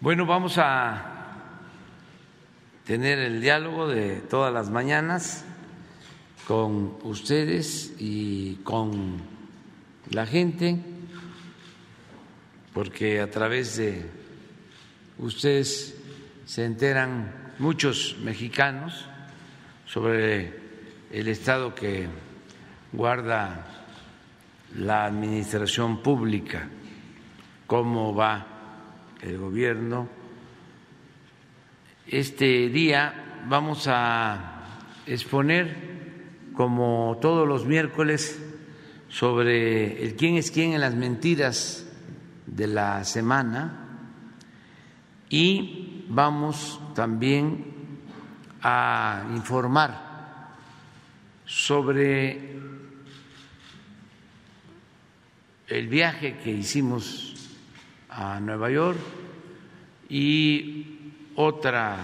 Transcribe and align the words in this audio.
Bueno, 0.00 0.26
vamos 0.26 0.56
a 0.56 1.02
tener 2.86 3.18
el 3.18 3.40
diálogo 3.40 3.88
de 3.88 4.16
todas 4.20 4.52
las 4.52 4.70
mañanas 4.70 5.44
con 6.46 6.96
ustedes 7.02 7.94
y 7.98 8.56
con 8.64 9.20
la 10.10 10.26
gente, 10.26 10.78
porque 12.72 13.20
a 13.20 13.30
través 13.30 13.76
de 13.76 14.06
ustedes 15.18 15.96
se 16.46 16.64
enteran 16.64 17.52
muchos 17.58 18.16
mexicanos 18.22 19.06
sobre 19.84 20.59
el 21.10 21.26
estado 21.26 21.74
que 21.74 22.06
guarda 22.92 23.66
la 24.76 25.06
administración 25.06 26.02
pública, 26.02 26.68
cómo 27.66 28.14
va 28.14 28.46
el 29.20 29.36
gobierno. 29.36 30.08
Este 32.06 32.68
día 32.68 33.42
vamos 33.48 33.86
a 33.88 34.62
exponer, 35.06 35.90
como 36.54 37.18
todos 37.20 37.46
los 37.46 37.66
miércoles, 37.66 38.40
sobre 39.08 40.04
el 40.04 40.14
quién 40.14 40.36
es 40.36 40.52
quién 40.52 40.74
en 40.74 40.80
las 40.80 40.94
mentiras 40.94 41.86
de 42.46 42.68
la 42.68 43.02
semana 43.02 43.88
y 45.28 46.04
vamos 46.08 46.80
también 46.94 47.98
a 48.62 49.24
informar 49.34 50.09
sobre 51.50 52.38
el 55.66 55.88
viaje 55.88 56.38
que 56.38 56.52
hicimos 56.52 57.34
a 58.08 58.38
Nueva 58.38 58.70
York 58.70 58.98
y 60.08 61.12
otra 61.34 61.96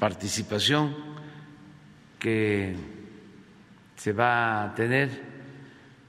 participación 0.00 0.96
que 2.18 2.74
se 3.94 4.12
va 4.12 4.64
a 4.64 4.74
tener 4.74 5.08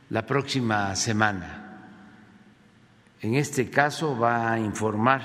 la 0.09 0.25
próxima 0.25 0.95
semana. 0.95 1.83
En 3.21 3.35
este 3.35 3.69
caso 3.69 4.17
va 4.17 4.53
a 4.53 4.59
informar 4.59 5.21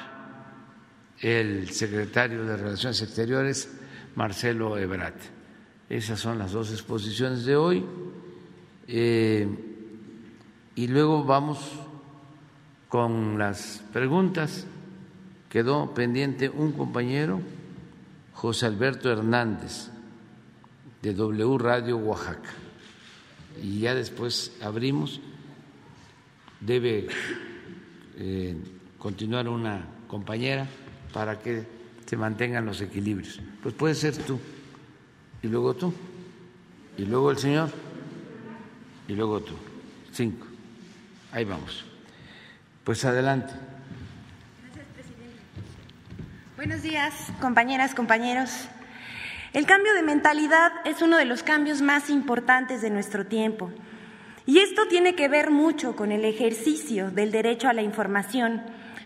el 1.20 1.70
secretario 1.70 2.44
de 2.44 2.54
Relaciones 2.54 3.00
Exteriores, 3.00 3.66
Marcelo 4.14 4.76
Ebrat. 4.76 5.35
Esas 5.88 6.18
son 6.18 6.38
las 6.38 6.52
dos 6.52 6.72
exposiciones 6.72 7.44
de 7.44 7.56
hoy. 7.56 7.84
Eh, 8.88 9.48
y 10.74 10.88
luego 10.88 11.24
vamos 11.24 11.58
con 12.88 13.38
las 13.38 13.82
preguntas. 13.92 14.66
Quedó 15.48 15.94
pendiente 15.94 16.48
un 16.48 16.72
compañero, 16.72 17.40
José 18.34 18.66
Alberto 18.66 19.10
Hernández, 19.10 19.88
de 21.02 21.14
W 21.14 21.56
Radio 21.58 21.96
Oaxaca. 21.98 22.50
Y 23.62 23.80
ya 23.80 23.94
después 23.94 24.56
abrimos. 24.60 25.20
Debe 26.60 27.06
eh, 28.16 28.56
continuar 28.98 29.48
una 29.48 29.86
compañera 30.08 30.66
para 31.12 31.38
que 31.38 31.64
se 32.04 32.16
mantengan 32.16 32.66
los 32.66 32.80
equilibrios. 32.80 33.40
Pues 33.62 33.74
puede 33.74 33.94
ser 33.94 34.16
tú 34.16 34.40
y 35.42 35.48
luego 35.48 35.74
tú, 35.74 35.92
y 36.96 37.04
luego 37.04 37.30
el 37.30 37.38
señor, 37.38 37.70
y 39.08 39.14
luego 39.14 39.40
tú. 39.40 39.54
Cinco. 40.12 40.46
Ahí 41.32 41.44
vamos. 41.44 41.84
Pues 42.84 43.04
adelante. 43.04 43.52
Gracias, 44.62 44.86
presidente. 44.94 45.42
Buenos 46.56 46.82
días, 46.82 47.14
compañeras, 47.40 47.94
compañeros. 47.94 48.68
El 49.52 49.66
cambio 49.66 49.94
de 49.94 50.02
mentalidad 50.02 50.72
es 50.84 51.02
uno 51.02 51.16
de 51.16 51.24
los 51.24 51.42
cambios 51.42 51.82
más 51.82 52.10
importantes 52.10 52.82
de 52.82 52.90
nuestro 52.90 53.26
tiempo. 53.26 53.70
Y 54.46 54.58
esto 54.60 54.86
tiene 54.86 55.14
que 55.14 55.28
ver 55.28 55.50
mucho 55.50 55.96
con 55.96 56.12
el 56.12 56.24
ejercicio 56.24 57.10
del 57.10 57.32
derecho 57.32 57.68
a 57.68 57.72
la 57.72 57.82
información, 57.82 58.62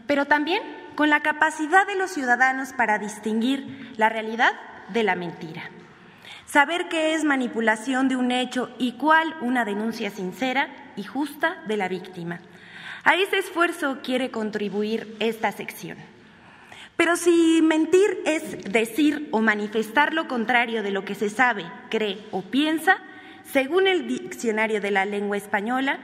pero 0.06 0.26
también 0.26 0.62
con 0.94 1.08
la 1.08 1.22
capacidad 1.22 1.86
de 1.86 1.96
los 1.96 2.10
ciudadanos 2.10 2.72
para 2.72 2.98
distinguir 2.98 3.94
la 3.96 4.08
realidad 4.08 4.52
de 4.92 5.02
la 5.02 5.14
mentira. 5.14 5.70
Saber 6.50 6.88
qué 6.88 7.14
es 7.14 7.22
manipulación 7.22 8.08
de 8.08 8.16
un 8.16 8.32
hecho 8.32 8.74
y 8.76 8.92
cuál 8.92 9.36
una 9.40 9.64
denuncia 9.64 10.10
sincera 10.10 10.68
y 10.96 11.04
justa 11.04 11.62
de 11.68 11.76
la 11.76 11.86
víctima. 11.86 12.40
A 13.04 13.14
ese 13.14 13.38
esfuerzo 13.38 13.98
quiere 14.02 14.32
contribuir 14.32 15.14
esta 15.20 15.52
sección. 15.52 15.96
Pero 16.96 17.14
si 17.14 17.60
mentir 17.62 18.18
es 18.26 18.64
decir 18.64 19.28
o 19.30 19.40
manifestar 19.40 20.12
lo 20.12 20.26
contrario 20.26 20.82
de 20.82 20.90
lo 20.90 21.04
que 21.04 21.14
se 21.14 21.30
sabe, 21.30 21.64
cree 21.88 22.18
o 22.32 22.42
piensa, 22.42 22.98
según 23.44 23.86
el 23.86 24.08
diccionario 24.08 24.80
de 24.80 24.90
la 24.90 25.04
lengua 25.04 25.36
española, 25.36 26.00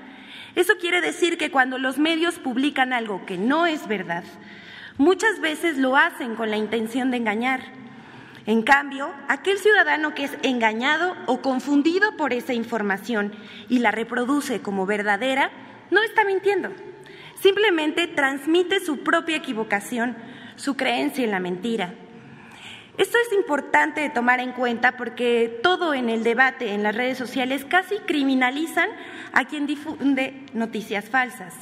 eso 0.55 0.75
quiere 0.81 1.01
decir 1.01 1.39
que 1.39 1.51
cuando 1.51 1.77
los 1.77 1.99
medios 1.99 2.39
publican 2.39 2.93
algo 2.93 3.27
que 3.27 3.37
no 3.37 3.67
es 3.67 3.89
verdad, 3.89 4.23
muchas 4.97 5.41
veces 5.41 5.77
lo 5.77 5.97
hacen 5.97 6.37
con 6.37 6.53
la 6.53 6.57
intención 6.57 7.11
de 7.11 7.17
engañar 7.17 7.63
en 8.47 8.63
cambio, 8.63 9.13
aquel 9.27 9.59
ciudadano 9.59 10.15
que 10.15 10.25
es 10.25 10.39
engañado 10.43 11.17
o 11.27 11.43
confundido 11.43 12.17
por 12.17 12.33
esa 12.33 12.55
información 12.55 13.33
y 13.69 13.81
la 13.81 13.91
reproduce 13.91 14.63
como 14.63 14.87
verdadera, 14.87 15.51
no 15.91 16.01
está 16.05 16.25
mintiendo. 16.25 16.71
Simplemente 17.41 18.07
transmite 18.07 18.79
su 18.79 19.01
propia 19.03 19.37
equivocación, 19.37 20.17
su 20.55 20.77
creencia 20.77 21.25
en 21.25 21.33
la 21.33 21.41
mentira. 21.41 21.95
Esto 22.99 23.19
es 23.19 23.33
importante 23.33 24.01
de 24.01 24.11
tomar 24.11 24.39
en 24.39 24.53
cuenta 24.53 24.97
porque 24.97 25.59
todo 25.61 25.93
en 25.93 26.09
el 26.09 26.23
debate 26.23 26.73
en 26.73 26.85
las 26.85 26.95
redes 26.95 27.19
sociales 27.19 27.65
casi 27.65 27.97
criminalizan 28.07 28.89
a 29.33 29.45
quien 29.47 29.67
difunde 29.67 30.47
noticias 30.55 31.09
falsas. 31.09 31.53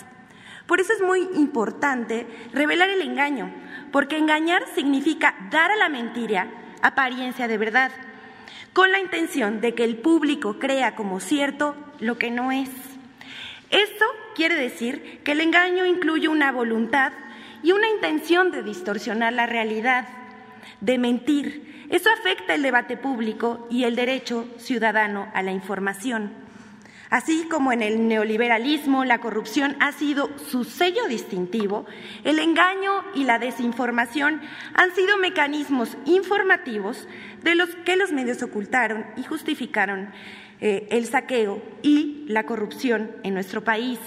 Por 0.67 0.81
eso 0.81 0.93
es 0.93 1.01
muy 1.01 1.29
importante 1.35 2.27
revelar 2.53 2.91
el 2.91 3.01
engaño, 3.01 3.53
porque 3.91 4.19
engañar 4.19 4.63
significa 4.75 5.35
dar 5.51 5.71
a 5.71 5.77
la 5.77 5.89
mentira 5.89 6.47
apariencia 6.85 7.49
de 7.49 7.57
verdad, 7.57 7.91
con 8.75 8.93
la 8.93 9.01
intención 9.01 9.61
de 9.63 9.75
que 9.75 9.85
el 9.85 9.97
público 9.97 10.59
crea 10.59 10.95
como 10.95 11.19
cierto 11.19 11.75
lo 11.99 12.19
que 12.19 12.31
no 12.31 12.53
es. 12.53 12.69
Esto 13.71 14.05
quiere 14.37 14.55
decir 14.55 15.21
que 15.25 15.33
el 15.33 15.41
engaño 15.41 15.87
incluye 15.87 16.29
una 16.29 16.53
voluntad 16.53 17.13
y 17.63 17.73
una 17.73 17.89
intención 17.89 18.51
de 18.51 18.63
distorsionar 18.63 19.33
la 19.33 19.47
realidad, 19.47 20.07
de 20.83 20.99
mentir. 20.99 21.87
Eso 21.89 22.11
afecta 22.11 22.55
el 22.55 22.63
debate 22.63 22.99
público 22.99 23.67
y 23.71 23.85
el 23.85 23.97
derecho 23.97 24.47
ciudadano 24.59 25.31
a 25.33 25.43
la 25.43 25.53
información. 25.53 26.44
Así 27.15 27.47
como 27.49 27.73
en 27.73 27.81
el 27.81 28.09
neoliberalismo 28.09 29.05
la 29.05 29.21
corrupción 29.21 29.77
ha 29.79 29.93
sido 29.93 30.37
su 30.51 30.65
sello 30.65 31.07
distintivo, 31.07 31.87
el 32.25 32.41
engaño 32.41 33.05
y 33.15 33.23
la 33.23 33.39
desinformación 33.39 34.41
han 34.75 34.93
sido 34.97 35.17
mecanismos 35.19 35.97
informativos 36.07 37.07
de 37.45 37.55
los 37.55 37.69
que 37.85 37.95
los 37.95 38.11
medios 38.11 38.43
ocultaron 38.43 39.07
y 39.17 39.23
justificaron 39.23 40.11
eh, 40.61 40.89
el 40.91 41.07
saqueo 41.07 41.63
y 41.83 42.25
la 42.27 42.47
corrupción 42.47 43.13
en 43.23 43.35
nuestro 43.35 43.63
país. 43.63 44.01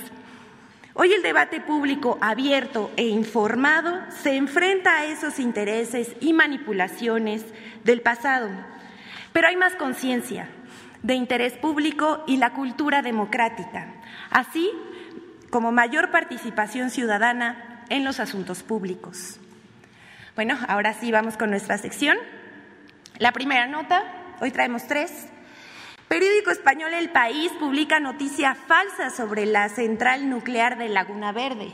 Hoy 0.94 1.14
el 1.14 1.22
debate 1.22 1.62
público 1.62 2.18
abierto 2.20 2.92
e 2.98 3.08
informado 3.08 4.02
se 4.22 4.36
enfrenta 4.36 4.98
a 4.98 5.06
esos 5.06 5.40
intereses 5.40 6.14
y 6.20 6.34
manipulaciones 6.34 7.46
del 7.86 8.02
pasado, 8.02 8.50
pero 9.32 9.48
hay 9.48 9.56
más 9.56 9.76
conciencia, 9.76 10.50
de 11.08 11.14
interés 11.14 11.54
público 11.54 12.22
y 12.28 12.36
la 12.36 12.52
cultura 12.52 13.02
democrática, 13.02 13.94
así 14.30 14.70
como 15.50 15.72
mayor 15.72 16.12
participación 16.12 16.90
ciudadana 16.90 17.86
en 17.88 18.04
los 18.04 18.20
asuntos 18.20 18.62
públicos. 18.62 19.40
Bueno, 20.36 20.58
ahora 20.68 20.94
sí 20.94 21.10
vamos 21.14 21.38
con 21.38 21.50
nuestra 21.50 21.78
sección. 21.78 22.18
La 23.20 23.32
primera 23.32 23.68
nota, 23.68 24.04
hoy 24.42 24.52
traemos 24.52 24.86
tres. 24.86 25.28
Periódico 26.10 26.52
español 26.52 26.94
El 26.94 27.10
País 27.10 27.54
publica 27.58 28.02
noticia 28.02 28.54
falsa 28.54 29.10
sobre 29.10 29.46
la 29.46 29.70
central 29.70 30.30
nuclear 30.30 30.78
de 30.78 30.90
Laguna 30.90 31.32
Verde. 31.32 31.72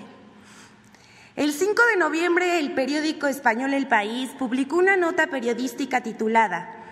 El 1.36 1.54
5 1.54 1.74
de 1.92 1.98
noviembre 1.98 2.60
el 2.60 2.74
periódico 2.74 3.26
español 3.26 3.74
El 3.74 3.88
País 3.88 4.30
publicó 4.38 4.76
una 4.78 4.96
nota 4.96 5.26
periodística 5.26 6.02
titulada 6.02 6.83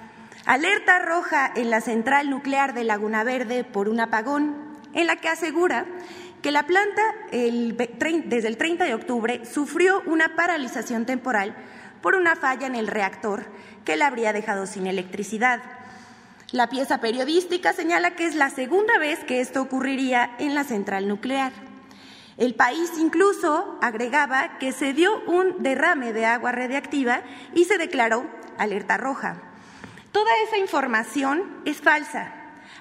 Alerta 0.45 0.97
roja 0.99 1.51
en 1.55 1.69
la 1.69 1.81
central 1.81 2.29
nuclear 2.29 2.73
de 2.73 2.83
Laguna 2.83 3.23
Verde 3.23 3.63
por 3.63 3.87
un 3.87 3.99
apagón, 3.99 4.55
en 4.93 5.05
la 5.05 5.17
que 5.17 5.29
asegura 5.29 5.85
que 6.41 6.51
la 6.51 6.63
planta 6.63 7.01
desde 7.31 8.47
el 8.47 8.57
30 8.57 8.85
de 8.85 8.95
octubre 8.95 9.45
sufrió 9.45 10.01
una 10.07 10.35
paralización 10.35 11.05
temporal 11.05 11.55
por 12.01 12.15
una 12.15 12.35
falla 12.35 12.65
en 12.65 12.75
el 12.75 12.87
reactor 12.87 13.45
que 13.85 13.95
la 13.95 14.07
habría 14.07 14.33
dejado 14.33 14.65
sin 14.65 14.87
electricidad. 14.87 15.61
La 16.51 16.69
pieza 16.69 16.99
periodística 16.99 17.71
señala 17.71 18.15
que 18.15 18.25
es 18.25 18.33
la 18.33 18.49
segunda 18.49 18.97
vez 18.97 19.23
que 19.23 19.41
esto 19.41 19.61
ocurriría 19.61 20.35
en 20.39 20.55
la 20.55 20.63
central 20.63 21.07
nuclear. 21.07 21.53
El 22.37 22.55
país 22.55 22.91
incluso 22.97 23.77
agregaba 23.81 24.57
que 24.57 24.71
se 24.71 24.93
dio 24.93 25.21
un 25.27 25.61
derrame 25.61 26.13
de 26.13 26.25
agua 26.25 26.51
radiactiva 26.51 27.21
y 27.53 27.65
se 27.65 27.77
declaró 27.77 28.25
alerta 28.57 28.97
roja. 28.97 29.50
Toda 30.11 30.31
esa 30.47 30.57
información 30.57 31.61
es 31.65 31.81
falsa. 31.81 32.33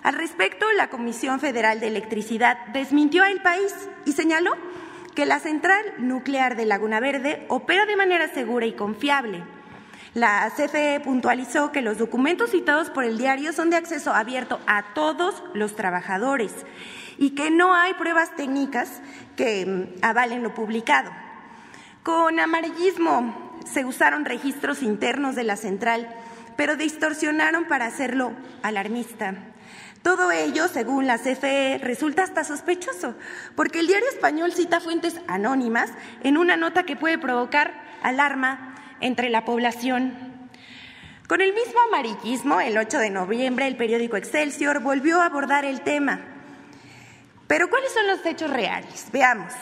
Al 0.03 0.15
respecto, 0.15 0.71
la 0.73 0.88
Comisión 0.88 1.41
Federal 1.41 1.81
de 1.81 1.88
Electricidad 1.88 2.59
desmintió 2.73 3.23
al 3.23 3.43
país 3.43 3.75
y 4.05 4.12
señaló 4.12 4.53
que 5.15 5.27
la 5.27 5.41
central 5.41 5.85
nuclear 5.99 6.56
de 6.56 6.67
Laguna 6.67 7.00
Verde 7.00 7.44
opera 7.49 7.87
de 7.87 7.97
manera 7.97 8.29
segura 8.29 8.67
y 8.67 8.73
confiable 8.73 9.44
la 10.15 10.50
CFE 10.50 11.00
puntualizó 11.05 11.71
que 11.71 11.82
los 11.82 11.99
documentos 11.99 12.50
citados 12.50 12.91
por 12.91 13.05
el 13.05 13.17
diario 13.17 13.53
son 13.53 13.71
de 13.71 13.76
acceso 13.76 14.12
abierto 14.12 14.59
a 14.67 14.93
todos 14.93 15.41
los 15.55 15.76
trabajadores 15.76 16.53
y 17.17 17.31
que 17.31 17.53
no 17.53 17.75
hay 17.75 17.94
pruebas 17.94 18.35
técnicas 18.35 19.03
que 19.37 19.65
mm, 19.67 20.05
avalen 20.05 20.43
lo 20.43 20.53
publicado. 20.53 21.12
Con 22.03 22.41
amarillismo 22.41 23.61
se 23.65 23.85
usaron 23.85 24.25
registros 24.25 24.83
internos 24.83 25.37
de 25.37 25.44
la 25.44 25.56
central, 25.56 26.09
pero 26.61 26.77
distorsionaron 26.77 27.65
para 27.65 27.87
hacerlo 27.87 28.35
alarmista. 28.62 29.35
Todo 30.03 30.31
ello, 30.31 30.69
según 30.69 31.07
la 31.07 31.17
CFE, 31.17 31.81
resulta 31.83 32.23
hasta 32.23 32.45
sospechoso, 32.45 33.15
porque 33.57 33.81
el 33.81 33.87
diario 33.87 34.07
español 34.11 34.53
cita 34.53 34.79
fuentes 34.79 35.23
anónimas 35.27 35.91
en 36.23 36.37
una 36.37 36.59
nota 36.59 36.83
que 36.83 36.97
puede 36.97 37.17
provocar 37.17 37.73
alarma 38.03 38.75
entre 39.01 39.31
la 39.31 39.47
población. 39.47 40.12
Con 41.27 41.41
el 41.41 41.55
mismo 41.55 41.81
amarillismo, 41.89 42.61
el 42.61 42.77
8 42.77 42.99
de 42.99 43.09
noviembre, 43.09 43.67
el 43.67 43.79
periódico 43.79 44.19
Excelsior 44.19 44.81
volvió 44.81 45.23
a 45.23 45.25
abordar 45.25 45.65
el 45.65 45.81
tema. 45.81 46.21
Pero 47.50 47.69
¿cuáles 47.69 47.93
son 47.93 48.06
los 48.06 48.25
hechos 48.25 48.49
reales? 48.49 49.08
Veamos. 49.12 49.52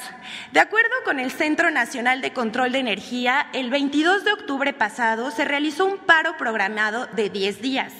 De 0.53 0.61
acuerdo 0.61 0.91
con 1.07 1.19
el 1.19 1.31
Centro 1.31 1.71
Nacional 1.71 2.21
de 2.21 2.35
Control 2.35 2.71
de 2.71 2.81
Energía, 2.81 3.47
el 3.55 3.71
22 3.71 4.27
de 4.27 4.33
octubre 4.33 4.75
pasado 4.75 5.31
se 5.31 5.47
realizó 5.47 5.87
un 5.87 5.97
paro 5.97 6.37
programado 6.37 7.07
de 7.07 7.31
10 7.31 7.63
días 7.63 7.95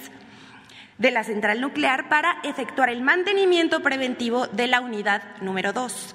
de 0.99 1.11
la 1.11 1.25
central 1.25 1.63
nuclear 1.63 2.11
para 2.11 2.37
efectuar 2.43 2.91
el 2.91 3.01
mantenimiento 3.01 3.81
preventivo 3.81 4.47
de 4.49 4.67
la 4.67 4.83
unidad 4.83 5.23
número 5.41 5.73
2. 5.73 6.15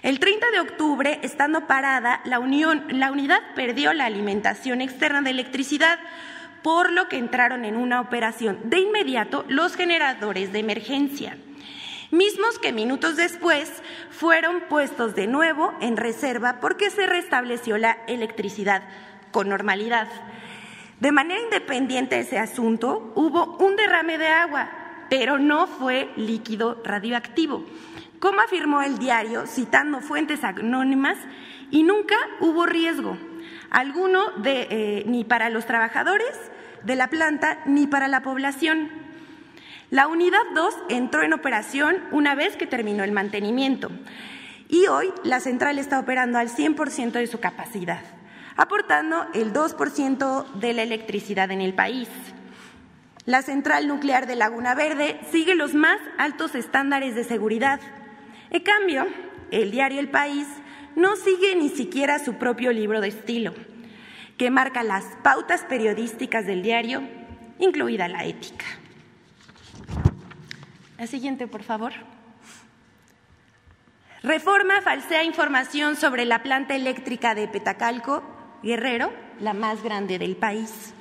El 0.00 0.18
30 0.18 0.46
de 0.52 0.60
octubre, 0.60 1.20
estando 1.22 1.66
parada, 1.66 2.22
la, 2.24 2.38
la 2.38 3.10
unidad 3.12 3.42
perdió 3.54 3.92
la 3.92 4.06
alimentación 4.06 4.80
externa 4.80 5.20
de 5.20 5.32
electricidad, 5.32 5.98
por 6.62 6.90
lo 6.90 7.10
que 7.10 7.18
entraron 7.18 7.66
en 7.66 7.76
una 7.76 8.00
operación 8.00 8.58
de 8.64 8.78
inmediato 8.78 9.44
los 9.48 9.76
generadores 9.76 10.50
de 10.50 10.60
emergencia, 10.60 11.36
mismos 12.10 12.58
que 12.58 12.72
minutos 12.72 13.16
después 13.16 13.70
fueron 14.10 14.62
puestos 14.68 15.14
de 15.14 15.26
nuevo 15.26 15.74
en 15.80 15.96
reserva 15.96 16.58
porque 16.60 16.90
se 16.90 17.06
restableció 17.06 17.78
la 17.78 17.98
electricidad 18.06 18.82
con 19.32 19.48
normalidad. 19.48 20.08
De 21.00 21.12
manera 21.12 21.40
independiente 21.40 22.16
de 22.16 22.22
ese 22.22 22.38
asunto, 22.38 23.12
hubo 23.14 23.56
un 23.58 23.76
derrame 23.76 24.18
de 24.18 24.28
agua, 24.28 24.70
pero 25.10 25.38
no 25.38 25.66
fue 25.66 26.10
líquido 26.16 26.80
radioactivo 26.84 27.64
como 28.18 28.40
afirmó 28.40 28.82
el 28.82 28.98
diario, 28.98 29.46
citando 29.46 30.00
fuentes 30.00 30.42
anónimas, 30.44 31.16
y 31.70 31.82
nunca 31.82 32.16
hubo 32.40 32.66
riesgo 32.66 33.16
alguno 33.70 34.30
de, 34.36 34.66
eh, 34.70 35.04
ni 35.06 35.24
para 35.24 35.50
los 35.50 35.66
trabajadores 35.66 36.32
de 36.84 36.96
la 36.96 37.08
planta 37.08 37.58
ni 37.66 37.86
para 37.86 38.08
la 38.08 38.22
población. 38.22 38.90
La 39.90 40.08
unidad 40.08 40.42
2 40.54 40.74
entró 40.88 41.22
en 41.22 41.32
operación 41.32 41.96
una 42.10 42.34
vez 42.34 42.56
que 42.56 42.66
terminó 42.66 43.04
el 43.04 43.12
mantenimiento 43.12 43.90
y 44.68 44.86
hoy 44.86 45.12
la 45.22 45.40
central 45.40 45.78
está 45.78 46.00
operando 46.00 46.38
al 46.38 46.48
100% 46.48 47.12
de 47.12 47.26
su 47.26 47.38
capacidad, 47.38 48.02
aportando 48.56 49.26
el 49.32 49.52
2% 49.52 50.52
de 50.54 50.72
la 50.72 50.82
electricidad 50.82 51.50
en 51.50 51.60
el 51.60 51.74
país. 51.74 52.08
La 53.24 53.42
central 53.42 53.88
nuclear 53.88 54.26
de 54.26 54.36
Laguna 54.36 54.74
Verde 54.74 55.20
sigue 55.30 55.54
los 55.54 55.74
más 55.74 55.98
altos 56.18 56.54
estándares 56.54 57.14
de 57.14 57.24
seguridad 57.24 57.80
en 58.50 58.62
cambio, 58.62 59.06
el 59.50 59.70
diario 59.70 60.00
El 60.00 60.08
País 60.08 60.46
no 60.94 61.16
sigue 61.16 61.56
ni 61.56 61.68
siquiera 61.68 62.18
su 62.18 62.34
propio 62.34 62.72
libro 62.72 63.00
de 63.00 63.08
estilo, 63.08 63.54
que 64.38 64.50
marca 64.50 64.82
las 64.82 65.04
pautas 65.22 65.64
periodísticas 65.64 66.46
del 66.46 66.62
diario, 66.62 67.02
incluida 67.58 68.08
la 68.08 68.24
ética. 68.24 68.64
La 70.98 71.06
siguiente, 71.06 71.46
por 71.46 71.62
favor. 71.62 71.92
Reforma 74.22 74.80
falsea 74.80 75.24
información 75.24 75.94
sobre 75.94 76.24
la 76.24 76.42
planta 76.42 76.74
eléctrica 76.74 77.34
de 77.34 77.48
Petacalco, 77.48 78.22
Guerrero, 78.62 79.12
la 79.40 79.52
más 79.52 79.82
grande 79.82 80.18
del 80.18 80.36
país. 80.36 80.94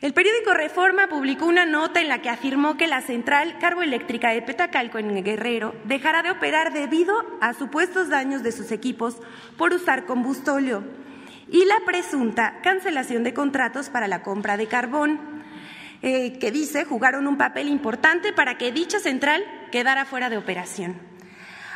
El 0.00 0.14
periódico 0.14 0.54
Reforma 0.54 1.08
publicó 1.08 1.46
una 1.46 1.66
nota 1.66 2.00
en 2.00 2.06
la 2.06 2.22
que 2.22 2.30
afirmó 2.30 2.76
que 2.76 2.86
la 2.86 3.00
central 3.00 3.58
carboeléctrica 3.58 4.30
de 4.30 4.42
Petacalco 4.42 4.98
en 4.98 5.24
Guerrero 5.24 5.74
dejará 5.86 6.22
de 6.22 6.30
operar 6.30 6.72
debido 6.72 7.14
a 7.40 7.52
supuestos 7.52 8.08
daños 8.08 8.44
de 8.44 8.52
sus 8.52 8.70
equipos 8.70 9.16
por 9.56 9.74
usar 9.74 10.06
combustóleo 10.06 10.84
y 11.50 11.64
la 11.64 11.80
presunta 11.84 12.60
cancelación 12.62 13.24
de 13.24 13.34
contratos 13.34 13.90
para 13.90 14.06
la 14.06 14.22
compra 14.22 14.56
de 14.56 14.68
carbón, 14.68 15.37
eh, 16.02 16.38
que 16.38 16.50
dice 16.50 16.84
jugaron 16.84 17.26
un 17.26 17.36
papel 17.36 17.68
importante 17.68 18.32
para 18.32 18.56
que 18.56 18.72
dicha 18.72 19.00
central 19.00 19.44
quedara 19.72 20.04
fuera 20.04 20.30
de 20.30 20.36
operación. 20.36 20.96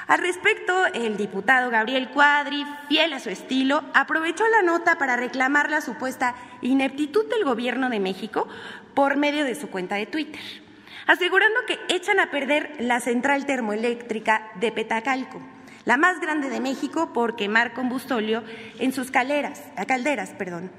Al 0.06 0.18
respecto, 0.18 0.86
el 0.86 1.16
diputado 1.16 1.70
Gabriel 1.70 2.10
Cuadri, 2.10 2.66
fiel 2.88 3.12
a 3.12 3.20
su 3.20 3.30
estilo, 3.30 3.82
aprovechó 3.94 4.44
la 4.48 4.62
nota 4.62 4.98
para 4.98 5.16
reclamar 5.16 5.70
la 5.70 5.80
supuesta 5.80 6.34
ineptitud 6.60 7.28
del 7.28 7.44
Gobierno 7.44 7.88
de 7.88 8.00
México 8.00 8.48
por 8.94 9.16
medio 9.16 9.44
de 9.44 9.54
su 9.54 9.70
cuenta 9.70 9.94
de 9.94 10.06
Twitter, 10.06 10.40
asegurando 11.06 11.60
que 11.66 11.78
echan 11.88 12.20
a 12.20 12.30
perder 12.30 12.76
la 12.78 13.00
central 13.00 13.46
termoeléctrica 13.46 14.50
de 14.56 14.72
Petacalco, 14.72 15.40
la 15.84 15.96
más 15.96 16.20
grande 16.20 16.50
de 16.50 16.60
México 16.60 17.12
por 17.12 17.34
quemar 17.36 17.72
combustóleo 17.72 18.44
en 18.78 18.92
sus 18.92 19.10
calderas, 19.10 19.62
calderas. 19.86 20.30
Perdón. 20.30 20.70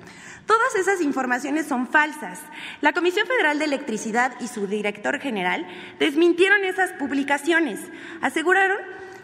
Todas 0.45 0.75
esas 0.75 1.01
informaciones 1.01 1.67
son 1.67 1.87
falsas. 1.87 2.41
La 2.81 2.93
Comisión 2.93 3.25
Federal 3.27 3.59
de 3.59 3.65
Electricidad 3.65 4.33
y 4.41 4.47
su 4.47 4.67
director 4.67 5.19
general 5.19 5.65
desmintieron 5.99 6.65
esas 6.65 6.91
publicaciones. 6.93 7.79
Aseguraron 8.21 8.77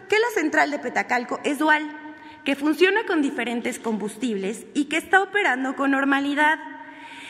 que 0.08 0.18
la 0.18 0.30
central 0.34 0.70
de 0.70 0.78
Petacalco 0.78 1.40
es 1.44 1.58
dual, 1.58 1.82
que 2.44 2.56
funciona 2.56 3.04
con 3.06 3.20
diferentes 3.20 3.78
combustibles 3.78 4.66
y 4.74 4.86
que 4.86 4.96
está 4.96 5.22
operando 5.22 5.76
con 5.76 5.90
normalidad. 5.90 6.58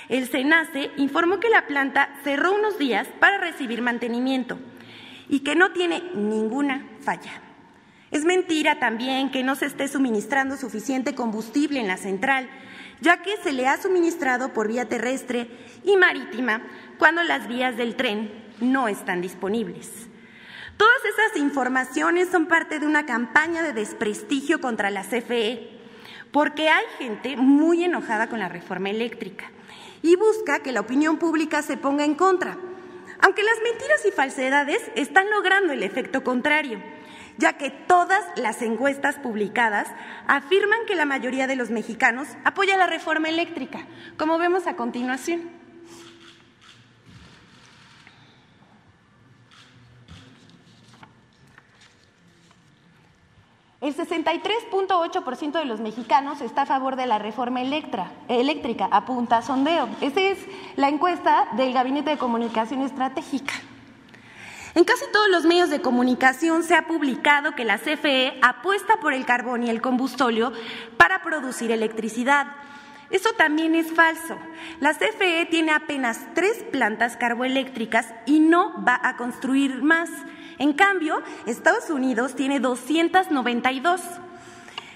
El 0.09 0.29
SENACE 0.29 0.91
informó 0.97 1.41
que 1.41 1.51
la 1.51 1.67
planta 1.67 2.11
cerró 2.23 2.55
unos 2.55 2.79
días 2.79 3.09
para 3.19 3.39
recibir 3.39 3.83
mantenimiento 3.83 4.59
y 5.29 5.41
que 5.41 5.57
no 5.57 5.73
tiene 5.73 6.03
ninguna 6.15 6.87
falla. 7.01 7.33
Es 8.11 8.25
mentira 8.25 8.81
también 8.81 9.31
que 9.31 9.45
no 9.45 9.55
se 9.55 9.67
esté 9.67 9.87
suministrando 9.87 10.57
suficiente 10.57 11.15
combustible 11.15 11.79
en 11.79 11.87
la 11.87 11.97
central, 11.97 12.49
ya 13.01 13.23
que 13.23 13.37
se 13.43 13.53
le 13.53 13.67
ha 13.67 13.81
suministrado 13.81 14.53
por 14.53 14.69
vía 14.69 14.89
terrestre 14.89 15.49
y 15.85 15.97
marítima 15.97 16.63
cuando 16.99 17.23
las 17.23 17.49
vías 17.49 17.77
del 17.77 17.97
tren 17.97 18.31
no 18.61 18.89
están 18.89 19.21
disponibles. 19.21 19.89
Todas 20.77 21.05
esas 21.05 21.37
informaciones 21.41 22.29
son 22.31 22.47
parte 22.47 22.79
de 22.79 22.87
una 22.87 23.05
campaña 23.05 23.63
de 23.63 23.73
desprestigio 23.73 24.61
contra 24.61 24.91
la 24.91 25.03
CFE, 25.03 25.69
porque 26.33 26.69
hay 26.69 26.85
gente 26.99 27.37
muy 27.37 27.85
enojada 27.85 28.29
con 28.29 28.39
la 28.39 28.49
reforma 28.49 28.91
eléctrica 28.91 29.51
y 30.03 30.17
busca 30.17 30.61
que 30.61 30.73
la 30.73 30.81
opinión 30.81 31.19
pública 31.19 31.63
se 31.63 31.77
ponga 31.77 32.05
en 32.05 32.15
contra, 32.15 32.57
aunque 33.21 33.43
las 33.43 33.61
mentiras 33.63 34.07
y 34.07 34.11
falsedades 34.11 34.91
están 34.95 35.29
logrando 35.31 35.73
el 35.73 35.83
efecto 35.83 36.25
contrario, 36.25 36.81
ya 37.41 37.55
que 37.55 37.71
todas 37.71 38.23
las 38.37 38.61
encuestas 38.61 39.19
publicadas 39.19 39.89
afirman 40.29 40.81
que 40.87 40.95
la 40.95 41.07
mayoría 41.07 41.47
de 41.47 41.57
los 41.57 41.71
mexicanos 41.71 42.29
apoya 42.45 42.77
la 42.77 42.87
reforma 42.87 43.29
eléctrica, 43.29 43.87
como 44.19 44.39
vemos 44.39 44.67
a 44.67 44.77
continuación. 44.77 45.59
El 53.81 53.97
63.8% 53.97 55.53
de 55.53 55.65
los 55.65 55.81
mexicanos 55.81 56.43
está 56.43 56.63
a 56.63 56.67
favor 56.67 56.97
de 56.97 57.07
la 57.07 57.19
reforma 57.19 57.63
eléctrica, 57.63 58.89
apunta 58.91 59.41
sondeo. 59.41 59.89
Esa 60.03 60.21
es 60.21 60.39
la 60.77 60.91
encuesta 60.91 61.49
del 61.53 61.73
Gabinete 61.73 62.11
de 62.11 62.19
Comunicación 62.19 62.83
Estratégica. 62.83 63.55
En 64.75 64.85
casi 64.85 65.05
todos 65.13 65.29
los 65.29 65.45
medios 65.45 65.69
de 65.69 65.81
comunicación 65.81 66.63
se 66.63 66.77
ha 66.77 66.87
publicado 66.87 67.55
que 67.57 67.65
la 67.65 67.79
CFE 67.79 68.39
apuesta 68.41 68.99
por 69.01 69.13
el 69.13 69.27
carbón 69.27 69.65
y 69.65 69.71
el 69.71 69.81
combustóleo 69.81 70.53
para 70.97 71.23
producir 71.23 71.73
electricidad. 71.73 72.47
Eso 73.11 73.31
también 73.37 73.75
es 73.75 73.93
falso. 73.93 74.39
La 74.79 74.95
CFE 74.95 75.47
tiene 75.51 75.73
apenas 75.73 76.21
tres 76.35 76.65
plantas 76.71 77.17
carboeléctricas 77.17 78.15
y 78.27 78.39
no 78.39 78.85
va 78.85 79.01
a 79.03 79.17
construir 79.17 79.83
más. 79.83 80.09
En 80.59 80.73
cambio, 80.73 81.21
Estados 81.47 81.91
Unidos 81.91 82.37
tiene 82.37 82.61
292. 82.61 84.01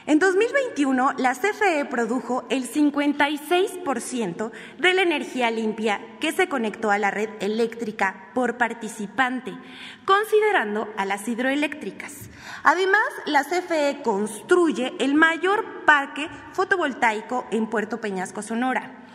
En 0.06 0.18
2021, 0.18 1.14
la 1.16 1.34
CFE 1.34 1.86
produjo 1.86 2.44
el 2.50 2.70
56% 2.70 4.50
de 4.78 4.92
la 4.92 5.00
energía 5.00 5.50
limpia 5.50 5.98
que 6.20 6.32
se 6.32 6.46
conectó 6.46 6.90
a 6.90 6.98
la 6.98 7.10
red 7.10 7.30
eléctrica 7.40 8.28
por 8.34 8.58
participante, 8.58 9.56
considerando 10.04 10.92
a 10.98 11.06
las 11.06 11.26
hidroeléctricas. 11.26 12.28
Además, 12.64 13.00
la 13.24 13.44
CFE 13.44 14.02
construye 14.02 14.92
el 14.98 15.14
mayor 15.14 15.84
parque 15.86 16.28
fotovoltaico 16.52 17.46
en 17.50 17.66
Puerto 17.66 17.98
Peñasco, 17.98 18.42
Sonora, 18.42 19.06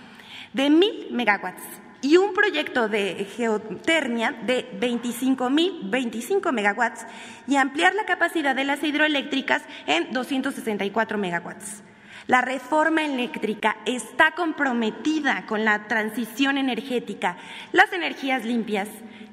de 0.54 0.72
mil 0.72 1.10
megawatts 1.12 1.89
y 2.02 2.18
un 2.18 2.34
proyecto 2.34 2.88
de 2.88 3.28
geotermia 3.36 4.32
de 4.32 4.70
25.025 4.80 6.52
megawatts 6.52 7.06
y 7.48 7.58
ampliar 7.58 7.94
la 7.96 8.06
capacidad 8.06 8.56
de 8.56 8.64
las 8.64 8.84
hidroeléctricas 8.84 9.64
en 9.86 10.12
264 10.14 11.18
megawatts. 11.18 11.84
La 12.28 12.42
reforma 12.42 13.04
eléctrica 13.04 13.78
está 13.86 14.32
comprometida 14.32 15.46
con 15.48 15.66
la 15.66 15.88
transición 15.88 16.58
energética, 16.58 17.38
las 17.72 17.92
energías 17.92 18.46
limpias 18.46 18.88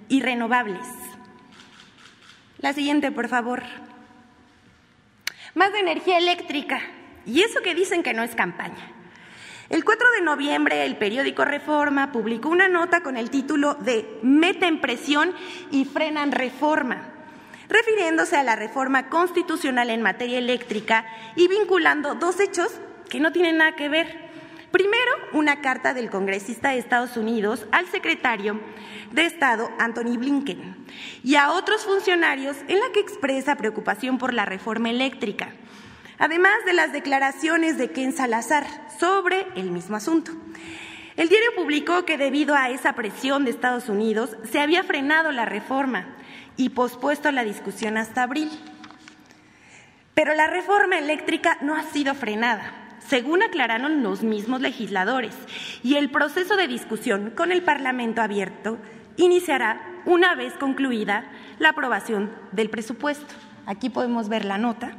y 0.08 0.22
renovables. 0.22 0.86
La 2.58 2.72
siguiente, 2.72 3.12
por 3.12 3.28
favor. 3.28 3.62
Más 5.54 5.72
de 5.72 5.80
energía 5.80 6.18
eléctrica. 6.18 6.80
Y 7.26 7.42
eso 7.42 7.60
que 7.60 7.74
dicen 7.74 8.02
que 8.02 8.14
no 8.14 8.22
es 8.22 8.34
campaña. 8.34 8.95
El 9.68 9.84
4 9.84 10.06
de 10.12 10.22
noviembre 10.22 10.84
el 10.84 10.96
periódico 10.96 11.44
Reforma 11.44 12.12
publicó 12.12 12.50
una 12.50 12.68
nota 12.68 13.00
con 13.00 13.16
el 13.16 13.30
título 13.30 13.74
de 13.74 14.20
Meten 14.22 14.80
presión 14.80 15.34
y 15.72 15.84
frenan 15.84 16.30
reforma, 16.30 17.08
refiriéndose 17.68 18.36
a 18.36 18.44
la 18.44 18.54
reforma 18.54 19.08
constitucional 19.08 19.90
en 19.90 20.02
materia 20.02 20.38
eléctrica 20.38 21.04
y 21.34 21.48
vinculando 21.48 22.14
dos 22.14 22.38
hechos 22.38 22.68
que 23.10 23.18
no 23.18 23.32
tienen 23.32 23.56
nada 23.56 23.74
que 23.74 23.88
ver. 23.88 24.26
Primero, 24.70 25.10
una 25.32 25.60
carta 25.60 25.94
del 25.94 26.10
congresista 26.10 26.70
de 26.70 26.78
Estados 26.78 27.16
Unidos 27.16 27.66
al 27.72 27.86
secretario 27.86 28.60
de 29.10 29.24
Estado, 29.24 29.68
Anthony 29.80 30.16
Blinken, 30.16 30.76
y 31.24 31.34
a 31.34 31.50
otros 31.50 31.84
funcionarios 31.84 32.56
en 32.68 32.78
la 32.78 32.92
que 32.92 33.00
expresa 33.00 33.56
preocupación 33.56 34.18
por 34.18 34.32
la 34.32 34.44
reforma 34.44 34.90
eléctrica 34.90 35.48
además 36.18 36.54
de 36.64 36.72
las 36.72 36.92
declaraciones 36.92 37.78
de 37.78 37.90
Ken 37.90 38.12
Salazar 38.12 38.66
sobre 38.98 39.46
el 39.56 39.70
mismo 39.70 39.96
asunto. 39.96 40.32
El 41.16 41.28
diario 41.28 41.50
publicó 41.56 42.04
que 42.04 42.18
debido 42.18 42.54
a 42.54 42.68
esa 42.68 42.92
presión 42.92 43.44
de 43.44 43.50
Estados 43.50 43.88
Unidos 43.88 44.36
se 44.50 44.60
había 44.60 44.84
frenado 44.84 45.32
la 45.32 45.46
reforma 45.46 46.06
y 46.56 46.70
pospuesto 46.70 47.30
la 47.32 47.44
discusión 47.44 47.96
hasta 47.96 48.22
abril. 48.22 48.50
Pero 50.14 50.34
la 50.34 50.46
reforma 50.46 50.98
eléctrica 50.98 51.58
no 51.62 51.74
ha 51.74 51.82
sido 51.84 52.14
frenada, 52.14 52.72
según 53.06 53.42
aclararon 53.42 54.02
los 54.02 54.22
mismos 54.22 54.60
legisladores, 54.60 55.34
y 55.82 55.96
el 55.96 56.10
proceso 56.10 56.56
de 56.56 56.68
discusión 56.68 57.30
con 57.30 57.52
el 57.52 57.62
Parlamento 57.62 58.22
abierto 58.22 58.78
iniciará 59.16 59.80
una 60.04 60.34
vez 60.34 60.54
concluida 60.54 61.30
la 61.58 61.70
aprobación 61.70 62.30
del 62.52 62.70
presupuesto. 62.70 63.34
Aquí 63.66 63.90
podemos 63.90 64.28
ver 64.28 64.44
la 64.44 64.58
nota 64.58 64.96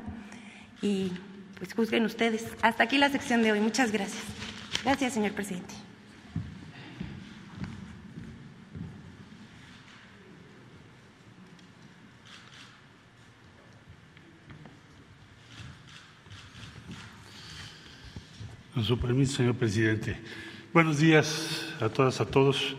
y 0.81 1.11
pues 1.57 1.73
juzguen 1.73 2.05
ustedes. 2.05 2.45
Hasta 2.61 2.83
aquí 2.83 2.97
la 2.97 3.09
sección 3.09 3.43
de 3.43 3.51
hoy. 3.51 3.59
Muchas 3.59 3.91
gracias. 3.91 4.23
Gracias, 4.83 5.13
señor 5.13 5.33
presidente. 5.33 5.73
Con 18.73 18.83
su 18.83 18.99
permiso, 18.99 19.37
señor 19.37 19.55
presidente. 19.55 20.17
Buenos 20.71 20.99
días 20.99 21.73
a 21.81 21.89
todas, 21.89 22.21
a 22.21 22.27
todos. 22.27 22.75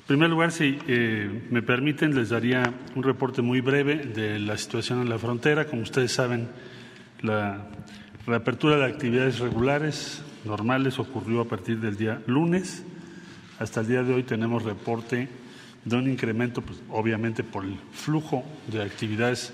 En 0.00 0.06
primer 0.06 0.28
lugar, 0.28 0.50
si 0.50 0.76
eh, 0.88 1.46
me 1.50 1.62
permiten, 1.62 2.16
les 2.16 2.30
daría 2.30 2.74
un 2.96 3.04
reporte 3.04 3.40
muy 3.40 3.60
breve 3.60 3.94
de 3.94 4.40
la 4.40 4.58
situación 4.58 5.00
en 5.00 5.08
la 5.08 5.20
frontera. 5.20 5.68
Como 5.68 5.82
ustedes 5.82 6.10
saben, 6.10 6.48
la 7.22 7.66
reapertura 8.26 8.76
de 8.76 8.84
actividades 8.84 9.38
regulares, 9.38 10.22
normales, 10.44 10.98
ocurrió 10.98 11.40
a 11.40 11.44
partir 11.48 11.80
del 11.80 11.96
día 11.96 12.22
lunes. 12.26 12.84
Hasta 13.58 13.80
el 13.80 13.88
día 13.88 14.02
de 14.02 14.14
hoy 14.14 14.22
tenemos 14.22 14.62
reporte 14.62 15.28
de 15.84 15.96
un 15.96 16.08
incremento, 16.08 16.62
pues, 16.62 16.82
obviamente 16.90 17.42
por 17.42 17.64
el 17.64 17.76
flujo 17.92 18.44
de 18.68 18.82
actividades 18.82 19.52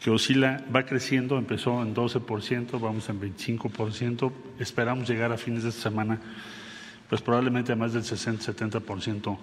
que 0.00 0.10
oscila, 0.10 0.64
va 0.74 0.84
creciendo, 0.84 1.36
empezó 1.36 1.82
en 1.82 1.94
12%, 1.94 2.80
vamos 2.80 3.08
en 3.10 3.20
25%, 3.20 4.32
esperamos 4.58 5.08
llegar 5.08 5.30
a 5.30 5.36
fines 5.36 5.62
de 5.62 5.68
esta 5.68 5.82
semana, 5.82 6.18
pues 7.08 7.20
probablemente 7.20 7.72
a 7.72 7.76
más 7.76 7.92
del 7.92 8.02
60-70% 8.02 9.36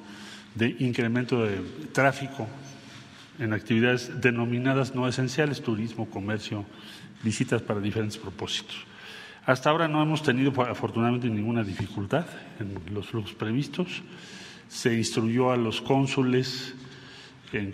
de 0.55 0.75
incremento 0.79 1.43
de 1.43 1.59
tráfico 1.91 2.47
en 3.37 3.53
actividades 3.53 4.19
denominadas 4.19 4.95
no 4.95 5.07
esenciales, 5.07 5.61
turismo, 5.61 6.09
comercio, 6.09 6.65
visitas 7.24 7.62
para 7.62 7.79
diferentes 7.79 8.17
propósitos. 8.17 8.86
Hasta 9.45 9.69
ahora 9.69 9.88
no 9.88 10.03
hemos 10.03 10.24
tenido 10.24 10.51
afortunadamente 10.62 11.29
ninguna 11.29 11.63
dificultad 11.63 12.25
en 12.59 12.93
los 12.93 13.07
flujos 13.07 13.33
previstos. 13.33 14.03
Se 14.67 14.93
instruyó 14.93 15.51
a 15.51 15.57
los 15.57 15.79
cónsules 15.79 16.75
en, 17.53 17.71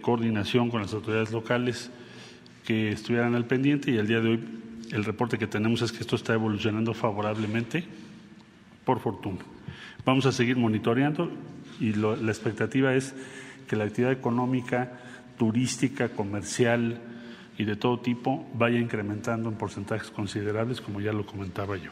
coordinación 0.00 0.70
con 0.70 0.80
las 0.80 0.94
autoridades 0.94 1.30
locales 1.30 1.90
que 2.64 2.88
estuvieran 2.90 3.34
al 3.34 3.44
pendiente 3.44 3.90
y 3.90 3.98
al 3.98 4.06
día 4.06 4.20
de 4.20 4.30
hoy 4.30 4.40
el 4.92 5.04
reporte 5.04 5.36
que 5.36 5.46
tenemos 5.46 5.82
es 5.82 5.92
que 5.92 5.98
esto 5.98 6.16
está 6.16 6.32
evolucionando 6.32 6.94
favorablemente, 6.94 7.84
por 8.86 8.98
fortuna. 9.00 9.40
Vamos 10.06 10.24
a 10.24 10.32
seguir 10.32 10.56
monitoreando 10.56 11.30
y 11.78 11.92
la 11.92 12.30
expectativa 12.30 12.94
es 12.94 13.14
que 13.68 13.76
la 13.76 13.84
actividad 13.84 14.12
económica, 14.12 14.98
turística, 15.36 16.08
comercial, 16.08 16.98
y 17.60 17.66
de 17.66 17.76
todo 17.76 18.00
tipo 18.00 18.48
vaya 18.54 18.78
incrementando 18.78 19.50
en 19.50 19.54
porcentajes 19.56 20.10
considerables, 20.10 20.80
como 20.80 21.02
ya 21.02 21.12
lo 21.12 21.26
comentaba 21.26 21.76
yo. 21.76 21.90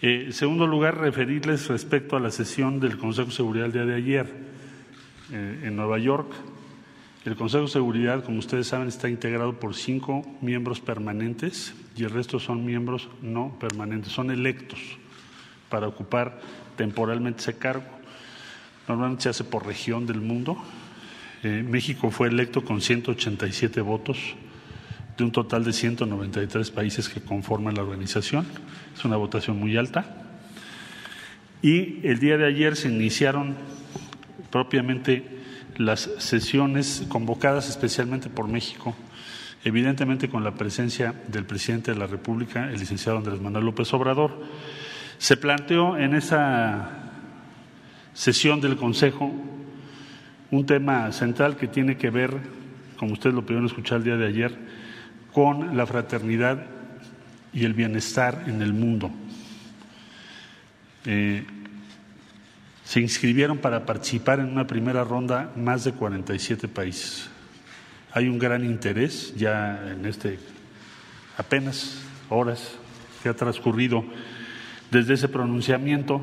Eh, 0.00 0.26
en 0.26 0.32
segundo 0.32 0.64
lugar, 0.64 0.96
referirles 0.96 1.66
respecto 1.66 2.16
a 2.16 2.20
la 2.20 2.30
sesión 2.30 2.78
del 2.78 2.96
Consejo 2.96 3.30
de 3.30 3.34
Seguridad 3.34 3.66
el 3.66 3.72
día 3.72 3.84
de 3.84 3.96
ayer 3.96 4.32
eh, 5.32 5.62
en 5.64 5.74
Nueva 5.74 5.98
York. 5.98 6.32
El 7.24 7.34
Consejo 7.34 7.64
de 7.64 7.70
Seguridad, 7.70 8.22
como 8.22 8.38
ustedes 8.38 8.68
saben, 8.68 8.86
está 8.86 9.08
integrado 9.08 9.58
por 9.58 9.74
cinco 9.74 10.24
miembros 10.40 10.78
permanentes 10.78 11.74
y 11.96 12.04
el 12.04 12.10
resto 12.10 12.38
son 12.38 12.64
miembros 12.64 13.08
no 13.22 13.58
permanentes, 13.58 14.12
son 14.12 14.30
electos 14.30 14.78
para 15.68 15.88
ocupar 15.88 16.40
temporalmente 16.76 17.40
ese 17.40 17.58
cargo. 17.58 17.90
Normalmente 18.86 19.24
se 19.24 19.30
hace 19.30 19.42
por 19.42 19.66
región 19.66 20.06
del 20.06 20.20
mundo. 20.20 20.56
Eh, 21.42 21.64
México 21.68 22.12
fue 22.12 22.28
electo 22.28 22.64
con 22.64 22.80
187 22.80 23.80
votos 23.80 24.36
de 25.20 25.24
un 25.24 25.32
total 25.32 25.64
de 25.64 25.72
193 25.72 26.70
países 26.70 27.08
que 27.08 27.20
conforman 27.20 27.74
la 27.74 27.82
organización. 27.82 28.46
Es 28.96 29.04
una 29.04 29.16
votación 29.16 29.58
muy 29.58 29.76
alta. 29.76 30.04
Y 31.62 32.06
el 32.06 32.18
día 32.18 32.38
de 32.38 32.46
ayer 32.46 32.74
se 32.74 32.88
iniciaron 32.88 33.54
propiamente 34.50 35.24
las 35.76 36.10
sesiones 36.18 37.04
convocadas 37.08 37.68
especialmente 37.68 38.30
por 38.30 38.48
México, 38.48 38.96
evidentemente 39.62 40.30
con 40.30 40.42
la 40.42 40.54
presencia 40.54 41.14
del 41.28 41.44
presidente 41.44 41.92
de 41.92 41.98
la 41.98 42.06
República, 42.06 42.70
el 42.70 42.80
licenciado 42.80 43.18
Andrés 43.18 43.40
Manuel 43.40 43.66
López 43.66 43.92
Obrador. 43.92 44.42
Se 45.18 45.36
planteó 45.36 45.98
en 45.98 46.14
esa 46.14 46.90
sesión 48.14 48.62
del 48.62 48.76
Consejo 48.76 49.30
un 50.50 50.66
tema 50.66 51.12
central 51.12 51.56
que 51.56 51.68
tiene 51.68 51.98
que 51.98 52.08
ver, 52.08 52.38
como 52.96 53.12
ustedes 53.12 53.34
lo 53.34 53.42
pudieron 53.42 53.66
escuchar 53.66 53.98
el 53.98 54.04
día 54.04 54.16
de 54.16 54.26
ayer, 54.26 54.79
con 55.32 55.76
la 55.76 55.86
fraternidad 55.86 56.64
y 57.52 57.64
el 57.64 57.74
bienestar 57.74 58.44
en 58.46 58.62
el 58.62 58.72
mundo. 58.72 59.10
Eh, 61.04 61.44
se 62.84 63.00
inscribieron 63.00 63.58
para 63.58 63.86
participar 63.86 64.40
en 64.40 64.46
una 64.46 64.66
primera 64.66 65.04
ronda 65.04 65.52
más 65.56 65.84
de 65.84 65.92
47 65.92 66.68
países. 66.68 67.28
Hay 68.12 68.28
un 68.28 68.38
gran 68.38 68.64
interés 68.64 69.34
ya 69.36 69.92
en 69.92 70.04
este 70.04 70.38
apenas 71.36 72.02
horas 72.28 72.72
que 73.22 73.28
ha 73.28 73.34
transcurrido 73.34 74.04
desde 74.90 75.14
ese 75.14 75.28
pronunciamiento. 75.28 76.20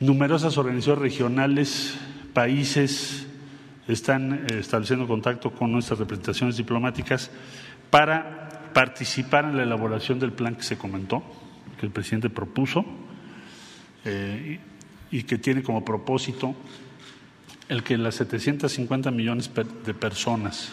Numerosas 0.00 0.56
organizaciones 0.56 1.02
regionales, 1.02 1.94
países 2.32 3.26
están 3.88 4.46
eh, 4.48 4.60
estableciendo 4.60 5.06
contacto 5.06 5.50
con 5.50 5.70
nuestras 5.70 5.98
representaciones 5.98 6.56
diplomáticas 6.56 7.30
para 7.92 8.70
participar 8.72 9.44
en 9.44 9.58
la 9.58 9.64
elaboración 9.64 10.18
del 10.18 10.32
plan 10.32 10.56
que 10.56 10.62
se 10.62 10.78
comentó. 10.78 11.22
que 11.78 11.84
el 11.84 11.92
presidente 11.92 12.30
propuso 12.30 12.86
eh, 14.06 14.58
y 15.10 15.22
que 15.24 15.36
tiene 15.36 15.62
como 15.62 15.84
propósito 15.84 16.54
el 17.68 17.82
que 17.82 17.98
las 17.98 18.14
750 18.14 19.10
millones 19.10 19.50
de 19.84 19.92
personas 19.92 20.72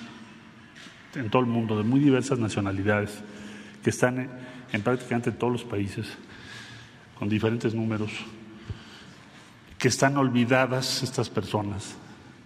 en 1.16 1.30
todo 1.30 1.42
el 1.42 1.48
mundo, 1.48 1.78
de 1.78 1.84
muy 1.84 2.00
diversas 2.00 2.40
nacionalidades, 2.40 3.20
que 3.84 3.90
están 3.90 4.30
en 4.72 4.82
prácticamente 4.82 5.32
todos 5.32 5.52
los 5.52 5.64
países, 5.66 6.08
con 7.18 7.28
diferentes 7.28 7.74
números, 7.74 8.12
que 9.78 9.90
están 9.90 10.16
olvidadas 10.16 11.04
estas 11.04 11.30
personas, 11.30 11.96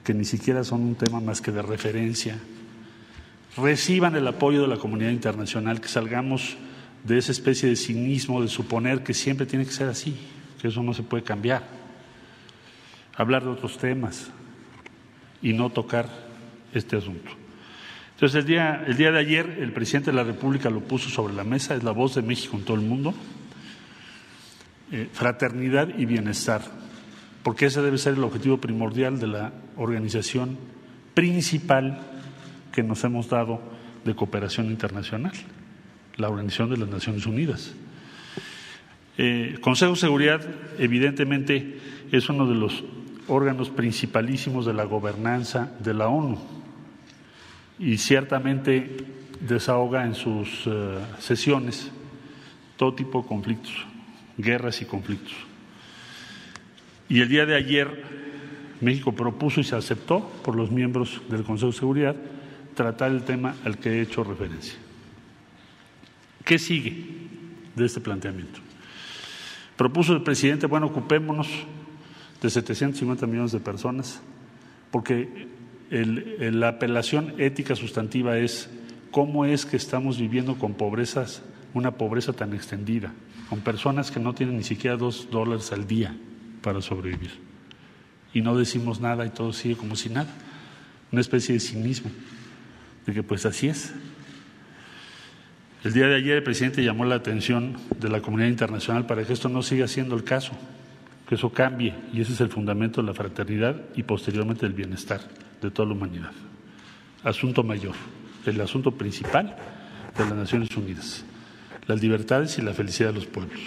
que 0.03 0.13
ni 0.15 0.25
siquiera 0.25 0.63
son 0.63 0.81
un 0.81 0.95
tema 0.95 1.19
más 1.19 1.41
que 1.41 1.51
de 1.51 1.61
referencia, 1.61 2.39
reciban 3.57 4.15
el 4.15 4.27
apoyo 4.27 4.61
de 4.61 4.67
la 4.67 4.77
comunidad 4.77 5.11
internacional, 5.11 5.79
que 5.79 5.87
salgamos 5.87 6.57
de 7.03 7.17
esa 7.17 7.31
especie 7.31 7.69
de 7.69 7.75
cinismo 7.75 8.41
de 8.41 8.47
suponer 8.47 9.03
que 9.03 9.13
siempre 9.13 9.45
tiene 9.45 9.65
que 9.65 9.71
ser 9.71 9.89
así, 9.89 10.15
que 10.61 10.69
eso 10.69 10.81
no 10.81 10.93
se 10.93 11.03
puede 11.03 11.23
cambiar. 11.23 11.63
Hablar 13.15 13.43
de 13.43 13.49
otros 13.49 13.77
temas 13.77 14.31
y 15.41 15.53
no 15.53 15.69
tocar 15.69 16.09
este 16.73 16.97
asunto. 16.97 17.31
Entonces, 18.15 18.39
el 18.39 18.45
día, 18.45 18.83
el 18.87 18.95
día 18.95 19.11
de 19.11 19.19
ayer 19.19 19.57
el 19.59 19.73
presidente 19.73 20.11
de 20.11 20.17
la 20.17 20.23
República 20.23 20.69
lo 20.69 20.79
puso 20.79 21.09
sobre 21.09 21.33
la 21.33 21.43
mesa, 21.43 21.75
es 21.75 21.83
la 21.83 21.91
voz 21.91 22.15
de 22.15 22.21
México 22.21 22.55
en 22.55 22.63
todo 22.63 22.77
el 22.77 22.83
mundo, 22.83 23.13
eh, 24.91 25.09
fraternidad 25.11 25.89
y 25.97 26.05
bienestar, 26.05 26.61
porque 27.43 27.65
ese 27.65 27.81
debe 27.81 27.97
ser 27.97 28.13
el 28.13 28.23
objetivo 28.23 28.57
primordial 28.57 29.19
de 29.19 29.27
la 29.27 29.51
organización 29.75 30.57
principal 31.13 32.12
que 32.73 32.83
nos 32.83 33.03
hemos 33.03 33.29
dado 33.29 33.61
de 34.03 34.15
cooperación 34.15 34.65
internacional, 34.67 35.31
la 36.17 36.29
Organización 36.29 36.71
de 36.71 36.77
las 36.77 36.89
Naciones 36.89 37.25
Unidas. 37.25 37.73
Eh, 39.17 39.57
Consejo 39.61 39.93
de 39.93 39.99
Seguridad, 39.99 40.41
evidentemente, 40.79 41.77
es 42.11 42.27
uno 42.29 42.47
de 42.47 42.55
los 42.55 42.83
órganos 43.27 43.69
principalísimos 43.69 44.65
de 44.65 44.73
la 44.73 44.83
gobernanza 44.83 45.71
de 45.79 45.93
la 45.93 46.07
ONU 46.07 46.39
y 47.79 47.97
ciertamente 47.97 48.97
desahoga 49.39 50.05
en 50.05 50.15
sus 50.15 50.65
eh, 50.65 50.97
sesiones 51.19 51.91
todo 52.75 52.95
tipo 52.95 53.21
de 53.21 53.27
conflictos, 53.27 53.85
guerras 54.37 54.81
y 54.81 54.85
conflictos. 54.85 55.33
Y 57.07 57.21
el 57.21 57.29
día 57.29 57.45
de 57.45 57.55
ayer 57.55 58.03
México 58.81 59.13
propuso 59.13 59.61
y 59.61 59.63
se 59.63 59.75
aceptó 59.75 60.27
por 60.43 60.55
los 60.55 60.71
miembros 60.71 61.21
del 61.29 61.43
Consejo 61.43 61.71
de 61.71 61.77
Seguridad 61.77 62.15
tratar 62.73 63.11
el 63.11 63.23
tema 63.23 63.55
al 63.63 63.77
que 63.77 63.89
he 63.89 64.01
hecho 64.01 64.23
referencia. 64.23 64.75
¿Qué 66.43 66.59
sigue 66.59 67.05
de 67.75 67.85
este 67.85 68.01
planteamiento? 68.01 68.59
Propuso 69.77 70.13
el 70.13 70.23
presidente, 70.23 70.67
bueno, 70.67 70.87
ocupémonos 70.87 71.47
de 72.41 72.49
750 72.49 73.25
millones 73.25 73.51
de 73.53 73.59
personas, 73.59 74.21
porque 74.91 75.47
la 75.89 76.67
apelación 76.67 77.35
ética 77.37 77.75
sustantiva 77.75 78.37
es 78.37 78.69
cómo 79.11 79.45
es 79.45 79.65
que 79.65 79.77
estamos 79.77 80.19
viviendo 80.19 80.55
con 80.55 80.73
pobrezas, 80.73 81.43
una 81.73 81.91
pobreza 81.91 82.33
tan 82.33 82.53
extendida, 82.53 83.13
con 83.49 83.61
personas 83.61 84.11
que 84.11 84.19
no 84.19 84.33
tienen 84.33 84.57
ni 84.57 84.63
siquiera 84.63 84.97
dos 84.97 85.29
dólares 85.31 85.71
al 85.71 85.87
día 85.87 86.15
para 86.61 86.81
sobrevivir. 86.81 87.31
Y 88.33 88.41
no 88.41 88.57
decimos 88.57 88.99
nada 88.99 89.25
y 89.25 89.29
todo 89.29 89.53
sigue 89.53 89.75
como 89.75 89.95
si 89.95 90.09
nada. 90.09 90.29
Una 91.11 91.21
especie 91.21 91.53
de 91.53 91.59
cinismo 91.59 92.09
de 93.05 93.13
que 93.13 93.23
pues 93.23 93.45
así 93.45 93.67
es. 93.67 93.93
El 95.83 95.91
día 95.91 96.07
de 96.07 96.15
ayer 96.15 96.37
el 96.37 96.43
presidente 96.43 96.83
llamó 96.83 97.03
la 97.03 97.15
atención 97.15 97.77
de 97.99 98.07
la 98.07 98.21
comunidad 98.21 98.47
internacional 98.47 99.05
para 99.05 99.25
que 99.25 99.33
esto 99.33 99.49
no 99.49 99.61
siga 99.61 99.87
siendo 99.87 100.15
el 100.15 100.23
caso, 100.23 100.53
que 101.27 101.35
eso 101.35 101.51
cambie 101.51 101.93
y 102.13 102.21
ese 102.21 102.33
es 102.33 102.41
el 102.41 102.49
fundamento 102.49 103.01
de 103.01 103.07
la 103.07 103.13
fraternidad 103.13 103.81
y 103.95 104.03
posteriormente 104.03 104.65
del 104.65 104.73
bienestar 104.73 105.21
de 105.61 105.71
toda 105.71 105.89
la 105.89 105.95
humanidad. 105.95 106.31
Asunto 107.23 107.63
mayor, 107.63 107.95
el 108.45 108.61
asunto 108.61 108.91
principal 108.91 109.57
de 110.17 110.23
las 110.23 110.35
Naciones 110.35 110.75
Unidas, 110.77 111.25
las 111.85 112.01
libertades 112.01 112.57
y 112.57 112.61
la 112.61 112.73
felicidad 112.73 113.09
de 113.09 113.15
los 113.15 113.25
pueblos. 113.25 113.59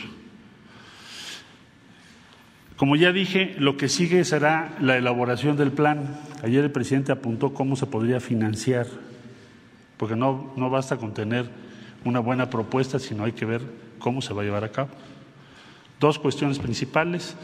Como 2.77 2.97
ya 2.97 3.13
dije, 3.13 3.57
lo 3.59 3.77
que 3.77 3.89
sigue 3.89 4.25
será 4.25 4.77
la 4.81 4.97
elaboración 4.99 5.57
del 5.57 5.73
plan. 5.73 6.19
Ayer 6.43 6.65
el 6.65 6.71
presidente 6.71 7.11
apuntó 7.11 7.55
cómo 7.55 7.75
se 7.75 7.87
podría 7.87 8.21
financiar 8.21 8.87
porque 9.97 10.17
no, 10.17 10.53
no 10.57 10.71
basta 10.71 10.97
con 10.97 11.15
tener 11.15 11.51
una 12.05 12.21
buena 12.21 12.51
propuesta, 12.51 12.99
sino 12.99 13.25
hay 13.25 13.33
que 13.33 13.45
ver 13.45 13.63
cómo 13.99 14.23
se 14.23 14.35
va 14.35 14.43
a 14.43 14.45
llevar 14.45 14.65
a 14.65 14.73
cabo. 14.73 14.91
Dos 15.99 16.19
cuestiones 16.19 16.59
principales. 16.59 17.37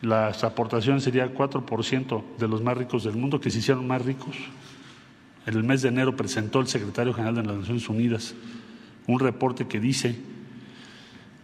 Las 0.00 0.44
aportaciones 0.44 1.02
sería 1.02 1.34
4% 1.34 2.22
de 2.38 2.48
los 2.48 2.62
más 2.62 2.76
ricos 2.76 3.04
del 3.04 3.16
mundo, 3.16 3.40
que 3.40 3.50
se 3.50 3.58
hicieron 3.58 3.86
más 3.86 4.04
ricos. 4.04 4.36
En 5.46 5.54
el 5.54 5.64
mes 5.64 5.82
de 5.82 5.88
enero 5.88 6.14
presentó 6.14 6.60
el 6.60 6.68
secretario 6.68 7.12
general 7.12 7.34
de 7.34 7.42
las 7.42 7.56
Naciones 7.56 7.88
Unidas 7.88 8.34
un 9.08 9.18
reporte 9.18 9.66
que 9.66 9.80
dice 9.80 10.14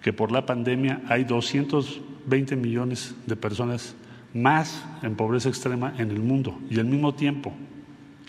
que 0.02 0.12
por 0.12 0.30
la 0.30 0.46
pandemia 0.46 1.00
hay 1.08 1.24
220 1.24 2.56
millones 2.56 3.14
de 3.26 3.36
personas 3.36 3.96
más 4.34 4.84
en 5.02 5.16
pobreza 5.16 5.48
extrema 5.48 5.94
en 5.98 6.10
el 6.10 6.20
mundo 6.20 6.60
y 6.68 6.78
al 6.78 6.84
mismo 6.84 7.14
tiempo 7.14 7.52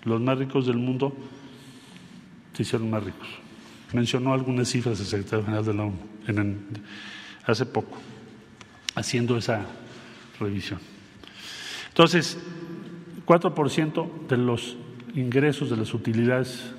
los 0.06 0.22
más 0.22 0.38
ricos 0.38 0.66
del 0.68 0.78
mundo 0.78 1.14
se 2.54 2.64
hicieron 2.64 2.90
más 2.90 3.04
ricos. 3.04 3.28
Mencionó 3.94 4.34
algunas 4.34 4.70
cifras 4.70 5.00
el 5.00 5.06
secretario 5.06 5.46
general 5.46 5.66
de 5.66 5.74
la 5.74 5.84
ONU 5.84 6.56
hace 7.46 7.66
poco, 7.66 7.98
haciendo 8.96 9.38
esa 9.38 9.66
revisión. 10.40 10.80
Entonces, 11.90 12.38
4% 13.26 14.28
de 14.28 14.38
los 14.38 14.78
ingresos 15.16 15.70
de 15.70 15.78
las 15.78 15.94
utilidades 15.94 16.74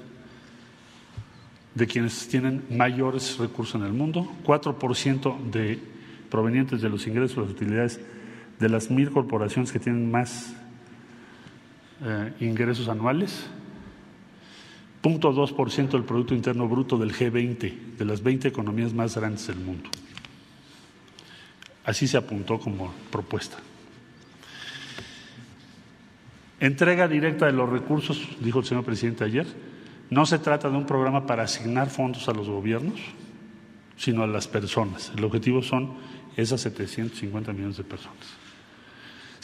de 1.74 1.86
quienes 1.86 2.26
tienen 2.28 2.64
mayores 2.70 3.38
recursos 3.38 3.80
en 3.80 3.86
el 3.86 3.92
mundo, 3.92 4.30
4% 4.44 5.50
de 5.50 5.78
provenientes 6.30 6.80
de 6.80 6.88
los 6.88 7.06
ingresos 7.06 7.38
las 7.38 7.50
utilidades 7.50 8.00
de 8.58 8.68
las 8.68 8.90
mil 8.90 9.10
corporaciones 9.10 9.72
que 9.72 9.78
tienen 9.78 10.10
más 10.10 10.56
eh, 12.04 12.32
ingresos 12.40 12.88
anuales, 12.88 13.46
0.2% 15.02 15.90
del 15.90 16.04
Producto 16.04 16.34
Interno 16.34 16.68
Bruto 16.68 16.98
del 16.98 17.14
G20, 17.14 17.96
de 17.96 18.04
las 18.04 18.22
20 18.22 18.48
economías 18.48 18.92
más 18.92 19.16
grandes 19.16 19.46
del 19.46 19.58
mundo. 19.58 19.88
Así 21.84 22.08
se 22.08 22.16
apuntó 22.16 22.58
como 22.58 22.92
propuesta. 23.10 23.58
Entrega 26.58 27.06
directa 27.06 27.46
de 27.46 27.52
los 27.52 27.68
recursos, 27.68 28.20
dijo 28.40 28.60
el 28.60 28.64
señor 28.64 28.84
presidente 28.84 29.24
ayer. 29.24 29.46
No 30.10 30.26
se 30.26 30.38
trata 30.38 30.68
de 30.68 30.76
un 30.76 30.86
programa 30.86 31.26
para 31.26 31.44
asignar 31.44 31.90
fondos 31.90 32.28
a 32.28 32.32
los 32.32 32.48
gobiernos, 32.48 33.00
sino 33.96 34.22
a 34.22 34.26
las 34.26 34.48
personas. 34.48 35.12
El 35.16 35.24
objetivo 35.24 35.62
son 35.62 35.94
esas 36.36 36.60
750 36.62 37.52
millones 37.52 37.76
de 37.76 37.84
personas. 37.84 38.45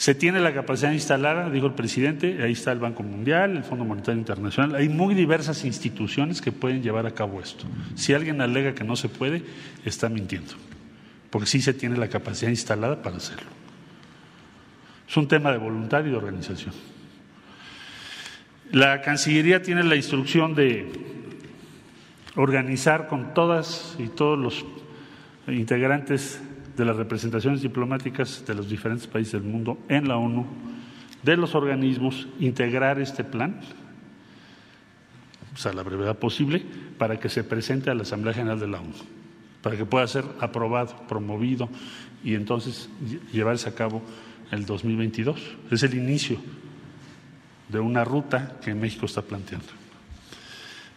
Se 0.03 0.13
tiene 0.13 0.41
la 0.41 0.53
capacidad 0.53 0.91
instalada, 0.91 1.49
dijo 1.49 1.67
el 1.67 1.75
presidente, 1.75 2.43
ahí 2.43 2.51
está 2.51 2.73
el 2.73 2.79
Banco 2.79 3.03
Mundial, 3.03 3.55
el 3.55 3.63
Fondo 3.63 3.85
Monetario 3.85 4.19
Internacional, 4.19 4.75
hay 4.75 4.89
muy 4.89 5.15
diversas 5.15 5.63
instituciones 5.63 6.41
que 6.41 6.51
pueden 6.51 6.83
llevar 6.83 7.05
a 7.05 7.11
cabo 7.11 7.39
esto. 7.39 7.63
Si 7.95 8.13
alguien 8.13 8.41
alega 8.41 8.75
que 8.75 8.83
no 8.83 8.97
se 8.97 9.07
puede, 9.07 9.43
está 9.85 10.09
mintiendo, 10.09 10.55
porque 11.29 11.47
sí 11.47 11.61
se 11.61 11.73
tiene 11.73 11.95
la 11.95 12.09
capacidad 12.09 12.49
instalada 12.49 13.01
para 13.01 13.15
hacerlo. 13.15 13.47
Es 15.07 15.15
un 15.15 15.29
tema 15.29 15.53
de 15.53 15.59
voluntad 15.59 16.03
y 16.03 16.09
de 16.09 16.17
organización. 16.17 16.73
La 18.73 18.99
Cancillería 18.99 19.61
tiene 19.61 19.85
la 19.85 19.95
instrucción 19.95 20.53
de 20.53 20.91
organizar 22.35 23.07
con 23.07 23.33
todas 23.33 23.95
y 23.97 24.09
todos 24.09 24.37
los 24.37 24.65
integrantes 25.47 26.41
de 26.75 26.85
las 26.85 26.95
representaciones 26.95 27.61
diplomáticas 27.61 28.43
de 28.45 28.55
los 28.55 28.69
diferentes 28.69 29.07
países 29.07 29.33
del 29.33 29.43
mundo 29.43 29.77
en 29.89 30.07
la 30.07 30.17
ONU, 30.17 30.45
de 31.21 31.37
los 31.37 31.55
organismos, 31.55 32.27
integrar 32.39 32.99
este 32.99 33.23
plan 33.23 33.61
a 35.65 35.73
la 35.73 35.83
brevedad 35.83 36.17
posible 36.17 36.65
para 36.97 37.19
que 37.19 37.29
se 37.29 37.43
presente 37.43 37.89
a 37.89 37.93
la 37.93 38.01
Asamblea 38.01 38.33
General 38.33 38.59
de 38.59 38.67
la 38.67 38.79
ONU, 38.79 38.93
para 39.61 39.77
que 39.77 39.85
pueda 39.85 40.05
ser 40.07 40.25
aprobado, 40.39 40.95
promovido 41.07 41.69
y 42.23 42.33
entonces 42.33 42.89
llevarse 43.31 43.69
a 43.69 43.75
cabo 43.75 44.01
el 44.51 44.65
2022. 44.65 45.39
Es 45.71 45.83
el 45.83 45.93
inicio 45.93 46.37
de 47.69 47.79
una 47.79 48.03
ruta 48.03 48.57
que 48.63 48.73
México 48.73 49.05
está 49.05 49.21
planteando. 49.21 49.67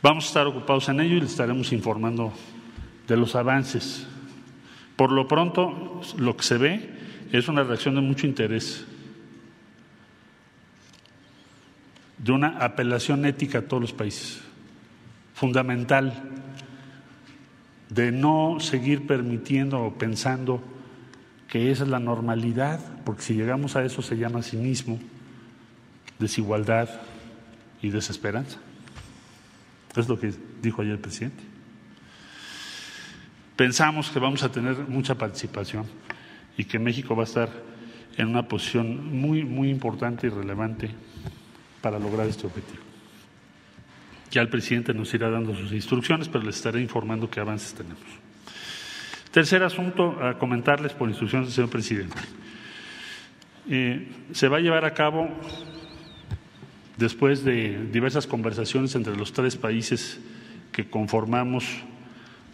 Vamos 0.03 0.25
a 0.25 0.29
estar 0.29 0.47
ocupados 0.47 0.89
en 0.89 1.01
ello 1.01 1.17
y 1.17 1.21
le 1.21 1.27
estaremos 1.27 1.73
informando 1.73 2.33
de 3.07 3.17
los 3.17 3.37
avances 3.37 4.07
por 4.97 5.13
lo 5.13 5.29
pronto, 5.29 6.01
lo 6.17 6.37
que 6.37 6.43
se 6.43 6.59
ve 6.59 6.91
es 7.33 7.49
una 7.49 7.63
reacción 7.63 7.95
de 7.95 8.01
mucho 8.01 8.27
interés, 8.27 8.85
de 12.19 12.33
una 12.33 12.59
apelación 12.59 13.25
ética 13.27 13.59
a 13.59 13.63
todos 13.63 13.83
los 13.83 13.93
países, 13.93 14.41
fundamental 15.35 16.33
de 17.91 18.11
no 18.11 18.57
seguir 18.59 19.07
permitiendo 19.07 19.83
o 19.83 19.95
pensando 19.95 20.63
que 21.49 21.71
esa 21.71 21.85
es 21.85 21.91
la 21.91 22.01
normalidad, 22.01 22.81
porque 23.05 23.23
si 23.23 23.35
llegamos 23.35 23.77
a 23.77 23.85
eso 23.85 24.03
se 24.03 24.17
llama 24.17 24.43
cinismo, 24.43 24.99
desigualdad 26.19 26.89
y 27.83 27.91
desesperanza. 27.91 28.59
Es 29.95 30.09
lo 30.09 30.19
que 30.19 30.33
dijo 30.63 30.83
ayer 30.83 30.95
el 30.95 30.99
presidente. 30.99 31.56
Pensamos 33.57 34.11
que 34.11 34.19
vamos 34.19 34.43
a 34.43 34.53
tener 34.53 34.77
mucha 34.87 35.15
participación 35.15 35.87
y 36.59 36.65
que 36.65 36.79
México 36.79 37.17
va 37.17 37.23
a 37.23 37.27
estar 37.27 37.49
en 38.19 38.29
una 38.29 38.47
posición 38.47 39.19
muy, 39.19 39.45
muy 39.45 39.71
importante 39.71 40.27
y 40.27 40.31
relevante 40.31 40.91
para 41.81 41.99
lograr 41.99 42.27
este 42.27 42.47
objetivo. 42.47 42.83
Ya 44.31 44.43
el 44.43 44.51
presidente 44.51 44.93
nos 44.93 45.13
irá 45.15 45.31
dando 45.31 45.55
sus 45.55 45.73
instrucciones, 45.73 46.29
pero 46.29 46.45
les 46.45 46.57
estaré 46.57 46.83
informando 46.83 47.31
qué 47.31 47.41
avances 47.41 47.73
tenemos. 47.73 48.03
Tercer 49.31 49.63
asunto 49.63 50.19
a 50.23 50.39
comentarles 50.39 50.93
por 50.93 51.09
instrucciones 51.09 51.49
del 51.49 51.55
señor 51.55 51.71
presidente. 51.71 52.17
Eh, 53.69 54.09
se 54.33 54.49
va 54.49 54.59
a 54.59 54.61
llevar 54.61 54.85
a 54.85 54.93
cabo, 54.93 55.29
después 56.97 57.45
de 57.45 57.87
diversas 57.91 58.27
conversaciones 58.27 58.95
entre 58.95 59.17
los 59.17 59.33
tres 59.33 59.57
países 59.57 60.21
que 60.73 60.89
conformamos 60.89 61.65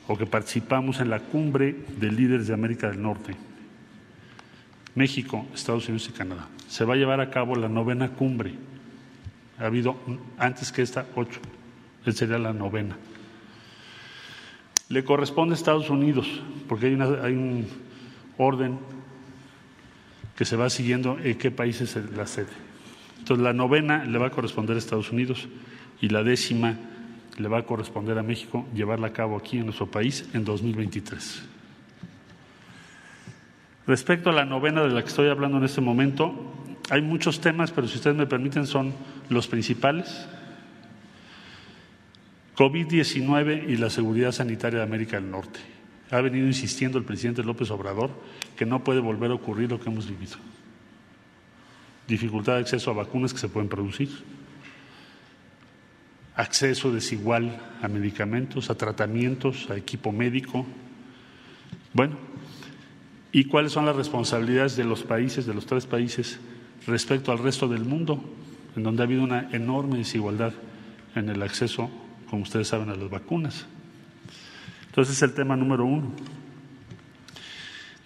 o 0.08 0.16
que 0.16 0.26
participamos 0.26 1.00
en 1.00 1.10
la 1.10 1.20
cumbre 1.20 1.76
de 1.98 2.10
líderes 2.10 2.48
de 2.48 2.54
América 2.54 2.88
del 2.88 3.00
Norte, 3.00 3.36
México, 4.94 5.46
Estados 5.54 5.88
Unidos 5.88 6.08
y 6.08 6.12
Canadá. 6.12 6.48
Se 6.68 6.84
va 6.84 6.94
a 6.94 6.96
llevar 6.96 7.20
a 7.20 7.30
cabo 7.30 7.54
la 7.56 7.68
novena 7.68 8.10
cumbre. 8.10 8.54
Ha 9.58 9.66
habido 9.66 9.96
antes 10.38 10.72
que 10.72 10.82
esta 10.82 11.06
ocho. 11.14 11.40
Él 12.04 12.14
sería 12.14 12.38
la 12.38 12.52
novena. 12.52 12.96
Le 14.88 15.04
corresponde 15.04 15.54
a 15.54 15.56
Estados 15.56 15.88
Unidos, 15.88 16.26
porque 16.68 16.86
hay, 16.86 16.98
hay 17.22 17.34
un 17.34 17.66
orden 18.36 18.78
que 20.36 20.44
se 20.44 20.56
va 20.56 20.68
siguiendo 20.68 21.18
en 21.22 21.38
qué 21.38 21.50
país 21.50 21.80
es 21.80 21.96
la 22.16 22.26
sede. 22.26 22.48
Entonces, 23.18 23.44
la 23.44 23.52
novena 23.52 24.04
le 24.04 24.18
va 24.18 24.26
a 24.26 24.30
corresponder 24.30 24.76
a 24.76 24.78
Estados 24.78 25.12
Unidos 25.12 25.48
y 26.00 26.08
la 26.08 26.24
décima 26.24 26.76
le 27.38 27.48
va 27.48 27.58
a 27.58 27.62
corresponder 27.64 28.18
a 28.18 28.22
México 28.22 28.66
llevarla 28.74 29.08
a 29.08 29.12
cabo 29.12 29.36
aquí 29.36 29.58
en 29.58 29.66
nuestro 29.66 29.90
país 29.90 30.28
en 30.34 30.44
2023. 30.44 31.42
Respecto 33.86 34.30
a 34.30 34.32
la 34.32 34.44
novena 34.44 34.82
de 34.82 34.90
la 34.90 35.02
que 35.02 35.08
estoy 35.08 35.28
hablando 35.28 35.58
en 35.58 35.64
este 35.64 35.80
momento, 35.80 36.34
hay 36.90 37.02
muchos 37.02 37.40
temas, 37.40 37.72
pero 37.72 37.88
si 37.88 37.96
ustedes 37.96 38.16
me 38.16 38.26
permiten, 38.26 38.66
son 38.66 38.94
los 39.28 39.48
principales. 39.48 40.26
COVID-19 42.56 43.68
y 43.68 43.76
la 43.76 43.90
seguridad 43.90 44.30
sanitaria 44.30 44.80
de 44.80 44.84
América 44.84 45.16
del 45.18 45.30
Norte. 45.30 45.58
Ha 46.10 46.20
venido 46.20 46.46
insistiendo 46.46 46.98
el 46.98 47.04
presidente 47.04 47.42
López 47.42 47.70
Obrador 47.70 48.10
que 48.56 48.66
no 48.66 48.84
puede 48.84 49.00
volver 49.00 49.30
a 49.30 49.34
ocurrir 49.34 49.70
lo 49.70 49.80
que 49.80 49.88
hemos 49.88 50.08
vivido. 50.08 50.36
Dificultad 52.06 52.54
de 52.54 52.60
acceso 52.60 52.90
a 52.90 52.94
vacunas 52.94 53.32
que 53.32 53.40
se 53.40 53.48
pueden 53.48 53.70
producir, 53.70 54.10
acceso 56.36 56.92
desigual 56.92 57.60
a 57.82 57.88
medicamentos, 57.88 58.70
a 58.70 58.74
tratamientos, 58.74 59.68
a 59.70 59.76
equipo 59.76 60.12
médico. 60.12 60.66
Bueno, 61.92 62.16
¿y 63.32 63.44
cuáles 63.44 63.72
son 63.72 63.86
las 63.86 63.96
responsabilidades 63.96 64.76
de 64.76 64.84
los 64.84 65.02
países, 65.02 65.46
de 65.46 65.54
los 65.54 65.66
tres 65.66 65.86
países, 65.86 66.40
respecto 66.86 67.32
al 67.32 67.38
resto 67.38 67.68
del 67.68 67.84
mundo, 67.84 68.22
en 68.76 68.82
donde 68.82 69.02
ha 69.02 69.06
habido 69.06 69.22
una 69.22 69.50
enorme 69.52 69.98
desigualdad 69.98 70.52
en 71.14 71.28
el 71.28 71.42
acceso 71.42 71.90
como 72.32 72.44
ustedes 72.44 72.68
saben, 72.68 72.88
a 72.88 72.94
las 72.94 73.10
vacunas. 73.10 73.66
Entonces 74.86 75.16
es 75.16 75.22
el 75.22 75.34
tema 75.34 75.54
número 75.54 75.84
uno. 75.84 76.12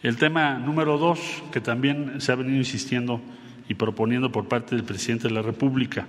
El 0.02 0.16
tema 0.16 0.58
número 0.58 0.98
dos, 0.98 1.44
que 1.52 1.60
también 1.60 2.20
se 2.20 2.32
ha 2.32 2.34
venido 2.34 2.56
insistiendo 2.56 3.20
y 3.68 3.74
proponiendo 3.74 4.32
por 4.32 4.48
parte 4.48 4.74
del 4.74 4.84
presidente 4.84 5.28
de 5.28 5.34
la 5.34 5.42
República, 5.42 6.08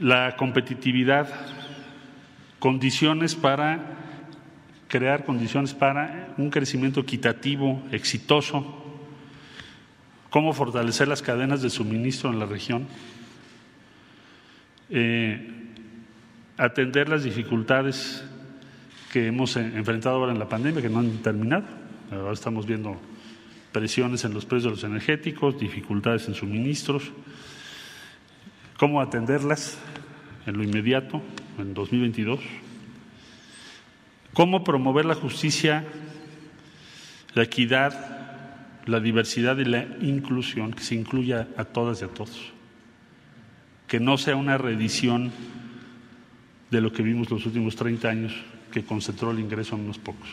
la 0.00 0.36
competitividad, 0.36 1.28
condiciones 2.58 3.34
para 3.34 3.98
crear 4.88 5.24
condiciones 5.24 5.72
para 5.72 6.34
un 6.36 6.50
crecimiento 6.50 7.00
equitativo, 7.00 7.82
exitoso, 7.92 8.84
cómo 10.28 10.52
fortalecer 10.52 11.08
las 11.08 11.22
cadenas 11.22 11.62
de 11.62 11.70
suministro 11.70 12.30
en 12.30 12.38
la 12.38 12.46
región. 12.46 12.86
Eh, 14.90 15.48
atender 16.58 17.08
las 17.08 17.24
dificultades 17.24 18.22
que 19.10 19.26
hemos 19.26 19.56
enfrentado 19.56 20.16
ahora 20.16 20.32
en 20.32 20.38
la 20.38 20.48
pandemia, 20.48 20.82
que 20.82 20.90
no 20.90 20.98
han 20.98 21.18
terminado. 21.18 21.64
Ahora 22.10 22.32
estamos 22.32 22.66
viendo 22.66 23.00
presiones 23.72 24.24
en 24.24 24.34
los 24.34 24.44
precios 24.44 24.64
de 24.64 24.70
los 24.70 24.84
energéticos, 24.84 25.58
dificultades 25.58 26.28
en 26.28 26.34
suministros. 26.34 27.10
¿Cómo 28.82 29.00
atenderlas 29.00 29.78
en 30.44 30.56
lo 30.56 30.64
inmediato, 30.64 31.22
en 31.56 31.72
2022? 31.72 32.40
¿Cómo 34.32 34.64
promover 34.64 35.04
la 35.04 35.14
justicia, 35.14 35.84
la 37.34 37.44
equidad, 37.44 38.82
la 38.86 38.98
diversidad 38.98 39.56
y 39.58 39.66
la 39.66 39.86
inclusión, 40.00 40.72
que 40.72 40.82
se 40.82 40.96
incluya 40.96 41.46
a 41.56 41.64
todas 41.64 42.02
y 42.02 42.06
a 42.06 42.08
todos? 42.08 42.50
Que 43.86 44.00
no 44.00 44.18
sea 44.18 44.34
una 44.34 44.58
reedición 44.58 45.30
de 46.72 46.80
lo 46.80 46.92
que 46.92 47.04
vimos 47.04 47.30
los 47.30 47.46
últimos 47.46 47.76
30 47.76 48.08
años 48.08 48.34
que 48.72 48.82
concentró 48.82 49.30
el 49.30 49.38
ingreso 49.38 49.76
en 49.76 49.82
unos 49.82 49.98
pocos. 49.98 50.28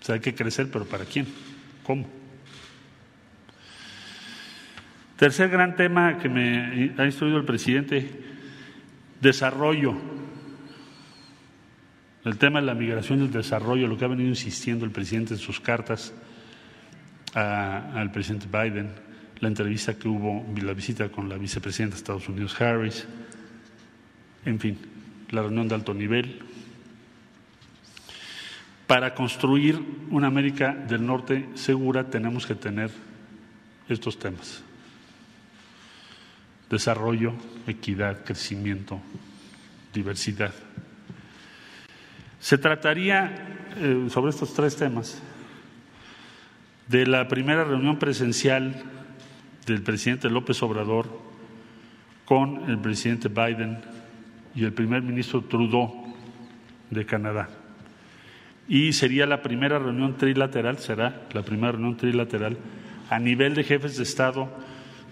O 0.00 0.04
sea, 0.06 0.14
hay 0.14 0.22
que 0.22 0.34
crecer, 0.34 0.70
pero 0.72 0.86
¿para 0.86 1.04
quién? 1.04 1.26
¿Cómo? 1.84 2.19
Tercer 5.20 5.50
gran 5.50 5.76
tema 5.76 6.16
que 6.16 6.30
me 6.30 6.94
ha 6.96 7.04
instruido 7.04 7.36
el 7.36 7.44
presidente, 7.44 8.08
desarrollo. 9.20 9.94
El 12.24 12.38
tema 12.38 12.62
de 12.62 12.66
la 12.66 12.72
migración 12.72 13.20
y 13.20 13.24
el 13.24 13.30
desarrollo, 13.30 13.86
lo 13.86 13.98
que 13.98 14.06
ha 14.06 14.08
venido 14.08 14.30
insistiendo 14.30 14.86
el 14.86 14.92
presidente 14.92 15.34
en 15.34 15.38
sus 15.38 15.60
cartas 15.60 16.14
al 17.34 18.10
presidente 18.12 18.46
Biden, 18.50 18.94
la 19.40 19.48
entrevista 19.48 19.92
que 19.98 20.08
hubo, 20.08 20.42
la 20.62 20.72
visita 20.72 21.10
con 21.10 21.28
la 21.28 21.36
vicepresidenta 21.36 21.96
de 21.96 21.98
Estados 21.98 22.26
Unidos, 22.26 22.58
Harris, 22.58 23.06
en 24.46 24.58
fin, 24.58 24.78
la 25.32 25.42
reunión 25.42 25.68
de 25.68 25.74
alto 25.74 25.92
nivel, 25.92 26.38
para 28.86 29.14
construir 29.14 29.78
una 30.08 30.28
América 30.28 30.74
del 30.74 31.04
Norte 31.04 31.50
segura 31.56 32.08
tenemos 32.08 32.46
que 32.46 32.54
tener 32.54 32.90
estos 33.86 34.18
temas. 34.18 34.64
Desarrollo, 36.70 37.34
equidad, 37.66 38.24
crecimiento, 38.24 39.00
diversidad. 39.92 40.54
Se 42.38 42.56
trataría, 42.56 43.58
eh, 43.76 44.06
sobre 44.08 44.30
estos 44.30 44.54
tres 44.54 44.76
temas, 44.76 45.20
de 46.88 47.06
la 47.06 47.28
primera 47.28 47.64
reunión 47.64 47.98
presencial 47.98 48.82
del 49.66 49.82
presidente 49.82 50.30
López 50.30 50.62
Obrador 50.62 51.06
con 52.24 52.70
el 52.70 52.78
presidente 52.78 53.28
Biden 53.28 53.78
y 54.54 54.64
el 54.64 54.72
primer 54.72 55.02
ministro 55.02 55.42
Trudeau 55.42 56.14
de 56.90 57.06
Canadá. 57.06 57.48
Y 58.68 58.92
sería 58.92 59.26
la 59.26 59.42
primera 59.42 59.78
reunión 59.78 60.16
trilateral, 60.16 60.78
será 60.78 61.22
la 61.32 61.42
primera 61.42 61.72
reunión 61.72 61.96
trilateral 61.96 62.56
a 63.08 63.18
nivel 63.18 63.54
de 63.54 63.64
jefes 63.64 63.96
de 63.96 64.04
Estado 64.04 64.48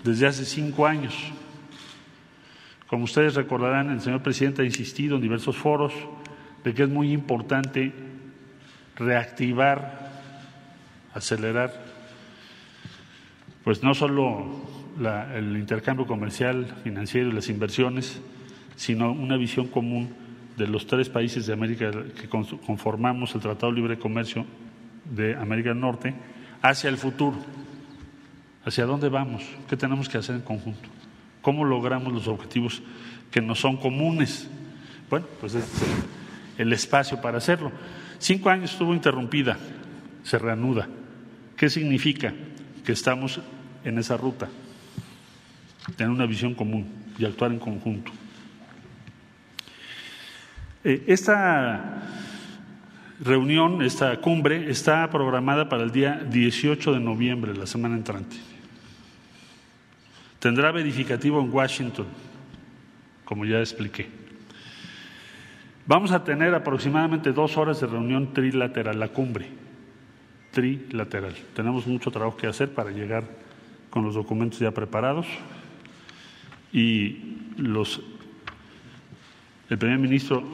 desde 0.05 0.27
hace 0.27 0.45
cinco 0.45 0.87
años. 0.87 1.15
Como 2.89 3.05
ustedes 3.05 3.35
recordarán, 3.35 3.91
el 3.91 4.01
señor 4.01 4.23
presidente 4.23 4.63
ha 4.63 4.65
insistido 4.65 5.17
en 5.17 5.23
diversos 5.23 5.57
foros 5.57 5.93
de 6.65 6.73
que 6.73 6.85
es 6.85 6.89
muy 6.89 7.13
importante 7.13 7.93
reactivar, 8.97 10.11
acelerar, 11.13 11.73
pues 13.63 13.83
no 13.83 13.95
solo 13.95 14.47
el 15.35 15.57
intercambio 15.57 16.07
comercial, 16.07 16.67
financiero 16.83 17.29
y 17.29 17.33
las 17.33 17.51
inversiones, 17.51 18.21
sino 18.75 19.13
una 19.13 19.37
visión 19.37 19.69
común 19.69 20.15
de 20.57 20.67
los 20.67 20.87
tres 20.87 21.11
países 21.11 21.47
de 21.47 21.53
América 21.53 21.91
que 22.19 22.29
conformamos 22.29 23.35
el 23.35 23.43
Tratado 23.43 23.71
de 23.71 23.81
Libre 23.81 23.99
Comercio 23.99 24.47
de 25.05 25.37
América 25.37 25.69
del 25.69 25.81
Norte 25.81 26.15
hacia 26.63 26.89
el 26.89 26.97
futuro. 26.97 27.37
¿Hacia 28.65 28.87
dónde 28.87 29.09
vamos? 29.09 29.45
¿Qué 29.69 29.77
tenemos 29.77 30.09
que 30.09 30.19
hacer 30.19 30.37
en 30.37 30.43
conjunto? 30.43 30.98
¿Cómo 31.43 31.65
logramos 31.65 32.13
los 32.13 32.29
objetivos 32.29 32.83
que 33.31 33.41
nos 33.41 33.61
son 33.61 33.77
comunes? 33.77 34.49
Bueno, 35.09 35.27
pues 35.41 35.55
es 35.55 35.65
el 36.59 36.73
espacio 36.73 37.21
para 37.21 37.39
hacerlo. 37.39 37.73
Cinco 38.19 38.51
años 38.51 38.73
estuvo 38.73 38.93
interrumpida, 38.95 39.57
se 40.25 40.39
reanuda. 40.39 40.89
¿Qué 41.57 41.71
significa? 41.71 42.35
Que 42.85 42.93
estamos 42.93 43.41
en 43.85 43.99
esa 43.99 44.17
ruta, 44.17 44.49
tener 45.97 46.11
una 46.11 46.27
visión 46.27 46.55
común 46.55 46.87
y 47.19 47.25
actuar 47.25 47.53
en 47.53 47.59
conjunto. 47.59 48.13
Eh, 50.85 51.05
esta 51.07 52.03
reunión, 53.21 53.83
esta 53.83 54.21
cumbre, 54.21 54.71
está 54.71 55.11
programada 55.11 55.69
para 55.69 55.83
el 55.83 55.91
día 55.91 56.25
18 56.31 56.93
de 56.93 57.01
noviembre, 57.01 57.55
la 57.55 57.67
semana 57.67 57.97
entrante. 57.97 58.37
Tendrá 60.39 60.71
verificativo 60.71 61.41
en 61.41 61.53
Washington, 61.53 62.07
como 63.25 63.45
ya 63.45 63.59
expliqué. 63.59 64.07
Vamos 65.87 66.13
a 66.13 66.23
tener 66.23 66.55
aproximadamente 66.55 67.33
dos 67.33 67.57
horas 67.57 67.81
de 67.81 67.87
reunión 67.87 68.33
trilateral, 68.35 69.01
la 69.01 69.09
cumbre 69.09 69.49
trilateral. 70.51 71.35
Tenemos 71.55 71.87
mucho 71.87 72.11
trabajo 72.11 72.37
que 72.37 72.47
hacer 72.47 72.73
para 72.73 72.91
llegar 72.91 73.25
con 73.91 74.05
los 74.05 74.15
documentos 74.15 74.59
ya 74.59 74.71
preparados 74.71 75.27
y 76.73 77.37
los, 77.57 78.03
el 79.71 79.79
primer 79.79 79.99
ministro, 79.99 80.45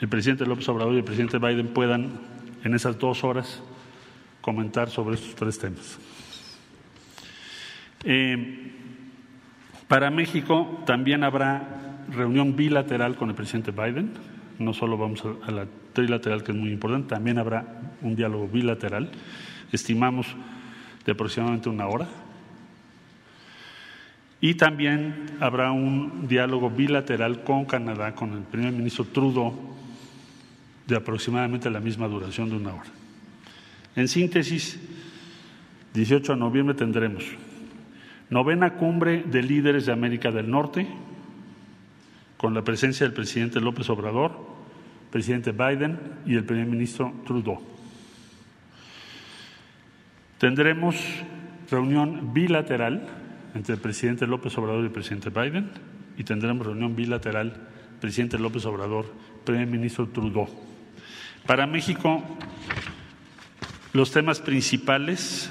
el 0.00 0.08
presidente 0.08 0.46
López 0.46 0.68
Obrador 0.68 0.94
y 0.94 0.98
el 0.98 1.04
presidente 1.04 1.38
Biden 1.38 1.68
puedan 1.68 2.20
en 2.62 2.74
esas 2.74 2.98
dos 2.98 3.24
horas 3.24 3.62
comentar 4.40 4.88
sobre 4.88 5.16
estos 5.16 5.34
tres 5.34 5.58
temas. 5.58 5.98
Eh, 8.04 8.79
para 9.90 10.08
México 10.08 10.84
también 10.86 11.24
habrá 11.24 12.04
reunión 12.12 12.54
bilateral 12.54 13.16
con 13.16 13.28
el 13.28 13.34
presidente 13.34 13.72
Biden. 13.72 14.12
No 14.60 14.72
solo 14.72 14.96
vamos 14.96 15.24
a 15.44 15.50
la 15.50 15.66
trilateral, 15.92 16.44
que 16.44 16.52
es 16.52 16.58
muy 16.58 16.70
importante, 16.70 17.08
también 17.08 17.38
habrá 17.38 17.66
un 18.00 18.14
diálogo 18.14 18.46
bilateral. 18.46 19.10
Estimamos 19.72 20.28
de 21.04 21.10
aproximadamente 21.10 21.68
una 21.68 21.88
hora. 21.88 22.06
Y 24.40 24.54
también 24.54 25.26
habrá 25.40 25.72
un 25.72 26.28
diálogo 26.28 26.70
bilateral 26.70 27.42
con 27.42 27.64
Canadá, 27.64 28.14
con 28.14 28.32
el 28.34 28.42
primer 28.42 28.72
ministro 28.72 29.06
Trudeau, 29.06 29.74
de 30.86 30.94
aproximadamente 30.94 31.68
la 31.68 31.80
misma 31.80 32.06
duración 32.06 32.48
de 32.48 32.54
una 32.54 32.74
hora. 32.74 32.90
En 33.96 34.06
síntesis, 34.06 34.78
18 35.94 36.34
de 36.34 36.38
noviembre 36.38 36.76
tendremos 36.76 37.24
novena 38.30 38.74
cumbre 38.74 39.24
de 39.24 39.42
líderes 39.42 39.86
de 39.86 39.92
América 39.92 40.30
del 40.30 40.50
Norte, 40.50 40.86
con 42.36 42.54
la 42.54 42.62
presencia 42.62 43.04
del 43.04 43.12
presidente 43.12 43.60
López 43.60 43.90
Obrador, 43.90 44.32
presidente 45.10 45.52
Biden 45.52 45.98
y 46.24 46.36
el 46.36 46.44
primer 46.44 46.66
ministro 46.66 47.12
Trudeau. 47.26 47.60
Tendremos 50.38 50.96
reunión 51.70 52.32
bilateral 52.32 53.06
entre 53.54 53.74
el 53.74 53.80
presidente 53.80 54.26
López 54.26 54.56
Obrador 54.56 54.82
y 54.82 54.86
el 54.86 54.92
presidente 54.92 55.28
Biden 55.28 55.70
y 56.16 56.24
tendremos 56.24 56.66
reunión 56.66 56.96
bilateral 56.96 57.68
presidente 58.00 58.38
López 58.38 58.64
Obrador, 58.64 59.12
primer 59.44 59.66
ministro 59.66 60.08
Trudeau. 60.08 60.48
Para 61.46 61.66
México, 61.66 62.22
los 63.92 64.10
temas 64.12 64.40
principales, 64.40 65.50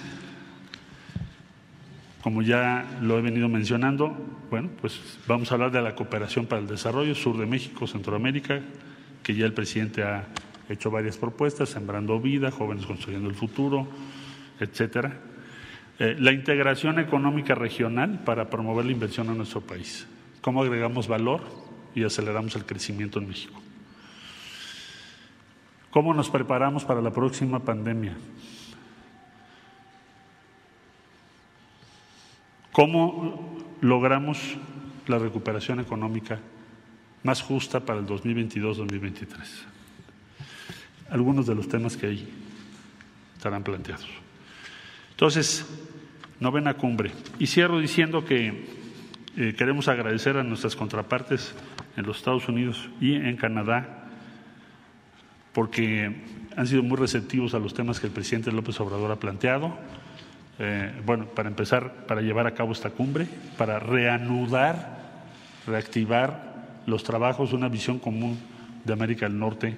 como 2.21 2.41
ya 2.41 2.99
lo 3.01 3.17
he 3.17 3.21
venido 3.21 3.47
mencionando, 3.47 4.15
bueno, 4.49 4.69
pues 4.81 5.19
vamos 5.27 5.51
a 5.51 5.55
hablar 5.55 5.71
de 5.71 5.81
la 5.81 5.95
cooperación 5.95 6.45
para 6.45 6.61
el 6.61 6.67
desarrollo, 6.67 7.15
sur 7.15 7.37
de 7.37 7.45
México, 7.45 7.87
Centroamérica, 7.87 8.59
que 9.23 9.35
ya 9.35 9.45
el 9.45 9.53
presidente 9.53 10.03
ha 10.03 10.27
hecho 10.67 10.91
varias 10.91 11.17
propuestas, 11.17 11.69
sembrando 11.69 12.19
vida, 12.19 12.51
jóvenes 12.51 12.85
construyendo 12.85 13.29
el 13.29 13.35
futuro, 13.35 13.87
etcétera. 14.59 15.17
Eh, 15.97 16.15
la 16.19 16.31
integración 16.31 16.99
económica 16.99 17.55
regional 17.55 18.21
para 18.25 18.49
promover 18.49 18.85
la 18.85 18.91
inversión 18.91 19.27
en 19.27 19.37
nuestro 19.37 19.61
país. 19.61 20.07
¿Cómo 20.41 20.61
agregamos 20.61 21.07
valor 21.07 21.41
y 21.95 22.03
aceleramos 22.03 22.55
el 22.55 22.65
crecimiento 22.65 23.19
en 23.19 23.27
México? 23.27 23.61
¿Cómo 25.91 26.13
nos 26.13 26.29
preparamos 26.29 26.85
para 26.85 27.01
la 27.01 27.11
próxima 27.11 27.59
pandemia? 27.59 28.15
¿Cómo 32.71 33.57
logramos 33.81 34.57
la 35.07 35.17
recuperación 35.17 35.79
económica 35.79 36.39
más 37.23 37.41
justa 37.41 37.79
para 37.79 37.99
el 37.99 38.05
2022-2023? 38.05 39.27
Algunos 41.09 41.47
de 41.47 41.55
los 41.55 41.67
temas 41.67 41.97
que 41.97 42.07
ahí 42.07 42.29
estarán 43.35 43.63
planteados. 43.63 44.07
Entonces, 45.11 45.65
novena 46.39 46.75
cumbre. 46.75 47.11
Y 47.39 47.47
cierro 47.47 47.79
diciendo 47.79 48.23
que 48.23 48.65
eh, 49.37 49.55
queremos 49.57 49.87
agradecer 49.87 50.37
a 50.37 50.43
nuestras 50.43 50.75
contrapartes 50.75 51.55
en 51.97 52.05
los 52.05 52.17
Estados 52.17 52.47
Unidos 52.47 52.89
y 53.01 53.15
en 53.15 53.35
Canadá 53.35 54.07
porque 55.53 56.15
han 56.55 56.67
sido 56.67 56.83
muy 56.83 56.97
receptivos 56.97 57.53
a 57.53 57.59
los 57.59 57.73
temas 57.73 57.99
que 57.99 58.07
el 58.07 58.13
presidente 58.13 58.51
López 58.51 58.79
Obrador 58.79 59.11
ha 59.11 59.19
planteado. 59.19 59.77
Eh, 60.59 61.01
bueno, 61.05 61.25
para 61.25 61.49
empezar, 61.49 62.05
para 62.05 62.21
llevar 62.21 62.45
a 62.47 62.53
cabo 62.53 62.73
esta 62.73 62.89
cumbre, 62.89 63.27
para 63.57 63.79
reanudar, 63.79 64.99
reactivar 65.65 66.81
los 66.85 67.03
trabajos, 67.03 67.53
una 67.53 67.69
visión 67.69 67.99
común 67.99 68.37
de 68.83 68.93
América 68.93 69.27
del 69.27 69.39
Norte, 69.39 69.77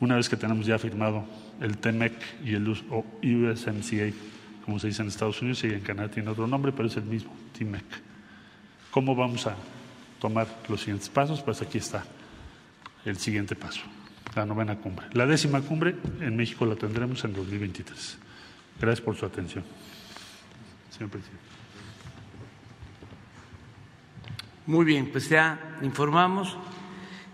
una 0.00 0.16
vez 0.16 0.28
que 0.28 0.36
tenemos 0.36 0.66
ya 0.66 0.78
firmado 0.78 1.24
el 1.60 1.78
TEMEC 1.78 2.12
y 2.44 2.54
el 2.54 2.68
USMCA 2.68 4.12
como 4.64 4.78
se 4.78 4.88
dice 4.88 5.02
en 5.02 5.08
Estados 5.08 5.40
Unidos 5.42 5.64
y 5.64 5.68
en 5.68 5.80
Canadá 5.80 6.08
tiene 6.08 6.30
otro 6.30 6.46
nombre, 6.46 6.72
pero 6.72 6.88
es 6.88 6.96
el 6.96 7.04
mismo, 7.04 7.32
TIMEC. 7.56 7.84
¿Cómo 8.90 9.14
vamos 9.14 9.46
a 9.46 9.56
tomar 10.20 10.46
los 10.68 10.80
siguientes 10.80 11.08
pasos? 11.08 11.42
Pues 11.42 11.60
aquí 11.62 11.78
está 11.78 12.04
el 13.04 13.16
siguiente 13.18 13.56
paso, 13.56 13.82
la 14.36 14.46
novena 14.46 14.76
cumbre. 14.76 15.06
La 15.12 15.26
décima 15.26 15.60
cumbre 15.60 15.96
en 16.20 16.36
México 16.36 16.64
la 16.66 16.76
tendremos 16.76 17.24
en 17.24 17.32
2023. 17.32 18.18
Gracias 18.80 19.04
por 19.04 19.16
su 19.16 19.26
atención. 19.26 19.64
Señor 20.90 21.10
presidente. 21.10 21.42
Muy 24.66 24.84
bien, 24.84 25.10
pues 25.10 25.28
ya 25.28 25.78
informamos. 25.82 26.56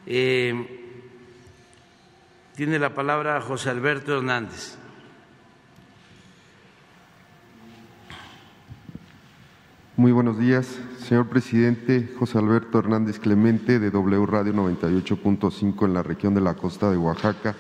Eh, 0.07 0.79
tiene 2.57 2.79
la 2.79 2.95
palabra 2.95 3.41
José 3.41 3.71
Alberto 3.71 4.17
Hernández. 4.17 4.79
Muy 9.99 10.13
buenos 10.13 10.39
días, 10.39 10.79
señor 11.01 11.27
presidente 11.27 12.15
José 12.21 12.39
Alberto 12.39 12.79
Hernández 12.79 13.19
Clemente 13.19 13.81
de 13.81 13.91
W 13.91 14.27
Radio 14.27 14.55
98.5 14.55 15.87
en 15.87 15.93
la 15.93 16.05
región 16.05 16.35
de 16.35 16.41
la 16.41 16.55
costa 16.55 16.89
de 16.89 16.97
Oaxaca 16.97 17.57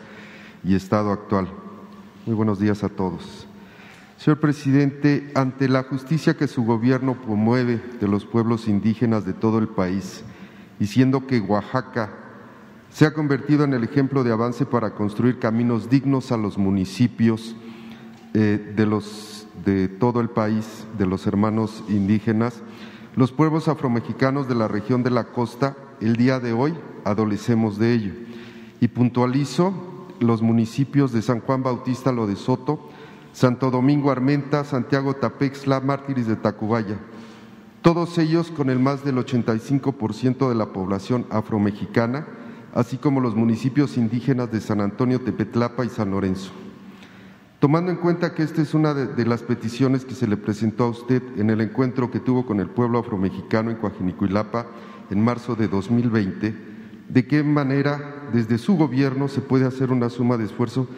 y 0.62 0.76
estado 0.76 1.10
actual. 1.10 1.48
Muy 2.26 2.36
buenos 2.36 2.60
días 2.60 2.84
a 2.84 2.88
todos. 2.88 3.47
Señor 4.18 4.40
presidente, 4.40 5.30
ante 5.36 5.68
la 5.68 5.84
justicia 5.84 6.36
que 6.36 6.48
su 6.48 6.64
gobierno 6.64 7.14
promueve 7.14 7.80
de 8.00 8.08
los 8.08 8.24
pueblos 8.24 8.66
indígenas 8.66 9.24
de 9.24 9.32
todo 9.32 9.60
el 9.60 9.68
país, 9.68 10.24
diciendo 10.80 11.24
que 11.28 11.38
Oaxaca 11.38 12.10
se 12.90 13.06
ha 13.06 13.14
convertido 13.14 13.62
en 13.62 13.74
el 13.74 13.84
ejemplo 13.84 14.24
de 14.24 14.32
avance 14.32 14.66
para 14.66 14.96
construir 14.96 15.38
caminos 15.38 15.88
dignos 15.88 16.32
a 16.32 16.36
los 16.36 16.58
municipios 16.58 17.54
eh, 18.34 18.74
de 18.74 18.86
los 18.86 19.46
de 19.64 19.86
todo 19.86 20.20
el 20.20 20.30
país, 20.30 20.84
de 20.98 21.06
los 21.06 21.28
hermanos 21.28 21.84
indígenas, 21.88 22.60
los 23.14 23.30
pueblos 23.30 23.68
afromexicanos 23.68 24.48
de 24.48 24.56
la 24.56 24.66
región 24.66 25.04
de 25.04 25.10
la 25.10 25.28
costa, 25.28 25.76
el 26.00 26.16
día 26.16 26.40
de 26.40 26.52
hoy 26.52 26.74
adolecemos 27.04 27.78
de 27.78 27.94
ello. 27.94 28.12
Y 28.80 28.88
puntualizo 28.88 30.08
los 30.18 30.42
municipios 30.42 31.12
de 31.12 31.22
San 31.22 31.40
Juan 31.40 31.62
Bautista 31.62 32.10
Lo 32.10 32.26
de 32.26 32.34
Soto, 32.34 32.90
Santo 33.38 33.70
Domingo 33.70 34.10
Armenta, 34.10 34.64
Santiago 34.64 35.14
Tapexla, 35.14 35.78
Mártires 35.78 36.26
de 36.26 36.34
Tacubaya, 36.34 36.98
todos 37.82 38.18
ellos 38.18 38.50
con 38.50 38.68
el 38.68 38.80
más 38.80 39.04
del 39.04 39.14
85% 39.14 40.48
de 40.48 40.56
la 40.56 40.72
población 40.72 41.24
afromexicana, 41.30 42.26
así 42.74 42.96
como 42.96 43.20
los 43.20 43.36
municipios 43.36 43.96
indígenas 43.96 44.50
de 44.50 44.60
San 44.60 44.80
Antonio 44.80 45.20
Tepetlapa 45.20 45.84
y 45.84 45.88
San 45.88 46.10
Lorenzo. 46.10 46.50
Tomando 47.60 47.92
en 47.92 47.98
cuenta 47.98 48.34
que 48.34 48.42
esta 48.42 48.60
es 48.60 48.74
una 48.74 48.92
de, 48.92 49.24
las 49.24 49.44
peticiones 49.44 50.04
que 50.04 50.16
se 50.16 50.26
le 50.26 50.36
presentó 50.36 50.82
a 50.82 50.90
usted 50.90 51.22
en 51.36 51.50
el 51.50 51.60
encuentro 51.60 52.10
que 52.10 52.18
tuvo 52.18 52.44
con 52.44 52.58
el 52.58 52.68
pueblo 52.68 52.98
afromexicano 52.98 53.70
en 53.70 53.76
Coajinicuilapa 53.76 54.66
en 55.10 55.22
marzo 55.22 55.54
de 55.54 55.68
2020, 55.68 56.56
¿de 57.08 57.26
qué 57.28 57.44
manera 57.44 58.30
desde 58.32 58.58
su 58.58 58.76
gobierno 58.76 59.28
se 59.28 59.42
puede 59.42 59.64
hacer 59.64 59.92
una 59.92 60.10
suma 60.10 60.36
de 60.36 60.46
esfuerzo 60.46 60.88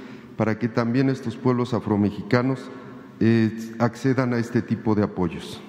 para 0.40 0.59
que 0.59 0.68
también 0.68 1.11
estos 1.11 1.37
pueblos 1.37 1.74
afromexicanos 1.74 2.61
eh, 3.20 3.74
accedan 3.79 4.33
a 4.33 4.38
este 4.38 4.62
tipo 4.62 4.94
de 4.94 5.03
apoyos? 5.03 5.61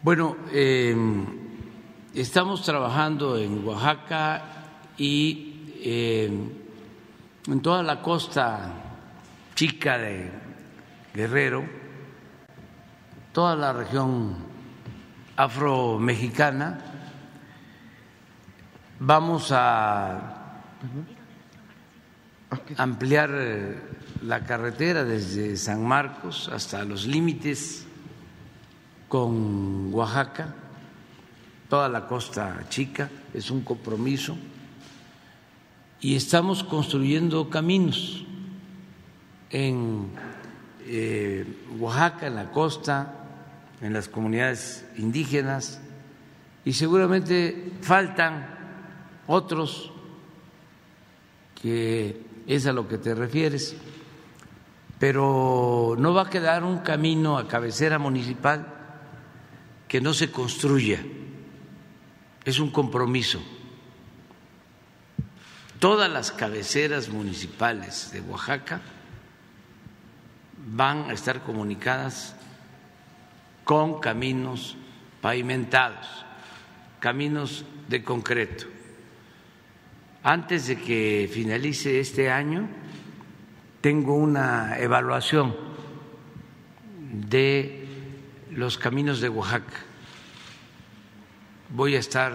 Bueno, 0.00 0.36
em, 0.52 1.26
estamos 2.14 2.62
trabajando 2.62 3.36
en 3.36 3.66
Oaxaca 3.66 4.44
y 4.96 5.74
em, 5.82 6.50
en 7.48 7.60
toda 7.62 7.82
la 7.82 8.00
costa 8.00 8.70
chica 9.56 9.98
de 9.98 10.30
Guerrero, 11.12 11.64
toda 13.32 13.56
la 13.56 13.72
región 13.72 14.36
afro-mexicana, 15.34 16.78
vamos 19.00 19.50
a 19.50 20.60
ampliar 22.76 23.30
eh, 23.32 23.76
la 24.22 24.44
carretera 24.44 25.04
desde 25.04 25.56
San 25.56 25.86
Marcos 25.86 26.50
hasta 26.52 26.84
los 26.84 27.06
límites 27.06 27.86
con 29.08 29.92
Oaxaca, 29.92 30.54
toda 31.68 31.88
la 31.88 32.06
costa 32.06 32.66
chica, 32.68 33.10
es 33.32 33.50
un 33.50 33.62
compromiso. 33.62 34.36
Y 36.00 36.14
estamos 36.14 36.62
construyendo 36.62 37.50
caminos 37.50 38.24
en 39.50 40.10
eh, 40.86 41.44
Oaxaca, 41.78 42.26
en 42.26 42.36
la 42.36 42.50
costa, 42.50 43.14
en 43.80 43.92
las 43.92 44.08
comunidades 44.08 44.86
indígenas, 44.96 45.80
y 46.64 46.72
seguramente 46.72 47.72
faltan 47.80 48.46
otros 49.26 49.90
que 51.60 52.27
es 52.48 52.66
a 52.66 52.72
lo 52.72 52.88
que 52.88 52.96
te 52.96 53.14
refieres, 53.14 53.76
pero 54.98 55.94
no 55.98 56.14
va 56.14 56.22
a 56.22 56.30
quedar 56.30 56.64
un 56.64 56.78
camino 56.78 57.36
a 57.38 57.46
cabecera 57.46 57.98
municipal 57.98 58.66
que 59.86 60.00
no 60.00 60.14
se 60.14 60.30
construya, 60.30 61.04
es 62.44 62.58
un 62.58 62.70
compromiso. 62.70 63.40
Todas 65.78 66.10
las 66.10 66.32
cabeceras 66.32 67.10
municipales 67.10 68.10
de 68.12 68.22
Oaxaca 68.22 68.80
van 70.74 71.10
a 71.10 71.12
estar 71.12 71.42
comunicadas 71.42 72.34
con 73.62 74.00
caminos 74.00 74.76
pavimentados, 75.20 76.24
caminos 76.98 77.64
de 77.88 78.02
concreto. 78.02 78.77
Antes 80.22 80.66
de 80.66 80.76
que 80.76 81.30
finalice 81.32 82.00
este 82.00 82.30
año, 82.30 82.68
tengo 83.80 84.14
una 84.14 84.78
evaluación 84.78 85.54
de 87.12 87.86
los 88.50 88.78
caminos 88.78 89.20
de 89.20 89.28
Oaxaca. 89.28 89.78
Voy 91.70 91.94
a 91.94 92.00
estar 92.00 92.32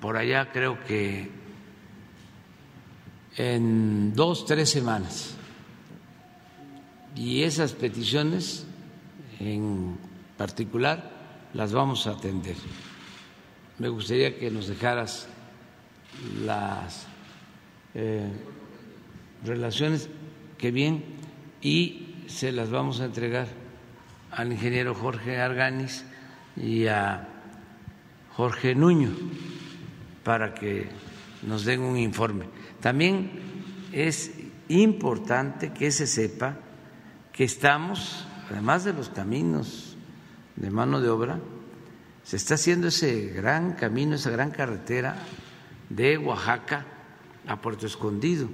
por 0.00 0.16
allá, 0.16 0.50
creo 0.50 0.82
que 0.84 1.30
en 3.36 4.12
dos, 4.14 4.44
tres 4.44 4.70
semanas. 4.70 5.36
Y 7.14 7.42
esas 7.42 7.72
peticiones 7.72 8.66
en 9.38 9.96
particular 10.36 11.12
las 11.52 11.72
vamos 11.72 12.06
a 12.06 12.12
atender. 12.12 12.56
Me 13.78 13.88
gustaría 13.88 14.38
que 14.38 14.50
nos 14.50 14.66
dejaras 14.66 15.28
las 16.44 17.06
eh, 17.94 18.30
relaciones, 19.44 20.08
que 20.58 20.70
bien, 20.70 21.04
y 21.60 22.24
se 22.26 22.52
las 22.52 22.70
vamos 22.70 23.00
a 23.00 23.04
entregar 23.04 23.48
al 24.30 24.52
ingeniero 24.52 24.94
Jorge 24.94 25.40
Arganis 25.40 26.04
y 26.56 26.86
a 26.86 27.28
Jorge 28.36 28.74
Nuño 28.74 29.10
para 30.24 30.54
que 30.54 30.88
nos 31.42 31.64
den 31.64 31.80
un 31.80 31.96
informe. 31.96 32.46
También 32.80 33.30
es 33.92 34.32
importante 34.68 35.72
que 35.72 35.90
se 35.90 36.06
sepa 36.06 36.56
que 37.32 37.44
estamos, 37.44 38.26
además 38.50 38.84
de 38.84 38.92
los 38.92 39.08
caminos 39.08 39.96
de 40.56 40.70
mano 40.70 41.00
de 41.00 41.08
obra, 41.08 41.38
se 42.24 42.36
está 42.36 42.54
haciendo 42.54 42.88
ese 42.88 43.26
gran 43.26 43.72
camino, 43.72 44.14
esa 44.14 44.30
gran 44.30 44.50
carretera 44.50 45.16
de 45.94 46.18
Oaxaca 46.18 46.84
a 47.46 47.60
Puerto 47.60 47.86
Escondido 47.86 48.48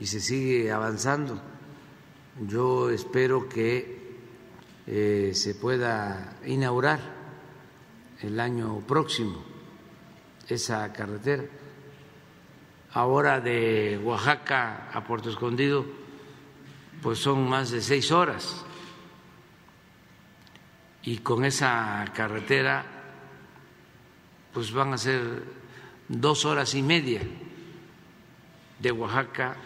y 0.00 0.06
se 0.06 0.20
sigue 0.20 0.72
avanzando. 0.72 1.40
Yo 2.40 2.90
espero 2.90 3.48
que 3.48 4.16
eh, 4.86 5.30
se 5.34 5.54
pueda 5.54 6.38
inaugurar 6.44 6.98
el 8.20 8.40
año 8.40 8.80
próximo 8.80 9.44
esa 10.48 10.92
carretera. 10.92 11.44
Ahora 12.94 13.40
de 13.40 14.00
Oaxaca 14.02 14.90
a 14.92 15.04
Puerto 15.04 15.30
Escondido, 15.30 15.86
pues 17.00 17.18
son 17.18 17.48
más 17.48 17.70
de 17.70 17.80
seis 17.80 18.10
horas. 18.10 18.64
Y 21.04 21.18
con 21.18 21.44
esa 21.44 22.04
carretera, 22.14 22.84
pues 24.52 24.72
van 24.72 24.92
a 24.92 24.98
ser 24.98 25.61
dos 26.20 26.44
horas 26.44 26.74
y 26.74 26.82
media 26.82 27.22
de 28.78 28.92
Oaxaca 28.92 29.56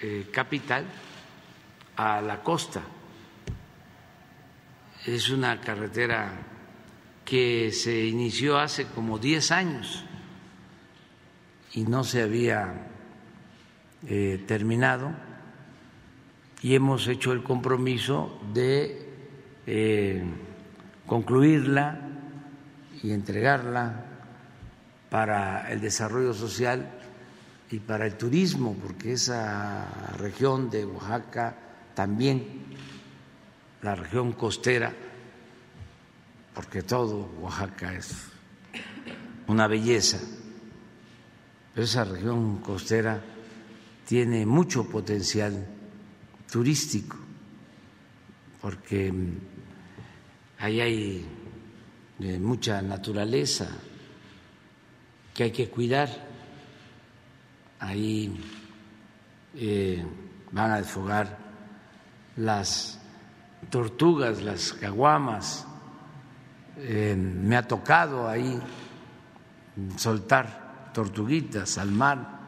eh, 0.00 0.28
capital 0.32 0.86
a 1.96 2.22
la 2.22 2.42
costa. 2.42 2.80
Es 5.04 5.28
una 5.28 5.60
carretera 5.60 6.32
que 7.24 7.70
se 7.72 8.06
inició 8.06 8.58
hace 8.58 8.86
como 8.86 9.18
10 9.18 9.52
años 9.52 10.04
y 11.74 11.82
no 11.82 12.02
se 12.02 12.22
había 12.22 12.86
eh, 14.06 14.42
terminado. 14.46 15.12
Y 16.62 16.74
hemos 16.74 17.06
hecho 17.08 17.32
el 17.32 17.42
compromiso 17.42 18.40
de 18.54 19.06
eh, 19.66 20.24
concluirla 21.06 22.00
y 23.02 23.12
entregarla 23.12 24.07
para 25.10 25.70
el 25.72 25.80
desarrollo 25.80 26.34
social 26.34 26.90
y 27.70 27.78
para 27.80 28.06
el 28.06 28.16
turismo, 28.16 28.74
porque 28.74 29.12
esa 29.12 30.14
región 30.18 30.70
de 30.70 30.84
Oaxaca 30.84 31.56
también 31.94 32.64
la 33.82 33.94
región 33.94 34.32
costera, 34.32 34.92
porque 36.54 36.82
todo 36.82 37.30
Oaxaca 37.40 37.94
es 37.94 38.14
una 39.46 39.66
belleza, 39.66 40.18
pero 41.74 41.84
esa 41.84 42.04
región 42.04 42.58
costera 42.58 43.22
tiene 44.06 44.44
mucho 44.44 44.88
potencial 44.88 45.66
turístico, 46.50 47.16
porque 48.60 49.12
ahí 50.58 50.80
hay 50.80 51.26
mucha 52.40 52.82
naturaleza 52.82 53.68
que 55.38 55.44
hay 55.44 55.52
que 55.52 55.68
cuidar, 55.70 56.08
ahí 57.78 58.40
eh, 59.54 60.04
van 60.50 60.72
a 60.72 60.78
desfogar 60.78 61.38
las 62.34 63.00
tortugas, 63.70 64.42
las 64.42 64.72
caguamas. 64.72 65.64
Eh, 66.78 67.14
me 67.16 67.56
ha 67.56 67.62
tocado 67.62 68.26
ahí 68.28 68.60
soltar 69.94 70.90
tortuguitas 70.92 71.78
al 71.78 71.92
mar 71.92 72.40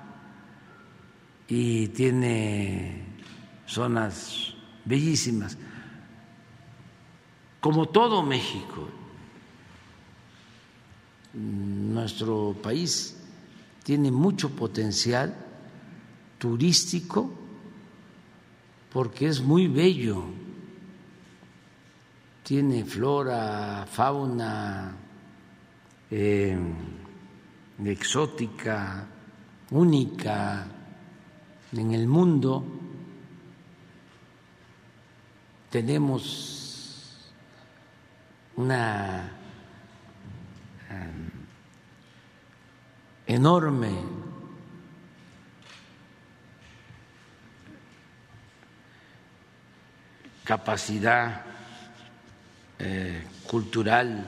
y 1.46 1.86
tiene 1.90 3.04
zonas 3.66 4.52
bellísimas. 4.84 5.56
Como 7.60 7.86
todo 7.86 8.24
México, 8.24 8.88
nuestro 11.34 12.56
país 12.62 13.16
tiene 13.82 14.10
mucho 14.10 14.50
potencial 14.50 15.34
turístico 16.38 17.30
porque 18.92 19.28
es 19.28 19.40
muy 19.40 19.68
bello 19.68 20.24
tiene 22.50 22.84
flora, 22.84 23.86
fauna 23.88 24.92
eh, 26.10 26.58
exótica, 27.84 29.06
única 29.70 30.66
en 31.70 31.92
el 31.92 32.08
mundo. 32.08 32.64
Tenemos 35.70 37.30
una 38.56 39.30
eh, 40.90 41.19
enorme 43.30 43.90
capacidad 50.42 51.42
eh, 52.80 53.22
cultural, 53.46 54.26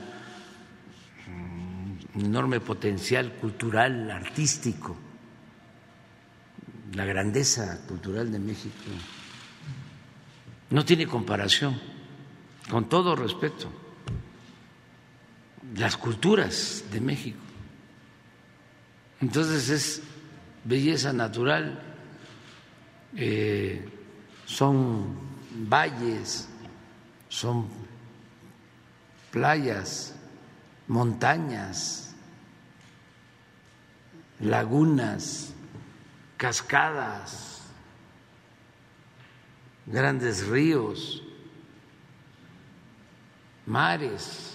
enorme 2.15 2.61
potencial 2.61 3.33
cultural, 3.33 4.09
artístico, 4.09 4.97
la 6.95 7.05
grandeza 7.05 7.85
cultural 7.89 8.31
de 8.31 8.39
México 8.39 8.85
no 10.71 10.85
tiene 10.85 11.09
comparación, 11.09 11.81
con 12.71 12.89
todo 12.89 13.17
respeto, 13.17 13.69
las 15.75 15.97
culturas 15.97 16.85
de 16.93 17.01
México. 17.01 17.52
Entonces 19.23 19.69
es 19.71 20.03
belleza 20.65 21.13
natural 21.13 21.93
eh, 23.17 23.89
son 24.47 25.17
valles, 25.69 26.49
son 27.29 27.69
playas, 29.31 30.15
montañas, 30.89 32.15
lagunas, 34.41 35.53
cascadas, 36.37 37.61
grandes 39.87 40.47
ríos, 40.47 41.23
mares. 43.67 44.52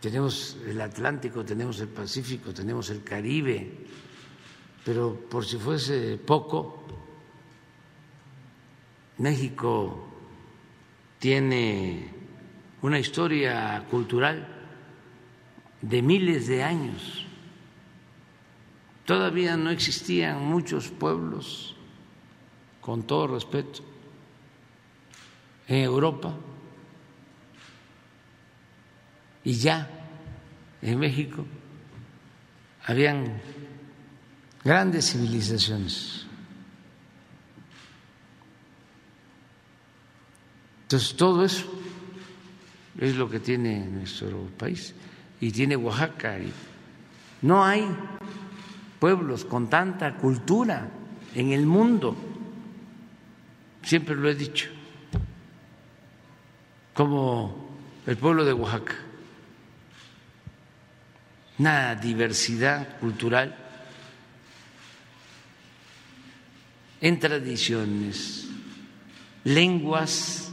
Tenemos 0.00 0.56
el 0.66 0.80
Atlántico, 0.80 1.44
tenemos 1.44 1.78
el 1.80 1.88
Pacífico, 1.88 2.54
tenemos 2.54 2.88
el 2.88 3.04
Caribe, 3.04 3.70
pero 4.82 5.14
por 5.28 5.44
si 5.44 5.58
fuese 5.58 6.16
poco, 6.16 6.84
México 9.18 10.08
tiene 11.18 12.08
una 12.80 12.98
historia 12.98 13.84
cultural 13.90 14.48
de 15.82 16.00
miles 16.00 16.46
de 16.46 16.62
años. 16.62 17.26
Todavía 19.04 19.58
no 19.58 19.68
existían 19.68 20.46
muchos 20.46 20.88
pueblos, 20.88 21.76
con 22.80 23.02
todo 23.02 23.26
respeto, 23.26 23.80
en 25.68 25.84
Europa 25.84 26.34
y 29.44 29.54
ya 29.54 29.88
en 30.82 30.98
México 30.98 31.44
habían 32.86 33.40
grandes 34.64 35.12
civilizaciones. 35.12 36.26
Entonces, 40.82 41.16
todo 41.16 41.44
eso 41.44 41.72
es 42.98 43.14
lo 43.16 43.30
que 43.30 43.38
tiene 43.38 43.86
nuestro 43.86 44.48
país 44.58 44.94
y 45.40 45.52
tiene 45.52 45.76
Oaxaca. 45.76 46.38
Y 46.38 46.52
no 47.42 47.64
hay 47.64 47.86
pueblos 48.98 49.44
con 49.44 49.70
tanta 49.70 50.16
cultura 50.16 50.90
en 51.34 51.52
el 51.52 51.64
mundo, 51.64 52.16
siempre 53.82 54.16
lo 54.16 54.28
he 54.28 54.34
dicho, 54.34 54.68
como 56.92 57.68
el 58.06 58.16
pueblo 58.16 58.44
de 58.44 58.52
Oaxaca. 58.52 59.09
Una 61.60 61.94
diversidad 61.94 62.98
cultural 63.00 63.54
en 67.02 67.20
tradiciones, 67.20 68.48
lenguas, 69.44 70.50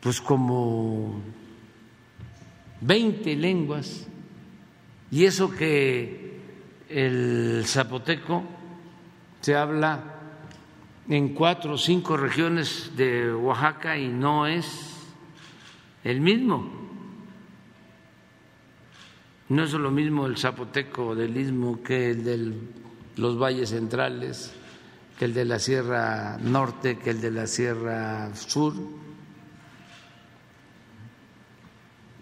pues 0.00 0.22
como 0.22 1.20
20 2.80 3.36
lenguas, 3.36 4.06
y 5.10 5.26
eso 5.26 5.50
que 5.50 6.40
el 6.88 7.62
zapoteco 7.66 8.42
se 9.42 9.54
habla 9.54 10.02
en 11.10 11.34
cuatro 11.34 11.74
o 11.74 11.78
cinco 11.78 12.16
regiones 12.16 12.92
de 12.96 13.34
Oaxaca 13.34 13.98
y 13.98 14.08
no 14.08 14.46
es 14.46 14.96
el 16.04 16.22
mismo. 16.22 16.85
No 19.48 19.62
es 19.62 19.72
lo 19.72 19.90
mismo 19.92 20.26
el 20.26 20.36
zapoteco 20.36 21.14
del 21.14 21.36
istmo 21.36 21.82
que 21.82 22.10
el 22.10 22.24
de 22.24 22.52
los 23.16 23.38
valles 23.38 23.70
centrales, 23.70 24.52
que 25.18 25.24
el 25.24 25.34
de 25.34 25.44
la 25.44 25.60
Sierra 25.60 26.36
Norte, 26.38 26.98
que 26.98 27.10
el 27.10 27.20
de 27.20 27.30
la 27.30 27.46
Sierra 27.46 28.34
Sur 28.34 28.74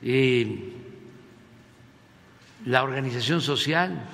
y 0.03 0.75
la 2.67 2.83
organización 2.83 3.41
social, 3.41 4.05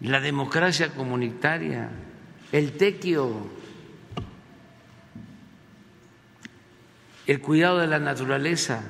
la 0.00 0.20
democracia 0.20 0.88
comunitaria, 0.94 1.90
el 2.50 2.72
tequio, 2.72 3.46
el 7.26 7.40
cuidado 7.42 7.78
de 7.78 7.86
la 7.86 7.98
naturaleza. 7.98 8.82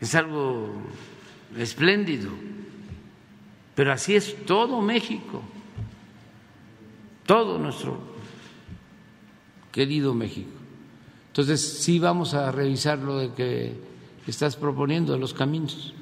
Es 0.00 0.14
algo 0.14 0.72
espléndido, 1.56 2.30
pero 3.74 3.92
así 3.92 4.14
es 4.14 4.44
todo 4.44 4.80
México, 4.80 5.42
todo 7.24 7.58
nuestro 7.58 7.98
querido 9.72 10.14
México. 10.14 10.50
Entonces, 11.28 11.60
sí 11.60 11.98
vamos 11.98 12.34
a 12.34 12.50
revisar 12.50 12.98
lo 12.98 13.18
de 13.18 13.32
que 13.32 13.74
estás 14.26 14.56
proponiendo 14.56 15.16
los 15.18 15.34
caminos. 15.34 15.94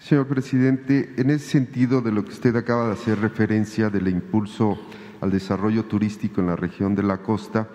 Señor 0.00 0.26
presidente, 0.26 1.14
en 1.16 1.30
ese 1.30 1.46
sentido 1.46 2.00
de 2.00 2.10
lo 2.10 2.24
que 2.24 2.32
usted 2.32 2.56
acaba 2.56 2.86
de 2.86 2.94
hacer 2.94 3.20
referencia 3.20 3.90
del 3.90 4.08
impulso 4.08 4.78
al 5.20 5.30
desarrollo 5.30 5.84
turístico 5.84 6.40
en 6.40 6.48
la 6.48 6.56
región 6.56 6.94
de 6.94 7.02
la 7.02 7.18
costa, 7.18 7.68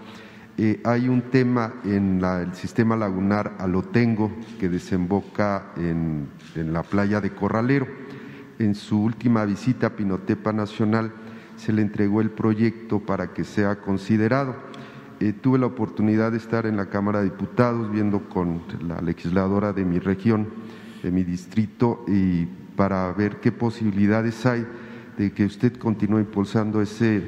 eh, 0.58 0.80
hay 0.86 1.10
un 1.10 1.24
tema 1.24 1.74
en 1.84 2.24
el 2.24 2.54
sistema 2.56 2.96
lagunar 2.96 3.56
Alotengo 3.60 4.32
que 4.58 4.70
desemboca 4.70 5.74
en, 5.76 6.30
la 6.56 6.82
playa 6.84 7.20
de 7.20 7.32
Corralero. 7.32 7.88
En 8.58 8.74
su 8.74 9.04
última 9.04 9.44
visita 9.44 9.88
a 9.88 9.96
Pinotepa 9.98 10.54
Nacional, 10.54 11.12
se 11.58 11.74
le 11.74 11.82
entregó 11.82 12.22
el 12.22 12.30
proyecto 12.30 13.02
para 13.02 13.34
que 13.34 13.44
sea 13.44 13.82
considerado. 13.82 14.56
Eh, 15.20 15.34
tuve 15.34 15.60
la 15.60 15.66
oportunidad 15.66 16.32
de 16.32 16.38
estar 16.38 16.66
en 16.66 16.78
la 16.78 16.86
Cámara 16.86 17.20
de 17.20 17.26
Diputados 17.26 17.92
viendo 17.92 18.30
con 18.30 18.62
la 18.88 19.02
legisladora 19.02 19.74
de 19.74 19.84
mi 19.84 20.00
región, 20.00 20.48
de 21.04 21.12
mi 21.12 21.24
distrito, 21.24 22.06
y 22.08 22.46
para 22.78 23.12
ver 23.12 23.42
qué 23.42 23.52
posibilidades 23.52 24.46
hay 24.46 24.66
de 25.18 25.32
que 25.32 25.46
usted 25.46 25.74
continúe 25.78 26.20
impulsando 26.20 26.82
ese, 26.82 27.24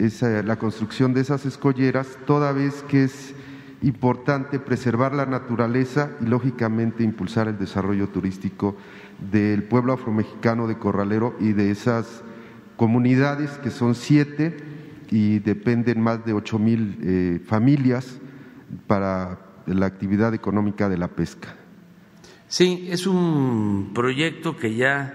esa, 0.00 0.42
la 0.42 0.56
construcción 0.56 1.14
de 1.14 1.20
esas 1.20 1.46
escolleras, 1.46 2.18
toda 2.26 2.52
vez 2.52 2.82
que 2.88 3.04
es 3.04 3.34
importante 3.82 4.58
preservar 4.58 5.14
la 5.14 5.26
naturaleza 5.26 6.10
y, 6.20 6.26
lógicamente, 6.26 7.02
impulsar 7.02 7.48
el 7.48 7.58
desarrollo 7.58 8.08
turístico 8.08 8.76
del 9.30 9.62
pueblo 9.62 9.92
afromexicano 9.92 10.66
de 10.66 10.78
Corralero 10.78 11.36
y 11.40 11.52
de 11.52 11.70
esas 11.70 12.22
comunidades, 12.76 13.50
que 13.58 13.70
son 13.70 13.94
siete 13.94 14.56
y 15.10 15.38
dependen 15.40 16.00
más 16.00 16.24
de 16.24 16.32
ocho 16.32 16.58
mil 16.58 16.98
eh, 17.02 17.40
familias 17.46 18.18
para 18.86 19.40
la 19.66 19.86
actividad 19.86 20.34
económica 20.34 20.88
de 20.88 20.98
la 20.98 21.08
pesca. 21.08 21.56
Sí, 22.48 22.88
es 22.90 23.06
un 23.06 23.92
proyecto 23.94 24.56
que 24.56 24.74
ya 24.74 25.14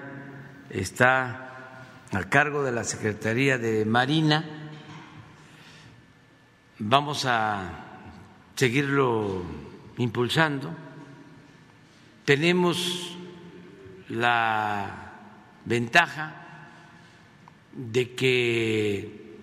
está 0.69 1.85
a 2.11 2.23
cargo 2.29 2.63
de 2.63 2.71
la 2.71 2.83
Secretaría 2.83 3.57
de 3.57 3.85
Marina. 3.85 4.64
Vamos 6.79 7.25
a 7.25 7.85
seguirlo 8.53 9.43
impulsando. 9.97 10.75
Tenemos 12.25 13.17
la 14.09 15.13
ventaja 15.63 16.35
de 17.71 18.13
que 18.13 19.37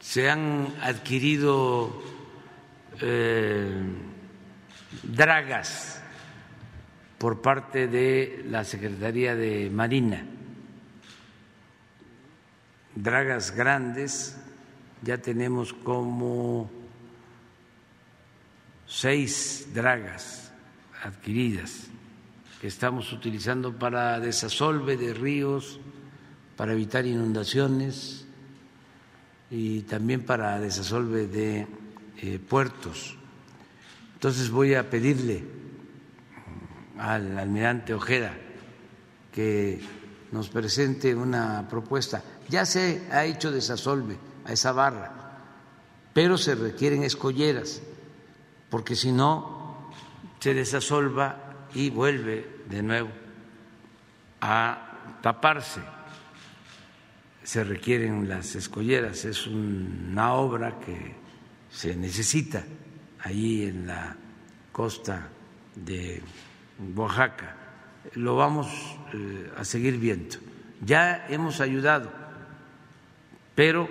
se 0.00 0.28
han 0.28 0.74
adquirido 0.82 2.02
eh, 3.00 3.72
dragas 5.02 6.02
por 7.16 7.40
parte 7.40 7.88
de 7.88 8.44
la 8.50 8.64
Secretaría 8.64 9.34
de 9.34 9.70
Marina, 9.70 10.26
dragas 12.94 13.50
grandes, 13.52 14.36
ya 15.02 15.18
tenemos 15.18 15.72
como 15.72 16.70
seis 18.86 19.68
dragas 19.74 20.52
adquiridas 21.02 21.88
que 22.60 22.66
estamos 22.66 23.12
utilizando 23.12 23.78
para 23.78 24.18
desasolve 24.18 24.96
de 24.96 25.14
ríos, 25.14 25.78
para 26.56 26.72
evitar 26.72 27.06
inundaciones 27.06 28.26
y 29.50 29.82
también 29.82 30.24
para 30.24 30.58
desasolve 30.58 31.28
de 31.28 31.66
eh, 32.16 32.38
puertos. 32.40 33.16
Entonces 34.14 34.50
voy 34.50 34.74
a 34.74 34.90
pedirle 34.90 35.44
al 36.98 37.38
almirante 37.38 37.94
Ojeda 37.94 38.34
que 39.32 39.80
nos 40.32 40.48
presente 40.48 41.14
una 41.14 41.68
propuesta. 41.68 42.24
Ya 42.48 42.66
se 42.66 43.06
ha 43.12 43.24
hecho 43.24 43.52
desasolve 43.52 44.16
a 44.48 44.52
esa 44.52 44.72
barra, 44.72 45.12
pero 46.14 46.38
se 46.38 46.54
requieren 46.54 47.04
escolleras, 47.04 47.82
porque 48.70 48.96
si 48.96 49.12
no 49.12 49.92
se 50.40 50.54
desasolva 50.54 51.68
y 51.74 51.90
vuelve 51.90 52.62
de 52.68 52.82
nuevo 52.82 53.10
a 54.40 55.18
taparse. 55.20 55.80
Se 57.42 57.62
requieren 57.62 58.28
las 58.28 58.54
escolleras, 58.54 59.24
es 59.24 59.46
una 59.46 60.32
obra 60.34 60.78
que 60.80 61.14
se 61.70 61.94
necesita 61.94 62.64
ahí 63.20 63.64
en 63.64 63.86
la 63.86 64.16
costa 64.72 65.28
de 65.74 66.22
Oaxaca. 66.94 67.54
Lo 68.14 68.36
vamos 68.36 68.68
eh, 69.12 69.50
a 69.56 69.64
seguir 69.64 69.98
viendo. 69.98 70.36
Ya 70.80 71.26
hemos 71.28 71.60
ayudado, 71.60 72.10
pero 73.54 73.88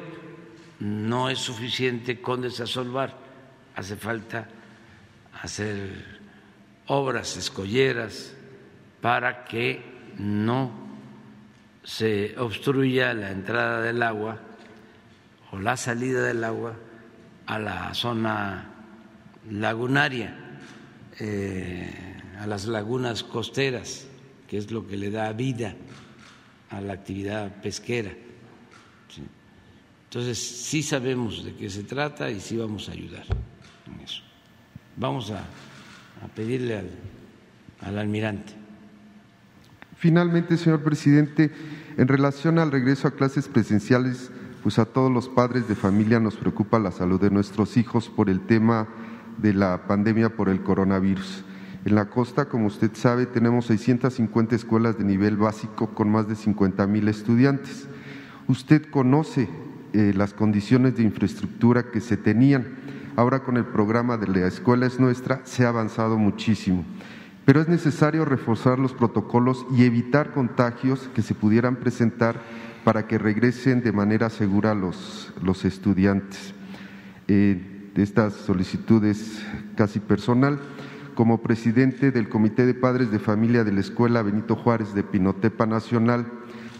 no 0.80 1.30
es 1.30 1.39
suficiente 1.39 2.21
con 2.21 2.41
desasolvar, 2.41 3.17
hace 3.75 3.95
falta 3.95 4.47
hacer 5.41 6.19
obras 6.88 7.38
escolleras 7.38 8.34
para 9.01 9.45
que 9.45 9.84
no 10.17 10.71
se 11.84 12.38
obstruya 12.38 13.13
la 13.13 13.32
entrada 13.32 13.82
del 13.82 14.01
agua 14.03 14.39
o 15.51 15.59
la 15.59 15.78
salida 15.78 16.23
del 16.23 16.43
agua 16.43 16.75
a 17.45 17.59
la 17.59 17.93
zona 17.93 18.69
lagunaria, 19.49 20.36
eh, 21.19 21.89
a 22.39 22.45
las 22.45 22.65
lagunas 22.65 23.23
costeras, 23.23 24.07
que 24.47 24.57
es 24.57 24.71
lo 24.71 24.86
que 24.86 24.97
le 24.97 25.09
da 25.09 25.32
vida 25.32 25.75
a 26.69 26.82
la 26.82 26.93
actividad 26.93 27.61
pesquera. 27.61 28.11
Entonces, 30.10 30.38
sí 30.39 30.84
sabemos 30.84 31.43
de 31.43 31.53
qué 31.53 31.70
se 31.70 31.84
trata 31.84 32.32
y 32.32 32.39
sí 32.39 32.55
vamos 32.55 32.88
a 32.88 32.93
ayudar 32.93 33.26
en 33.86 33.99
eso. 34.01 34.22
Vamos 34.95 35.32
a 35.32 35.45
pedirle 36.34 36.82
al, 37.82 37.97
almirante. 37.99 38.53
Finalmente, 39.97 40.58
señor 40.58 40.82
presidente, 40.82 41.51
en 41.97 42.08
relación 42.08 42.58
al 42.58 42.72
regreso 42.72 43.08
a 43.08 43.12
clases 43.12 43.47
presenciales, 43.47 44.32
pues 44.64 44.80
a 44.80 44.86
todos 44.86 45.12
los 45.12 45.28
padres 45.28 45.68
de 45.68 45.76
familia 45.76 46.20
nos 46.20 46.36
preocupa 46.36 46.80
la 46.80 46.91
salud 46.91 47.20
de 47.20 47.30
nuestros 47.30 47.76
hijos 47.78 48.08
por 48.08 48.30
el 48.30 48.41
tema 48.45 48.88
de 49.38 49.53
la 49.53 49.88
pandemia 49.88 50.36
por 50.36 50.49
el 50.49 50.64
coronavirus. 50.64 51.43
En 51.86 51.95
la 51.95 52.10
costa, 52.10 52.49
como 52.49 52.68
usted 52.68 52.91
sabe, 52.93 53.26
tenemos 53.26 53.66
650 53.66 54.55
escuelas 54.55 54.97
de 54.97 55.03
nivel 55.03 55.38
básico 55.38 55.93
con 55.93 56.10
más 56.10 56.28
de 56.28 56.36
50 56.36 56.86
mil 56.88 57.08
estudiantes. 57.08 57.88
Usted 58.47 58.89
conoce 58.89 59.47
eh, 59.93 60.13
las 60.15 60.33
condiciones 60.33 60.95
de 60.95 61.03
infraestructura 61.03 61.91
que 61.91 62.01
se 62.01 62.17
tenían. 62.17 62.65
Ahora 63.15 63.43
con 63.43 63.57
el 63.57 63.65
programa 63.65 64.17
de 64.17 64.27
la 64.27 64.47
escuela 64.47 64.85
es 64.85 64.99
nuestra 64.99 65.41
se 65.43 65.65
ha 65.65 65.69
avanzado 65.69 66.17
muchísimo, 66.17 66.85
pero 67.45 67.61
es 67.61 67.67
necesario 67.67 68.25
reforzar 68.25 68.77
los 68.77 68.93
protocolos 68.93 69.65
y 69.75 69.85
evitar 69.85 70.33
contagios 70.33 71.09
que 71.15 71.21
se 71.21 71.33
pudieran 71.33 71.77
presentar 71.77 72.41
para 72.83 73.07
que 73.07 73.17
regresen 73.17 73.81
de 73.81 73.91
manera 73.91 74.29
segura 74.29 74.75
los, 74.75 75.33
los 75.41 75.65
estudiantes. 75.65 76.53
Eh, 77.27 77.91
estas 77.95 78.33
solicitudes 78.33 79.43
casi 79.75 79.99
personal, 79.99 80.59
como 81.15 81.41
presidente 81.41 82.11
del 82.11 82.29
Comité 82.29 82.65
de 82.67 82.75
Padres 82.75 83.09
de 83.09 83.17
Familia 83.17 83.63
de 83.63 83.71
la 83.71 83.79
Escuela 83.79 84.21
Benito 84.21 84.55
Juárez 84.55 84.93
de 84.93 85.01
Pinotepa 85.01 85.65
Nacional, 85.65 86.27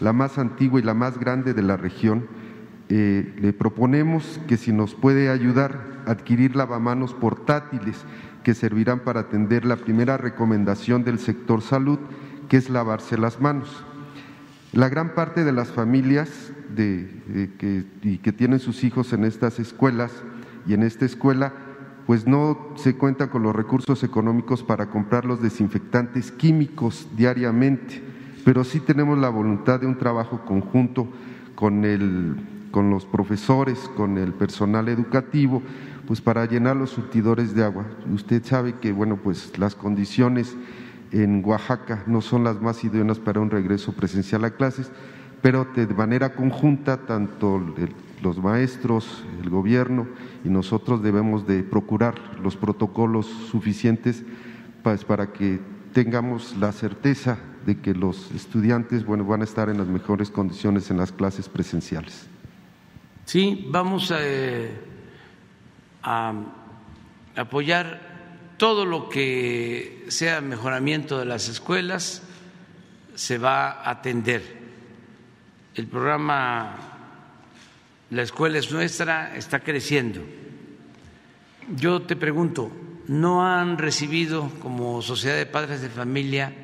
la 0.00 0.12
más 0.12 0.38
antigua 0.38 0.78
y 0.78 0.84
la 0.84 0.94
más 0.94 1.18
grande 1.18 1.54
de 1.54 1.62
la 1.62 1.76
región, 1.76 2.28
eh, 2.90 3.34
le 3.40 3.52
proponemos 3.52 4.40
que 4.48 4.56
si 4.56 4.72
nos 4.72 4.94
puede 4.94 5.28
ayudar 5.28 5.98
adquirir 6.08 6.56
lavamanos 6.56 7.12
portátiles 7.12 7.96
que 8.42 8.54
servirán 8.54 9.00
para 9.00 9.20
atender 9.20 9.64
la 9.64 9.76
primera 9.76 10.16
recomendación 10.16 11.04
del 11.04 11.18
sector 11.18 11.60
salud, 11.60 11.98
que 12.48 12.56
es 12.56 12.70
lavarse 12.70 13.18
las 13.18 13.40
manos. 13.40 13.84
La 14.72 14.88
gran 14.88 15.14
parte 15.14 15.44
de 15.44 15.52
las 15.52 15.68
familias 15.68 16.52
que, 16.74 17.84
y 18.02 18.18
que 18.18 18.32
tienen 18.32 18.58
sus 18.58 18.84
hijos 18.84 19.12
en 19.12 19.24
estas 19.24 19.58
escuelas 19.58 20.12
y 20.66 20.74
en 20.74 20.82
esta 20.82 21.04
escuela, 21.04 21.52
pues 22.06 22.26
no 22.26 22.72
se 22.76 22.94
cuenta 22.94 23.28
con 23.28 23.42
los 23.42 23.54
recursos 23.54 24.02
económicos 24.02 24.62
para 24.62 24.88
comprar 24.88 25.26
los 25.26 25.42
desinfectantes 25.42 26.32
químicos 26.32 27.08
diariamente, 27.16 28.02
pero 28.46 28.64
sí 28.64 28.80
tenemos 28.80 29.18
la 29.18 29.28
voluntad 29.28 29.80
de 29.80 29.86
un 29.86 29.98
trabajo 29.98 30.42
conjunto 30.46 31.06
con 31.54 31.84
el 31.84 32.36
con 32.70 32.90
los 32.90 33.06
profesores, 33.06 33.78
con 33.96 34.18
el 34.18 34.32
personal 34.32 34.88
educativo, 34.88 35.62
pues 36.06 36.20
para 36.20 36.46
llenar 36.46 36.76
los 36.76 36.90
surtidores 36.90 37.54
de 37.54 37.64
agua. 37.64 37.86
Usted 38.12 38.44
sabe 38.44 38.74
que, 38.80 38.92
bueno, 38.92 39.16
pues 39.16 39.58
las 39.58 39.74
condiciones 39.74 40.56
en 41.12 41.42
Oaxaca 41.44 42.02
no 42.06 42.20
son 42.20 42.44
las 42.44 42.60
más 42.60 42.84
idóneas 42.84 43.18
para 43.18 43.40
un 43.40 43.50
regreso 43.50 43.92
presencial 43.92 44.44
a 44.44 44.50
clases, 44.50 44.90
pero 45.42 45.66
de 45.74 45.86
manera 45.86 46.34
conjunta, 46.34 47.06
tanto 47.06 47.62
los 48.22 48.42
maestros, 48.42 49.24
el 49.42 49.50
gobierno 49.50 50.06
y 50.44 50.48
nosotros 50.48 51.02
debemos 51.02 51.46
de 51.46 51.62
procurar 51.62 52.14
los 52.42 52.56
protocolos 52.56 53.26
suficientes 53.26 54.24
pues, 54.82 55.04
para 55.04 55.32
que 55.32 55.60
tengamos 55.92 56.56
la 56.56 56.72
certeza 56.72 57.38
de 57.66 57.80
que 57.80 57.94
los 57.94 58.30
estudiantes 58.32 59.04
bueno, 59.04 59.24
van 59.24 59.42
a 59.42 59.44
estar 59.44 59.68
en 59.68 59.78
las 59.78 59.88
mejores 59.88 60.30
condiciones 60.30 60.90
en 60.90 60.96
las 60.96 61.12
clases 61.12 61.48
presenciales. 61.48 62.27
Sí, 63.28 63.66
vamos 63.68 64.10
eh, 64.18 64.70
a, 66.02 66.32
apoyar 67.36 68.54
todo 68.56 68.86
lo 68.86 69.10
que 69.10 70.06
sea 70.08 70.40
mejoramiento 70.40 71.18
de 71.18 71.26
las 71.26 71.50
escuelas, 71.50 72.22
se 73.14 73.36
va 73.36 73.70
a 73.70 73.90
atender. 73.90 74.42
El 75.74 75.88
programa 75.88 76.74
La 78.12 78.22
escuela 78.22 78.56
es 78.56 78.72
nuestra 78.72 79.36
está 79.36 79.60
creciendo. 79.60 80.22
Yo 81.76 82.00
te 82.00 82.16
pregunto, 82.16 82.72
¿no 83.08 83.46
han 83.46 83.76
recibido 83.76 84.50
como 84.62 85.02
sociedad 85.02 85.36
de 85.36 85.44
padres 85.44 85.82
de 85.82 85.90
familia 85.90 86.54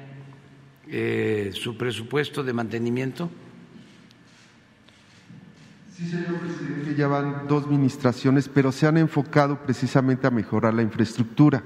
eh, 0.88 1.50
su 1.52 1.76
presupuesto 1.76 2.42
de 2.42 2.54
mantenimiento? 2.54 3.30
Sí, 5.96 6.08
señor 6.08 6.40
presidente, 6.40 6.96
ya 6.96 7.06
van 7.06 7.46
dos 7.46 7.68
ministraciones, 7.68 8.48
pero 8.48 8.72
se 8.72 8.88
han 8.88 8.96
enfocado 8.96 9.60
precisamente 9.62 10.26
a 10.26 10.30
mejorar 10.32 10.74
la 10.74 10.82
infraestructura. 10.82 11.62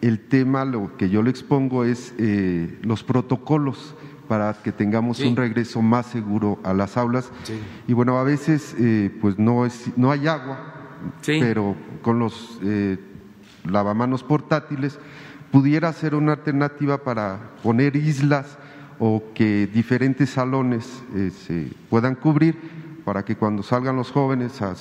El 0.00 0.20
tema, 0.20 0.64
lo 0.64 0.96
que 0.96 1.10
yo 1.10 1.24
le 1.24 1.30
expongo 1.30 1.84
es 1.84 2.14
eh, 2.16 2.78
los 2.82 3.02
protocolos 3.02 3.96
para 4.28 4.52
que 4.62 4.70
tengamos 4.70 5.18
un 5.18 5.34
regreso 5.34 5.82
más 5.82 6.06
seguro 6.06 6.60
a 6.62 6.72
las 6.72 6.96
aulas. 6.96 7.32
Y 7.88 7.94
bueno, 7.94 8.16
a 8.16 8.22
veces 8.22 8.76
eh, 8.78 9.10
pues 9.20 9.40
no, 9.40 9.66
es, 9.66 9.90
no 9.96 10.12
hay 10.12 10.28
agua, 10.28 10.72
pero 11.26 11.74
con 12.00 12.20
los 12.20 12.60
eh, 12.62 12.96
lavamanos 13.64 14.22
portátiles 14.22 15.00
pudiera 15.50 15.92
ser 15.92 16.14
una 16.14 16.34
alternativa 16.34 17.02
para 17.02 17.50
poner 17.60 17.96
islas 17.96 18.56
o 19.00 19.20
que 19.34 19.66
diferentes 19.66 20.30
salones 20.30 21.02
se 21.44 21.66
puedan 21.90 22.14
cubrir 22.14 22.73
para 23.04 23.24
que 23.24 23.36
cuando 23.36 23.62
salgan 23.62 23.96
los 23.96 24.10
jóvenes 24.10 24.60
a, 24.62 24.74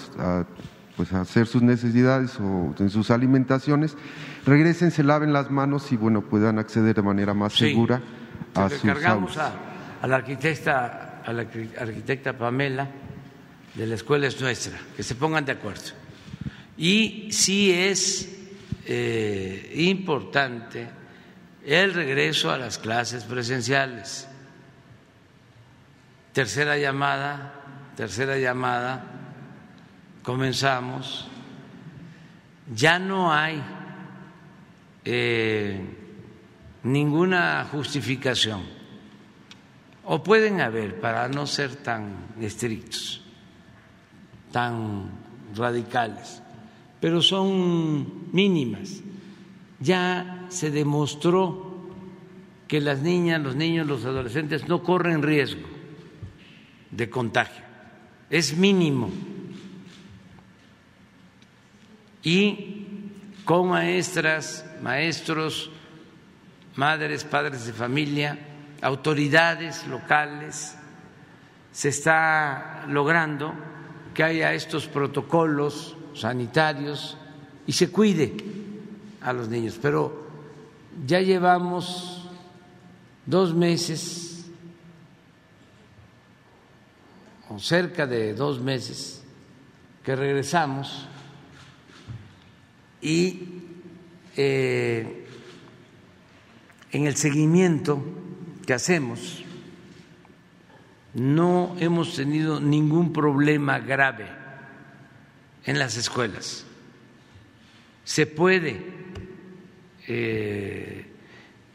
pues 0.96 1.12
a 1.14 1.22
hacer 1.22 1.48
sus 1.48 1.62
necesidades 1.62 2.40
o 2.40 2.74
en 2.80 2.90
sus 2.90 3.12
alimentaciones, 3.12 3.98
regresen, 4.46 4.92
se 4.92 5.04
laven 5.04 5.34
las 5.34 5.52
manos 5.52 5.92
y 5.92 5.98
bueno 5.98 6.22
puedan 6.22 6.60
acceder 6.60 6.96
de 6.96 7.02
manera 7.02 7.34
más 7.34 7.54
segura 7.54 8.02
a 8.56 8.70
sus 8.70 8.86
aulas. 9.06 9.38
A, 9.38 9.54
a, 10.02 10.08
la 10.08 10.16
arquitecta, 10.18 11.22
a 11.26 11.34
la 11.34 11.42
arquitecta 11.42 12.38
Pamela 12.38 12.88
de 13.76 13.88
la 13.88 13.96
escuela 13.96 14.28
es 14.28 14.40
nuestra, 14.40 14.78
que 14.96 15.04
se 15.04 15.16
pongan 15.16 15.46
de 15.46 15.54
acuerdo. 15.54 15.92
Y 16.78 17.30
sí 17.32 17.72
es 17.72 18.30
eh, 18.86 19.72
importante 19.76 20.88
el 21.66 21.94
regreso 21.94 22.52
a 22.52 22.58
las 22.58 22.78
clases 22.78 23.24
presenciales. 23.24 24.28
Tercera 26.34 26.78
llamada 26.78 27.63
tercera 27.96 28.38
llamada, 28.38 29.06
comenzamos, 30.24 31.28
ya 32.74 32.98
no 32.98 33.32
hay 33.32 33.62
eh, 35.06 35.80
ninguna 36.84 37.68
justificación, 37.72 38.62
o 40.06 40.24
pueden 40.24 40.60
haber 40.62 41.00
para 41.00 41.28
no 41.28 41.46
ser 41.46 41.76
tan 41.78 42.16
estrictos, 42.42 43.22
tan 44.52 45.10
radicales, 45.56 46.42
pero 47.00 47.22
son 47.22 48.32
mínimas. 48.34 49.02
Ya 49.80 50.46
se 50.48 50.72
demostró 50.72 51.74
que 52.68 52.80
las 52.80 53.02
niñas, 53.02 53.42
los 53.42 53.56
niños, 53.56 53.86
los 53.86 54.06
adolescentes 54.06 54.68
no 54.68 54.82
corren 54.82 55.22
riesgo 55.22 55.68
de 56.92 57.10
contagio 57.10 57.63
es 58.34 58.58
mínimo. 58.58 59.12
Y 62.24 62.88
con 63.46 63.70
maestras, 63.70 64.66
maestros 64.82 65.70
madres, 66.76 67.26
padres 67.26 67.68
de 67.68 67.74
familia, 67.74 68.40
autoridades 68.82 69.86
locales, 69.86 70.76
se 71.72 71.90
está 71.90 72.86
logrando 72.88 73.54
que 74.16 74.24
haya 74.24 74.52
estos 74.54 74.88
protocolos 74.88 75.96
sanitarios 76.16 77.16
y 77.68 77.74
se 77.74 77.92
cuide 77.92 78.36
a 79.22 79.32
los 79.32 79.48
niños. 79.48 79.78
Pero 79.80 80.28
ya 81.06 81.22
llevamos 81.22 82.28
dos 83.28 83.54
meses 83.54 84.33
cerca 87.60 88.08
de 88.08 88.34
dos 88.34 88.62
meses 88.62 89.24
que 90.04 90.16
regresamos 90.16 91.08
y 93.02 93.40
eh, 94.36 95.28
en 96.92 97.08
el 97.08 97.16
seguimiento 97.16 98.04
que 98.66 98.74
hacemos 98.74 99.44
no 101.14 101.76
hemos 101.80 102.16
tenido 102.16 102.60
ningún 102.60 103.14
problema 103.14 103.80
grave 103.80 104.28
en 105.66 105.78
las 105.80 105.96
escuelas. 105.98 106.66
Se 108.04 108.26
puede 108.26 108.84
eh, 110.08 111.06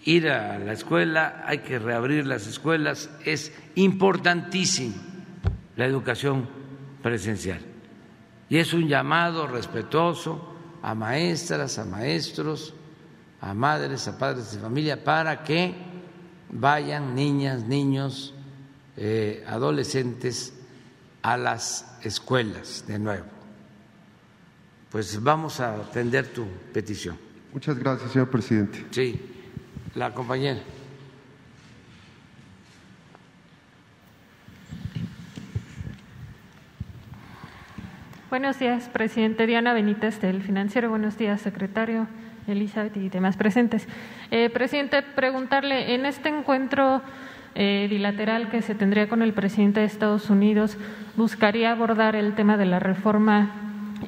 ir 0.04 0.28
a 0.28 0.58
la 0.58 0.72
escuela, 0.72 1.44
hay 1.46 1.58
que 1.58 1.78
reabrir 1.78 2.26
las 2.26 2.46
escuelas, 2.46 3.10
es 3.24 3.52
importantísimo 3.76 4.94
la 5.78 5.86
educación 5.86 6.46
presencial. 7.02 7.60
Y 8.50 8.58
es 8.58 8.74
un 8.74 8.88
llamado 8.88 9.46
respetuoso 9.46 10.52
a 10.82 10.94
maestras, 10.94 11.78
a 11.78 11.84
maestros, 11.84 12.74
a 13.40 13.54
madres, 13.54 14.08
a 14.08 14.18
padres 14.18 14.52
de 14.52 14.58
familia, 14.58 15.02
para 15.02 15.44
que 15.44 15.74
vayan 16.50 17.14
niñas, 17.14 17.62
niños, 17.62 18.34
eh, 18.96 19.44
adolescentes 19.46 20.52
a 21.22 21.36
las 21.36 21.96
escuelas 22.02 22.84
de 22.88 22.98
nuevo. 22.98 23.26
Pues 24.90 25.22
vamos 25.22 25.60
a 25.60 25.76
atender 25.76 26.26
tu 26.26 26.44
petición. 26.72 27.16
Muchas 27.52 27.78
gracias, 27.78 28.10
señor 28.10 28.30
presidente. 28.30 28.84
Sí, 28.90 29.20
la 29.94 30.12
compañera. 30.12 30.60
Buenos 38.30 38.58
días, 38.58 38.90
presidente 38.92 39.46
Diana 39.46 39.72
Benítez 39.72 40.20
del 40.20 40.42
Financiero. 40.42 40.90
Buenos 40.90 41.16
días, 41.16 41.40
secretario 41.40 42.06
Elizabeth 42.46 42.94
y 42.98 43.08
demás 43.08 43.38
presentes. 43.38 43.88
Eh, 44.30 44.50
presidente, 44.50 45.00
preguntarle, 45.02 45.94
en 45.94 46.04
este 46.04 46.28
encuentro 46.28 47.00
eh, 47.54 47.86
bilateral 47.88 48.50
que 48.50 48.60
se 48.60 48.74
tendría 48.74 49.08
con 49.08 49.22
el 49.22 49.32
presidente 49.32 49.80
de 49.80 49.86
Estados 49.86 50.28
Unidos, 50.28 50.76
¿buscaría 51.16 51.72
abordar 51.72 52.16
el 52.16 52.34
tema 52.34 52.58
de 52.58 52.66
la 52.66 52.78
reforma 52.78 53.50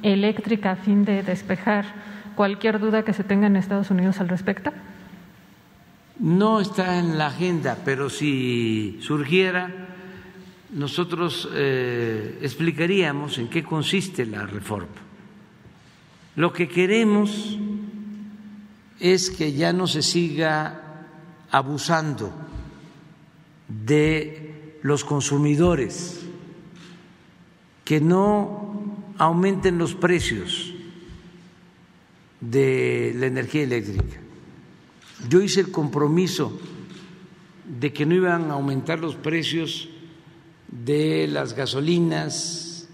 eléctrica 0.03 0.73
a 0.73 0.77
fin 0.77 1.07
de 1.07 1.23
despejar 1.23 1.87
cualquier 2.35 2.79
duda 2.79 3.07
que 3.07 3.15
se 3.15 3.25
tenga 3.25 3.47
en 3.47 3.57
Estados 3.57 3.91
Unidos 3.91 4.21
al 4.21 4.29
respecto? 4.29 4.71
No 6.19 6.61
está 6.61 6.99
en 6.99 7.17
la 7.17 7.29
agenda, 7.29 7.79
pero 7.87 8.11
si 8.11 8.99
surgiera 9.01 9.90
nosotros 10.73 11.49
eh, 11.53 12.39
explicaríamos 12.43 13.39
en 13.39 13.49
qué 13.49 13.63
consiste 13.63 14.25
la 14.27 14.47
reforma. 14.47 14.89
Lo 16.37 16.53
que 16.53 16.69
queremos 16.69 17.59
es 19.01 19.31
que 19.31 19.53
ya 19.53 19.73
no 19.73 19.87
se 19.87 20.03
siga 20.03 21.09
abusando 21.51 22.33
de 23.69 24.79
los 24.83 25.05
consumidores, 25.05 26.21
que 27.85 28.01
no 28.01 29.15
aumenten 29.19 29.79
los 29.79 29.95
precios 29.95 30.73
de 32.41 33.13
la 33.17 33.27
energía 33.27 33.65
eléctrica. 33.65 34.19
Yo 35.29 35.43
hice 35.43 35.61
el 35.61 35.71
compromiso 35.71 36.59
de 37.67 37.93
que 37.93 38.07
no 38.07 38.15
iban 38.15 38.51
a 38.51 38.55
aumentar 38.55 38.99
los 38.99 39.17
precios 39.17 39.89
de 40.71 41.27
las 41.27 41.55
gasolinas, 41.55 42.89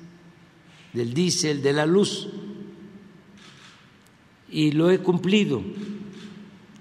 del 0.92 1.12
diésel, 1.12 1.62
de 1.62 1.72
la 1.72 1.86
luz. 1.86 2.28
Y 4.50 4.72
lo 4.72 4.90
he 4.90 5.00
cumplido 5.00 5.62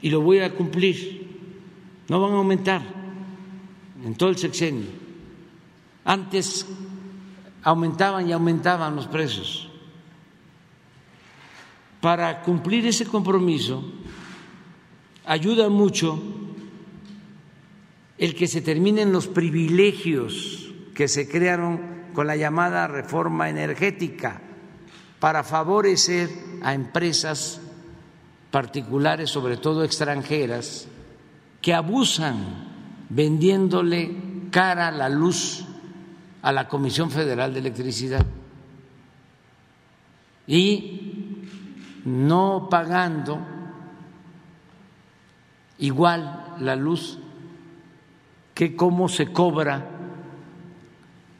y 0.01 0.09
lo 0.09 0.21
voy 0.21 0.39
a 0.39 0.53
cumplir. 0.53 1.25
No 2.07 2.21
van 2.21 2.33
a 2.33 2.37
aumentar 2.37 2.81
en 4.03 4.15
todo 4.15 4.29
el 4.29 4.37
sexenio. 4.37 4.85
Antes 6.05 6.65
aumentaban 7.63 8.29
y 8.29 8.31
aumentaban 8.31 8.95
los 8.95 9.07
precios. 9.07 9.67
Para 11.99 12.43
cumplir 12.43 12.85
ese 12.85 13.05
compromiso 13.05 13.83
ayuda 15.25 15.69
mucho 15.69 16.21
el 18.19 18.35
que 18.35 18.47
se 18.47 18.61
terminen 18.61 19.11
los 19.11 19.27
privilegios 19.27 20.64
que 20.95 21.07
se 21.07 21.27
crearon 21.27 22.05
con 22.13 22.25
la 22.25 22.37
llamada 22.37 22.87
reforma 22.87 23.49
energética 23.49 24.41
para 25.19 25.43
favorecer 25.43 26.29
a 26.63 26.73
empresas 26.73 27.61
particulares, 28.49 29.29
sobre 29.29 29.57
todo 29.57 29.83
extranjeras, 29.83 30.87
que 31.61 31.73
abusan 31.73 33.07
vendiéndole 33.09 34.15
cara 34.49 34.89
la 34.91 35.09
luz 35.09 35.65
a 36.41 36.51
la 36.51 36.67
Comisión 36.67 37.11
Federal 37.11 37.53
de 37.53 37.59
Electricidad. 37.59 38.25
Y 40.47 41.41
no 42.05 42.67
pagando 42.69 43.39
igual 45.79 46.55
la 46.59 46.75
luz 46.75 47.19
que 48.53 48.75
como 48.75 49.09
se 49.09 49.33
cobra 49.33 49.94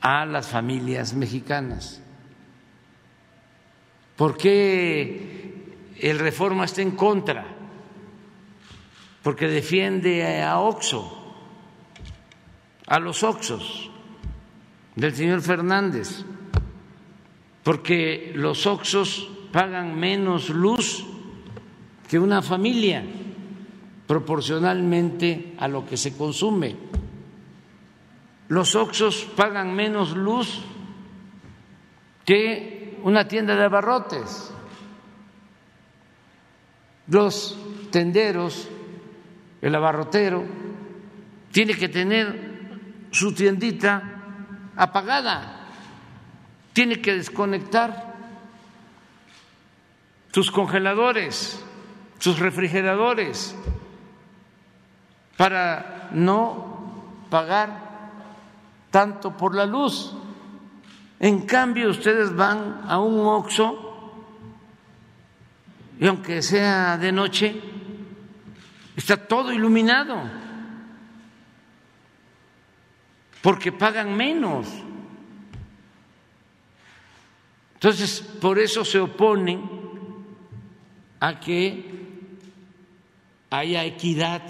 a 0.05 0.23
las 0.23 0.47
familias 0.47 1.15
mexicanas. 1.15 1.99
¿Por 4.15 4.37
qué 4.37 5.65
el 5.99 6.19
Reforma 6.19 6.65
está 6.65 6.83
en 6.83 6.91
contra? 6.91 7.43
Porque 9.23 9.47
defiende 9.47 10.43
a 10.43 10.59
Oxo, 10.59 11.33
a 12.85 12.99
los 12.99 13.23
Oxos 13.23 13.89
del 14.95 15.15
señor 15.15 15.41
Fernández, 15.41 16.23
porque 17.63 18.31
los 18.35 18.67
Oxos 18.67 19.27
pagan 19.51 19.99
menos 19.99 20.49
luz 20.49 21.03
que 22.07 22.19
una 22.19 22.43
familia 22.43 23.03
proporcionalmente 24.05 25.55
a 25.57 25.67
lo 25.67 25.83
que 25.83 25.97
se 25.97 26.15
consume 26.15 26.93
los 28.47 28.75
Oxos 28.75 29.25
pagan 29.35 29.73
menos 29.73 30.15
luz 30.15 30.61
que 32.25 32.99
una 33.03 33.27
tienda 33.27 33.55
de 33.55 33.63
abarrotes. 33.63 34.51
Los 37.07 37.57
tenderos, 37.91 38.67
el 39.61 39.75
abarrotero, 39.75 40.43
tiene 41.51 41.75
que 41.75 41.87
tener 41.87 43.07
su 43.11 43.33
tiendita 43.33 44.01
apagada, 44.75 45.67
tiene 46.73 47.01
que 47.01 47.13
desconectar 47.13 48.15
sus 50.31 50.51
congeladores, 50.51 51.63
sus 52.19 52.39
refrigeradores, 52.39 53.55
para 55.37 56.09
no 56.11 57.25
pagar 57.29 57.84
tanto 58.95 59.35
por 59.35 59.53
la 59.53 59.65
luz. 59.65 60.13
En 61.19 61.41
cambio, 61.41 61.89
ustedes 61.89 62.33
van 62.33 62.85
a 62.87 62.97
un 62.97 63.19
oxo 63.27 63.75
y 65.99 66.07
aunque 66.07 66.41
sea 66.41 66.97
de 66.97 67.11
noche, 67.11 67.61
está 68.95 69.17
todo 69.17 69.51
iluminado, 69.51 70.15
porque 73.41 73.73
pagan 73.73 74.15
menos. 74.15 74.65
Entonces, 77.73 78.21
por 78.39 78.57
eso 78.59 78.85
se 78.85 78.99
oponen 78.99 79.69
a 81.19 81.37
que 81.37 81.83
haya 83.49 83.83
equidad 83.83 84.41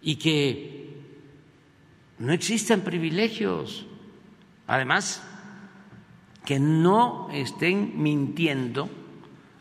y 0.00 0.14
que 0.14 0.85
no 2.18 2.32
existen 2.32 2.80
privilegios. 2.82 3.86
Además, 4.66 5.22
que 6.44 6.58
no 6.58 7.28
estén 7.32 8.02
mintiendo, 8.02 8.88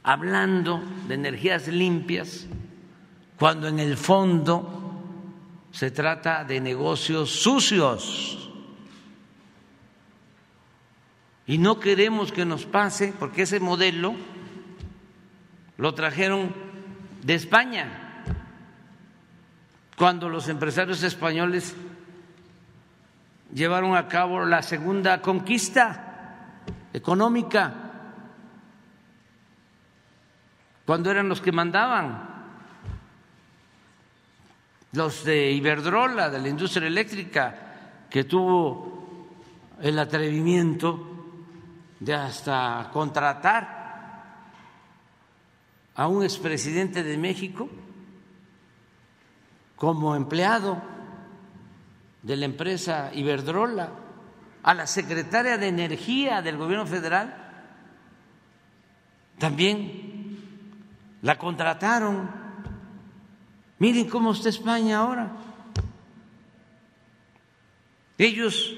hablando 0.03 0.81
de 1.07 1.15
energías 1.15 1.67
limpias, 1.67 2.47
cuando 3.37 3.67
en 3.67 3.79
el 3.79 3.97
fondo 3.97 5.01
se 5.71 5.91
trata 5.91 6.43
de 6.43 6.61
negocios 6.61 7.29
sucios. 7.31 8.49
Y 11.47 11.57
no 11.57 11.79
queremos 11.79 12.31
que 12.31 12.45
nos 12.45 12.65
pase, 12.65 13.13
porque 13.19 13.43
ese 13.43 13.59
modelo 13.59 14.15
lo 15.77 15.93
trajeron 15.93 16.53
de 17.23 17.35
España, 17.35 18.23
cuando 19.97 20.29
los 20.29 20.49
empresarios 20.49 21.03
españoles 21.03 21.75
llevaron 23.55 23.95
a 23.95 24.09
cabo 24.09 24.43
la 24.43 24.61
segunda 24.61 25.21
conquista 25.21 26.59
económica, 26.91 27.73
cuando 30.85 31.09
eran 31.09 31.29
los 31.29 31.39
que 31.39 31.53
mandaban, 31.53 32.35
los 34.91 35.23
de 35.23 35.51
Iberdrola, 35.51 36.29
de 36.29 36.39
la 36.39 36.49
industria 36.49 36.87
eléctrica, 36.87 38.07
que 38.09 38.25
tuvo 38.25 39.29
el 39.81 39.99
atrevimiento 39.99 41.07
de 42.01 42.13
hasta 42.13 42.89
contratar 42.91 44.35
a 45.95 46.07
un 46.07 46.23
expresidente 46.23 47.03
de 47.03 47.17
México 47.17 47.69
como 49.77 50.13
empleado 50.13 50.94
de 52.25 52.35
la 52.35 52.45
empresa 52.45 53.11
Iberdrola, 53.13 53.91
a 54.63 54.73
la 54.73 54.87
secretaria 54.87 55.59
de 55.59 55.67
Energía 55.67 56.41
del 56.41 56.57
gobierno 56.57 56.87
federal, 56.87 57.35
también 59.37 60.39
la 61.21 61.37
contrataron. 61.37 62.27
Miren 63.77 64.09
cómo 64.09 64.31
está 64.31 64.49
España 64.49 64.97
ahora. 64.97 65.37
Ellos 68.17 68.73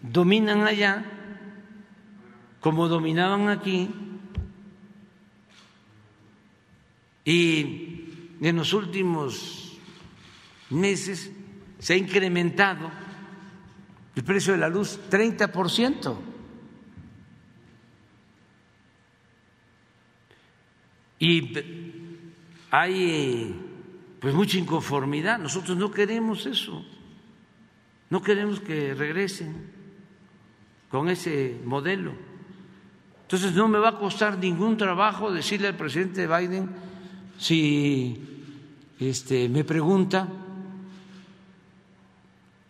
dominan 0.00 0.66
allá 0.66 1.04
como 2.58 2.88
dominaban 2.88 3.48
aquí 3.48 3.88
y 7.24 8.36
en 8.40 8.56
los 8.56 8.72
últimos 8.72 9.78
meses 10.70 11.30
se 11.80 11.94
ha 11.94 11.96
incrementado 11.96 12.90
el 14.14 14.22
precio 14.22 14.52
de 14.52 14.58
la 14.58 14.68
luz 14.68 15.00
30%. 15.10 16.16
Y 21.18 21.52
hay 22.70 23.54
pues 24.20 24.34
mucha 24.34 24.58
inconformidad. 24.58 25.38
Nosotros 25.38 25.76
no 25.76 25.90
queremos 25.90 26.46
eso. 26.46 26.84
No 28.10 28.22
queremos 28.22 28.60
que 28.60 28.94
regresen 28.94 29.70
con 30.90 31.08
ese 31.08 31.58
modelo. 31.64 32.12
Entonces 33.22 33.54
no 33.54 33.68
me 33.68 33.78
va 33.78 33.90
a 33.90 33.98
costar 33.98 34.38
ningún 34.38 34.76
trabajo 34.76 35.32
decirle 35.32 35.68
al 35.68 35.76
presidente 35.76 36.26
Biden 36.26 36.68
si 37.38 38.20
este, 38.98 39.48
me 39.48 39.64
pregunta 39.64 40.28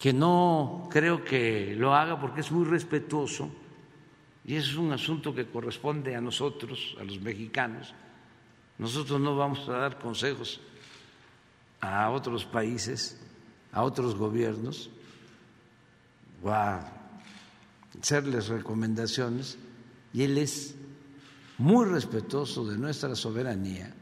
que 0.00 0.14
no 0.14 0.88
creo 0.90 1.22
que 1.22 1.74
lo 1.76 1.94
haga 1.94 2.18
porque 2.18 2.40
es 2.40 2.50
muy 2.50 2.64
respetuoso 2.64 3.50
y 4.46 4.56
es 4.56 4.74
un 4.74 4.92
asunto 4.92 5.34
que 5.34 5.46
corresponde 5.46 6.16
a 6.16 6.22
nosotros, 6.22 6.96
a 6.98 7.04
los 7.04 7.20
mexicanos. 7.20 7.94
Nosotros 8.78 9.20
no 9.20 9.36
vamos 9.36 9.68
a 9.68 9.72
dar 9.72 9.98
consejos 9.98 10.58
a 11.82 12.08
otros 12.10 12.46
países, 12.46 13.20
a 13.72 13.82
otros 13.82 14.14
gobiernos, 14.14 14.88
o 16.42 16.48
a 16.50 16.80
hacerles 18.00 18.48
recomendaciones 18.48 19.58
y 20.14 20.22
él 20.22 20.38
es 20.38 20.74
muy 21.58 21.84
respetuoso 21.84 22.66
de 22.66 22.78
nuestra 22.78 23.14
soberanía, 23.14 23.92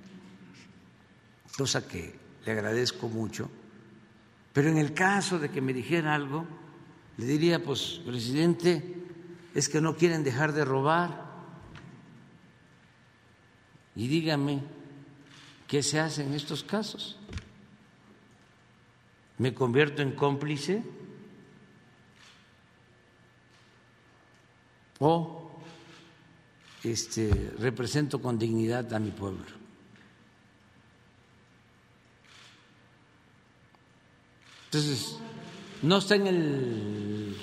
cosa 1.56 1.88
que 1.88 2.14
le 2.46 2.52
agradezco 2.52 3.08
mucho, 3.08 3.50
pero 4.52 4.68
en 4.68 4.78
el 4.78 4.94
caso 4.94 5.38
de 5.38 5.50
que 5.50 5.60
me 5.60 5.72
dijera 5.72 6.14
algo, 6.14 6.46
le 7.16 7.26
diría, 7.26 7.62
pues, 7.62 8.00
presidente, 8.04 8.94
es 9.54 9.68
que 9.68 9.80
no 9.80 9.96
quieren 9.96 10.24
dejar 10.24 10.52
de 10.52 10.64
robar. 10.64 11.26
Y 13.96 14.08
dígame, 14.08 14.62
¿qué 15.66 15.82
se 15.82 15.98
hace 15.98 16.22
en 16.24 16.34
estos 16.34 16.62
casos? 16.62 17.18
¿Me 19.38 19.54
convierto 19.54 20.02
en 20.02 20.12
cómplice? 20.12 20.82
¿O 25.00 25.48
este, 26.84 27.52
represento 27.58 28.20
con 28.20 28.38
dignidad 28.38 28.92
a 28.92 28.98
mi 28.98 29.10
pueblo. 29.10 29.44
Entonces, 34.68 35.18
no 35.82 35.96
está 35.96 36.16
en, 36.16 36.26
el, 36.26 37.36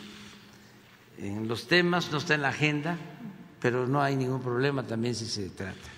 en 1.18 1.48
los 1.48 1.68
temas, 1.68 2.12
no 2.12 2.20
está 2.20 2.36
en 2.36 2.44
la 2.44 2.50
agenda, 2.50 2.98
pero 3.60 3.88
no 3.88 4.00
hay 4.02 4.16
ningún 4.16 4.42
problema 4.42 4.84
también 4.84 5.16
si 5.16 5.26
se 5.26 5.50
trata. 5.50 5.90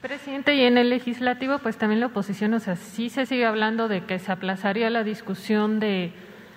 Presidente, 0.00 0.54
y 0.54 0.62
en 0.62 0.78
el 0.78 0.88
legislativo, 0.88 1.58
pues 1.58 1.76
también 1.76 2.00
la 2.00 2.06
oposición, 2.06 2.54
o 2.54 2.60
sea, 2.60 2.76
sí 2.76 3.10
se 3.10 3.26
sigue 3.26 3.44
hablando 3.44 3.88
de 3.88 4.06
que 4.06 4.18
se 4.18 4.32
aplazaría 4.32 4.88
la 4.88 5.04
discusión 5.04 5.80
de, 5.80 6.14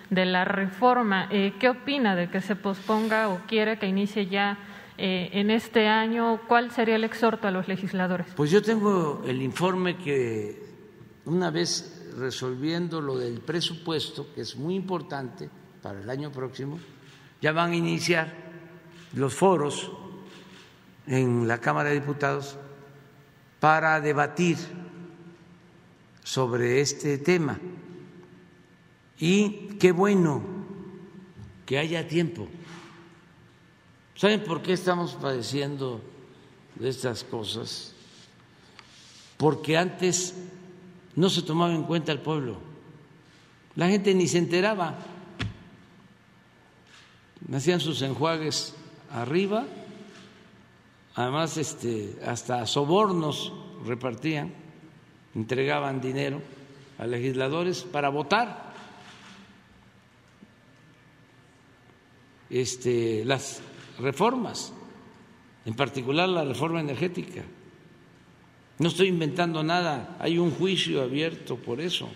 de 0.09 0.25
la 0.25 0.45
reforma. 0.45 1.27
Eh, 1.29 1.53
¿Qué 1.59 1.67
opina 1.67 2.15
de 2.15 2.29
que 2.29 2.39
se 2.39 2.55
posponga 2.55 3.27
o 3.27 3.41
quiere 3.45 3.77
que 3.77 3.87
inicie 3.87 4.27
ya 4.27 4.57
eh, 4.97 5.29
en 5.33 5.49
este 5.49 5.87
año, 5.87 6.39
¿cuál 6.47 6.71
sería 6.71 6.95
el 6.95 7.03
exhorto 7.03 7.47
a 7.47 7.51
los 7.51 7.67
legisladores? 7.67 8.27
Pues 8.35 8.51
yo 8.51 8.61
tengo 8.61 9.23
el 9.27 9.41
informe 9.41 9.97
que 9.97 10.63
una 11.25 11.49
vez 11.49 12.02
resolviendo 12.17 13.01
lo 13.01 13.17
del 13.17 13.39
presupuesto, 13.39 14.27
que 14.33 14.41
es 14.41 14.55
muy 14.55 14.75
importante 14.75 15.49
para 15.81 16.01
el 16.01 16.09
año 16.09 16.31
próximo, 16.31 16.79
ya 17.41 17.51
van 17.51 17.71
a 17.71 17.75
iniciar 17.75 18.33
los 19.13 19.33
foros 19.33 19.91
en 21.07 21.47
la 21.47 21.59
Cámara 21.59 21.89
de 21.89 21.95
Diputados 21.95 22.57
para 23.59 23.99
debatir 23.99 24.57
sobre 26.23 26.81
este 26.81 27.17
tema. 27.17 27.59
Y 29.19 29.77
qué 29.79 29.91
bueno 29.91 30.41
que 31.65 31.77
haya 31.77 32.07
tiempo 32.07 32.47
¿Saben 34.15 34.43
por 34.43 34.61
qué 34.61 34.73
estamos 34.73 35.15
padeciendo 35.15 35.99
de 36.75 36.89
estas 36.89 37.23
cosas? 37.23 37.93
Porque 39.37 39.75
antes 39.75 40.35
no 41.15 41.29
se 41.29 41.41
tomaba 41.41 41.73
en 41.73 41.83
cuenta 41.83 42.11
el 42.11 42.19
pueblo. 42.19 42.57
La 43.75 43.87
gente 43.87 44.13
ni 44.13 44.27
se 44.27 44.37
enteraba. 44.37 44.97
Hacían 47.53 47.79
sus 47.79 48.01
enjuagues 48.01 48.73
arriba, 49.11 49.65
además 51.15 51.57
este, 51.57 52.17
hasta 52.25 52.65
sobornos 52.65 53.53
repartían, 53.85 54.53
entregaban 55.35 56.01
dinero 56.01 56.41
a 56.97 57.05
legisladores 57.05 57.83
para 57.83 58.09
votar. 58.09 58.73
Este, 62.49 63.25
las 63.25 63.61
reformas, 63.99 64.73
en 65.65 65.73
particular 65.75 66.29
la 66.29 66.45
reforma 66.45 66.79
energética. 66.79 67.43
No 68.79 68.87
estoy 68.87 69.07
inventando 69.07 69.63
nada, 69.63 70.17
hay 70.19 70.37
un 70.37 70.51
juicio 70.51 71.03
abierto 71.03 71.57
por 71.57 71.79
eso, 71.79 72.09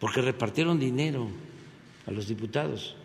porque 0.00 0.20
repartieron 0.20 0.78
dinero 0.78 1.28
a 2.06 2.10
los 2.10 2.26
diputados 2.26 2.96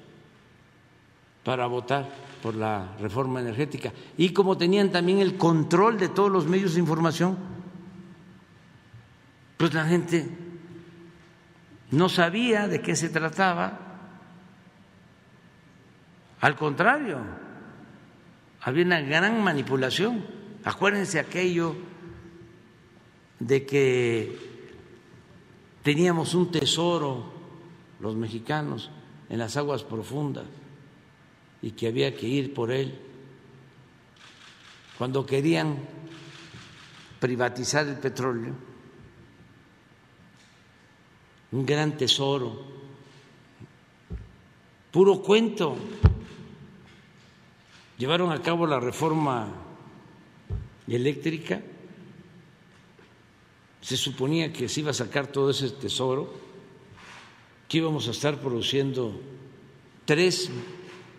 para 1.43 1.67
votar 1.67 2.09
por 2.41 2.55
la 2.55 2.95
reforma 2.99 3.39
energética. 3.39 3.93
Y 4.17 4.29
como 4.29 4.57
tenían 4.57 4.91
también 4.91 5.19
el 5.19 5.37
control 5.37 5.97
de 5.97 6.09
todos 6.09 6.31
los 6.31 6.47
medios 6.47 6.73
de 6.73 6.79
información, 6.79 7.37
pues 9.57 9.73
la 9.73 9.85
gente 9.85 10.27
no 11.91 12.09
sabía 12.09 12.67
de 12.67 12.81
qué 12.81 12.95
se 12.95 13.09
trataba. 13.09 13.79
Al 16.41 16.55
contrario, 16.55 17.19
había 18.61 18.85
una 18.85 19.01
gran 19.01 19.43
manipulación. 19.43 20.25
Acuérdense 20.65 21.19
aquello 21.19 21.75
de 23.47 23.65
que 23.65 24.37
teníamos 25.83 26.33
un 26.33 26.51
tesoro 26.51 27.25
los 27.99 28.15
mexicanos 28.15 28.89
en 29.29 29.39
las 29.39 29.57
aguas 29.57 29.83
profundas 29.83 30.45
y 31.61 31.71
que 31.71 31.87
había 31.87 32.15
que 32.15 32.27
ir 32.27 32.53
por 32.53 32.71
él. 32.71 32.97
Cuando 34.97 35.25
querían 35.25 35.77
privatizar 37.19 37.87
el 37.87 37.97
petróleo, 37.97 38.53
un 41.51 41.65
gran 41.65 41.97
tesoro, 41.97 42.65
puro 44.91 45.21
cuento. 45.21 45.75
Llevaron 47.97 48.31
a 48.31 48.41
cabo 48.41 48.65
la 48.67 48.79
reforma 48.79 49.47
eléctrica, 50.87 51.61
se 53.83 53.97
suponía 53.97 54.53
que 54.53 54.69
se 54.69 54.79
iba 54.79 54.91
a 54.91 54.93
sacar 54.93 55.27
todo 55.27 55.51
ese 55.51 55.69
tesoro, 55.69 56.31
que 57.67 57.79
íbamos 57.79 58.07
a 58.07 58.11
estar 58.11 58.39
produciendo 58.39 59.19
tres 60.05 60.49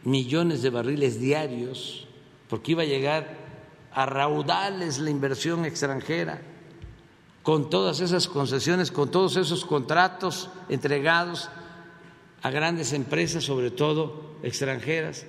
millones 0.02 0.62
de 0.62 0.70
barriles 0.70 1.20
diarios, 1.20 2.08
porque 2.48 2.72
iba 2.72 2.82
a 2.82 2.86
llegar 2.86 3.36
a 3.92 4.06
raudales 4.06 4.98
la 4.98 5.10
inversión 5.10 5.66
extranjera, 5.66 6.40
con 7.42 7.68
todas 7.68 8.00
esas 8.00 8.28
concesiones, 8.28 8.90
con 8.90 9.10
todos 9.10 9.36
esos 9.36 9.66
contratos 9.66 10.48
entregados 10.70 11.50
a 12.40 12.48
grandes 12.48 12.94
empresas, 12.94 13.44
sobre 13.44 13.70
todo 13.70 14.36
extranjeras. 14.42 15.26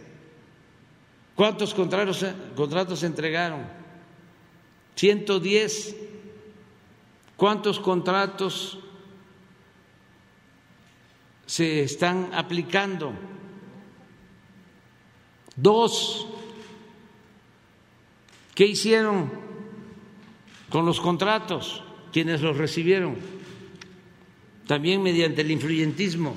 ¿Cuántos 1.36 1.74
contratos, 1.74 2.26
contratos 2.56 3.04
entregaron? 3.04 3.64
110. 4.96 6.15
¿Cuántos 7.38 7.80
contratos 7.80 8.80
se 11.46 11.84
están 11.84 12.34
aplicando? 12.34 13.14
Dos. 15.56 16.28
¿Qué 18.54 18.66
hicieron 18.66 19.32
con 20.70 20.86
los 20.86 21.02
contratos 21.02 21.84
quienes 22.14 22.42
los 22.42 22.58
recibieron? 22.58 23.18
También 24.66 25.04
mediante 25.04 25.42
el 25.42 25.52
influyentismo. 25.52 26.36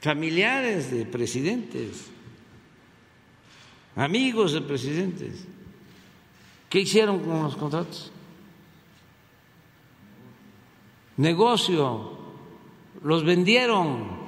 Familiares 0.00 0.90
de 0.90 1.04
presidentes, 1.04 2.10
amigos 3.98 4.52
de 4.52 4.62
presidentes. 4.62 5.46
¿Qué 6.70 6.80
hicieron 6.80 7.20
con 7.20 7.42
los 7.42 7.56
contratos? 7.56 8.10
Negocio, 11.16 12.16
los 13.02 13.24
vendieron. 13.24 14.18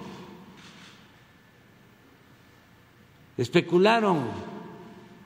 especularon, 3.40 4.28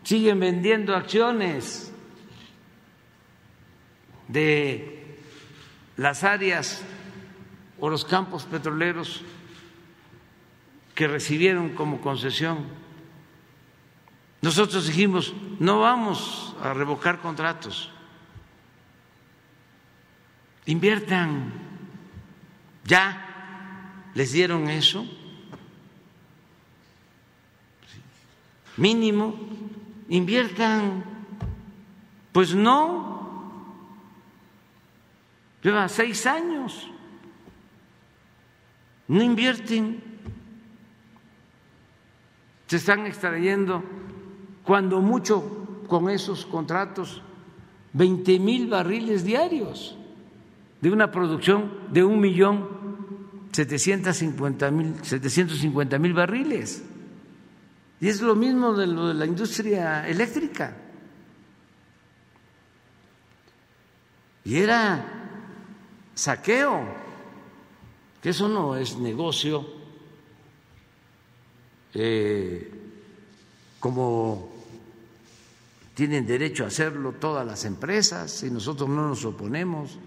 siguen 0.04 0.38
vendiendo 0.38 0.94
acciones 0.94 1.92
de 4.28 5.18
las 5.96 6.22
áreas 6.22 6.84
o 7.80 7.90
los 7.90 8.04
campos 8.04 8.44
petroleros 8.44 9.22
que 10.94 11.08
recibieron 11.08 11.70
como 11.70 12.00
concesión. 12.00 12.83
Nosotros 14.44 14.86
dijimos, 14.86 15.32
no 15.58 15.80
vamos 15.80 16.54
a 16.62 16.74
revocar 16.74 17.18
contratos, 17.18 17.90
inviertan, 20.66 21.50
ya 22.84 24.04
les 24.12 24.32
dieron 24.32 24.68
eso 24.68 25.08
mínimo, 28.76 29.34
inviertan. 30.10 31.04
Pues 32.32 32.54
no, 32.54 33.72
lleva 35.62 35.88
seis 35.88 36.26
años, 36.26 36.90
no 39.08 39.22
invierten, 39.22 40.04
se 42.66 42.76
están 42.76 43.06
extrayendo 43.06 43.93
cuando 44.64 45.00
mucho 45.00 45.84
con 45.86 46.08
esos 46.10 46.46
contratos 46.46 47.22
20 47.92 48.38
mil 48.40 48.68
barriles 48.68 49.24
diarios 49.24 49.96
de 50.80 50.90
una 50.90 51.10
producción 51.10 51.72
de 51.90 52.02
un 52.02 52.20
millón 52.20 52.68
cincuenta 53.52 54.70
mil 55.98 56.12
barriles. 56.12 56.82
Y 58.00 58.08
es 58.08 58.20
lo 58.20 58.34
mismo 58.34 58.74
de 58.74 58.86
lo 58.86 59.08
de 59.08 59.14
la 59.14 59.26
industria 59.26 60.06
eléctrica. 60.08 60.76
Y 64.44 64.56
era 64.56 65.06
saqueo, 66.14 66.82
que 68.20 68.30
eso 68.30 68.48
no 68.48 68.76
es 68.76 68.98
negocio 68.98 69.66
eh, 71.94 72.70
como 73.78 74.53
tienen 75.94 76.26
derecho 76.26 76.64
a 76.64 76.68
hacerlo 76.68 77.12
todas 77.12 77.46
las 77.46 77.64
empresas 77.64 78.42
y 78.42 78.50
nosotros 78.50 78.88
no 78.88 79.08
nos 79.08 79.24
oponemos 79.24 79.98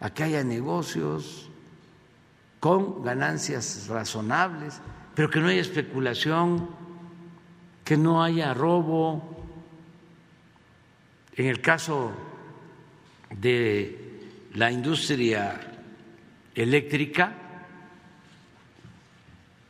a 0.00 0.10
que 0.10 0.22
haya 0.24 0.44
negocios 0.44 1.48
con 2.60 3.02
ganancias 3.02 3.86
razonables, 3.88 4.80
pero 5.14 5.28
que 5.28 5.40
no 5.40 5.48
haya 5.48 5.60
especulación 5.60 6.82
que 7.84 7.96
no 7.96 8.22
haya 8.22 8.54
robo. 8.54 9.44
En 11.34 11.46
el 11.46 11.60
caso 11.60 12.12
de 13.30 14.20
la 14.54 14.70
industria 14.70 15.60
eléctrica, 16.54 17.32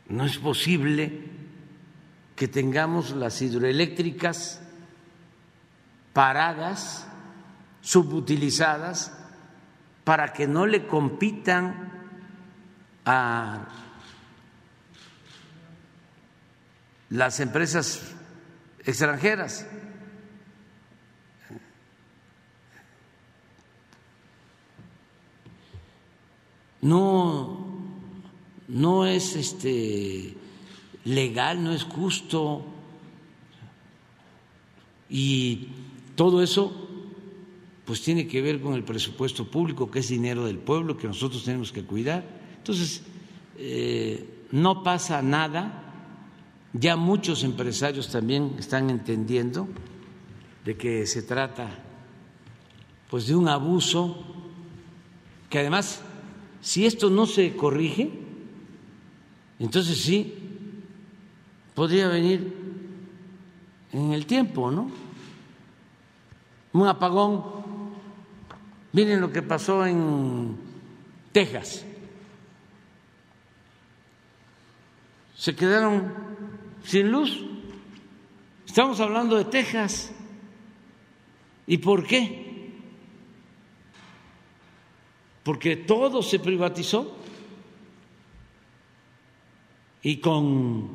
no 0.09 0.25
es 0.25 0.37
posible 0.37 1.21
que 2.35 2.47
tengamos 2.47 3.11
las 3.11 3.41
hidroeléctricas 3.41 4.62
paradas, 6.13 7.07
subutilizadas, 7.81 9.11
para 10.03 10.31
que 10.33 10.47
no 10.47 10.65
le 10.65 10.87
compitan 10.87 11.91
a 13.05 13.67
las 17.09 17.39
empresas 17.39 18.13
extranjeras. 18.85 19.65
No, 26.81 27.65
no 28.67 29.05
es 29.05 29.35
este 29.35 30.35
legal, 31.05 31.63
no 31.63 31.71
es 31.71 31.83
justo. 31.83 32.65
Y 35.09 35.69
todo 36.15 36.41
eso 36.43 36.89
pues 37.85 38.01
tiene 38.01 38.27
que 38.27 38.41
ver 38.41 38.61
con 38.61 38.75
el 38.75 38.83
presupuesto 38.83 39.49
público, 39.49 39.91
que 39.91 39.99
es 39.99 40.07
dinero 40.07 40.45
del 40.45 40.57
pueblo, 40.57 40.97
que 40.97 41.07
nosotros 41.07 41.43
tenemos 41.43 41.71
que 41.71 41.83
cuidar. 41.83 42.23
Entonces, 42.57 43.03
eh, 43.57 44.45
no 44.51 44.83
pasa 44.83 45.21
nada 45.21 45.79
ya 46.73 46.95
muchos 46.95 47.43
empresarios 47.43 48.09
también 48.09 48.55
están 48.57 48.89
entendiendo 48.89 49.67
de 50.65 50.75
que 50.75 51.05
se 51.05 51.21
trata 51.21 51.69
pues 53.09 53.27
de 53.27 53.35
un 53.35 53.47
abuso 53.47 54.23
que 55.49 55.59
además 55.59 56.01
si 56.61 56.85
esto 56.87 57.11
no 57.11 57.27
se 57.27 57.55
corrige 57.55 58.09
entonces 59.59 59.99
sí 59.99 60.33
podría 61.75 62.07
venir 62.07 62.53
en 63.91 64.11
el 64.11 64.25
tiempo, 64.25 64.71
¿no? 64.71 64.89
Un 66.73 66.87
apagón. 66.87 67.43
Miren 68.91 69.21
lo 69.21 69.31
que 69.31 69.41
pasó 69.41 69.85
en 69.85 70.57
Texas. 71.31 71.85
Se 75.35 75.55
quedaron 75.55 76.13
sin 76.83 77.11
luz. 77.11 77.43
Estamos 78.65 78.99
hablando 78.99 79.37
de 79.37 79.45
Texas. 79.45 80.11
¿Y 81.67 81.77
por 81.77 82.05
qué? 82.05 82.71
Porque 85.43 85.75
todo 85.75 86.21
se 86.21 86.39
privatizó 86.39 87.17
y 90.01 90.17
con 90.17 90.89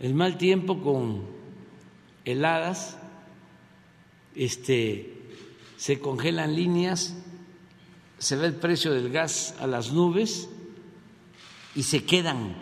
el 0.00 0.14
mal 0.14 0.36
tiempo, 0.36 0.80
con 0.80 1.22
heladas, 2.24 2.98
este, 4.34 5.14
se 5.76 6.00
congelan 6.00 6.54
líneas, 6.54 7.14
se 8.18 8.36
ve 8.36 8.46
el 8.46 8.54
precio 8.54 8.92
del 8.92 9.10
gas 9.10 9.54
a 9.60 9.66
las 9.66 9.92
nubes 9.92 10.48
y 11.74 11.82
se 11.82 12.04
quedan 12.04 12.56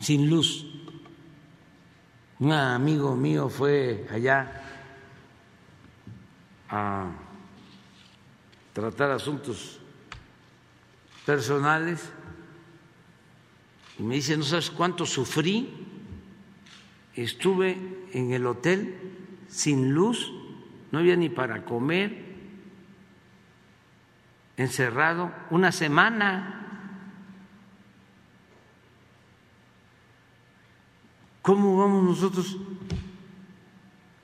sin 0.00 0.28
luz. 0.28 0.66
Un 2.38 2.52
amigo 2.52 3.16
mío 3.16 3.48
fue 3.48 4.06
allá 4.10 4.62
a 6.70 7.10
tratar 8.72 9.10
asuntos 9.10 9.80
personales 11.26 12.00
y 13.98 14.02
me 14.04 14.14
dice, 14.14 14.36
no 14.36 14.44
sabes 14.44 14.70
cuánto 14.70 15.04
sufrí, 15.04 15.68
estuve 17.16 17.76
en 18.12 18.32
el 18.32 18.46
hotel 18.46 19.17
sin 19.48 19.92
luz, 19.92 20.32
no 20.92 20.98
había 20.98 21.16
ni 21.16 21.28
para 21.28 21.64
comer, 21.64 22.28
encerrado 24.56 25.32
una 25.50 25.72
semana. 25.72 26.54
¿Cómo 31.42 31.78
vamos 31.78 32.04
nosotros 32.04 32.58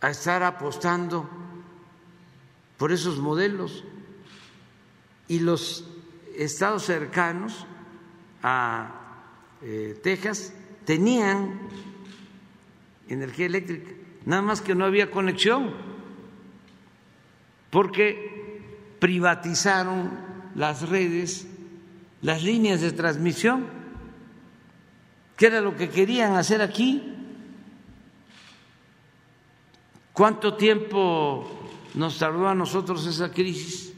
a 0.01 0.11
estar 0.11 0.43
apostando 0.43 1.29
por 2.77 2.93
esos 2.93 3.19
modelos? 3.19 3.85
Y 5.27 5.41
los 5.41 5.89
estados 6.37 6.85
cercanos 6.85 7.67
a 8.43 9.01
eh, 9.63 9.99
Texas 10.03 10.53
tenían 10.85 11.61
energía 13.09 13.47
eléctrica, 13.47 13.91
nada 14.25 14.43
más 14.43 14.61
que 14.61 14.75
no 14.75 14.85
había 14.85 15.11
conexión, 15.11 15.73
porque 17.71 18.63
privatizaron 18.99 20.11
las 20.55 20.89
redes, 20.89 21.47
las 22.23 22.43
líneas 22.43 22.81
de 22.81 22.93
transmisión, 22.93 23.67
que 25.37 25.47
era 25.47 25.61
lo 25.61 25.77
que 25.77 25.89
querían 25.89 26.35
hacer 26.35 26.63
aquí. 26.63 27.03
¿Cuánto 30.13 30.55
tiempo 30.55 31.45
nos 31.95 32.19
tardó 32.19 32.49
a 32.49 32.55
nosotros 32.55 33.05
esa 33.07 33.33
crisis 33.33 33.93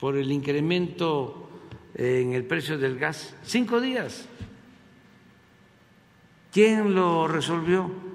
por 0.00 0.16
el 0.16 0.32
incremento 0.32 1.50
en 1.94 2.32
el 2.32 2.44
precio 2.44 2.78
del 2.78 2.98
gas? 2.98 3.34
Cinco 3.44 3.80
días. 3.80 4.26
¿Quién 6.50 6.94
lo 6.94 7.28
resolvió? 7.28 8.11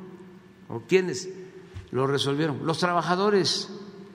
¿O 0.70 0.82
quiénes 0.82 1.30
lo 1.92 2.08
resolvieron? 2.08 2.66
Los 2.66 2.80
trabajadores 2.80 3.70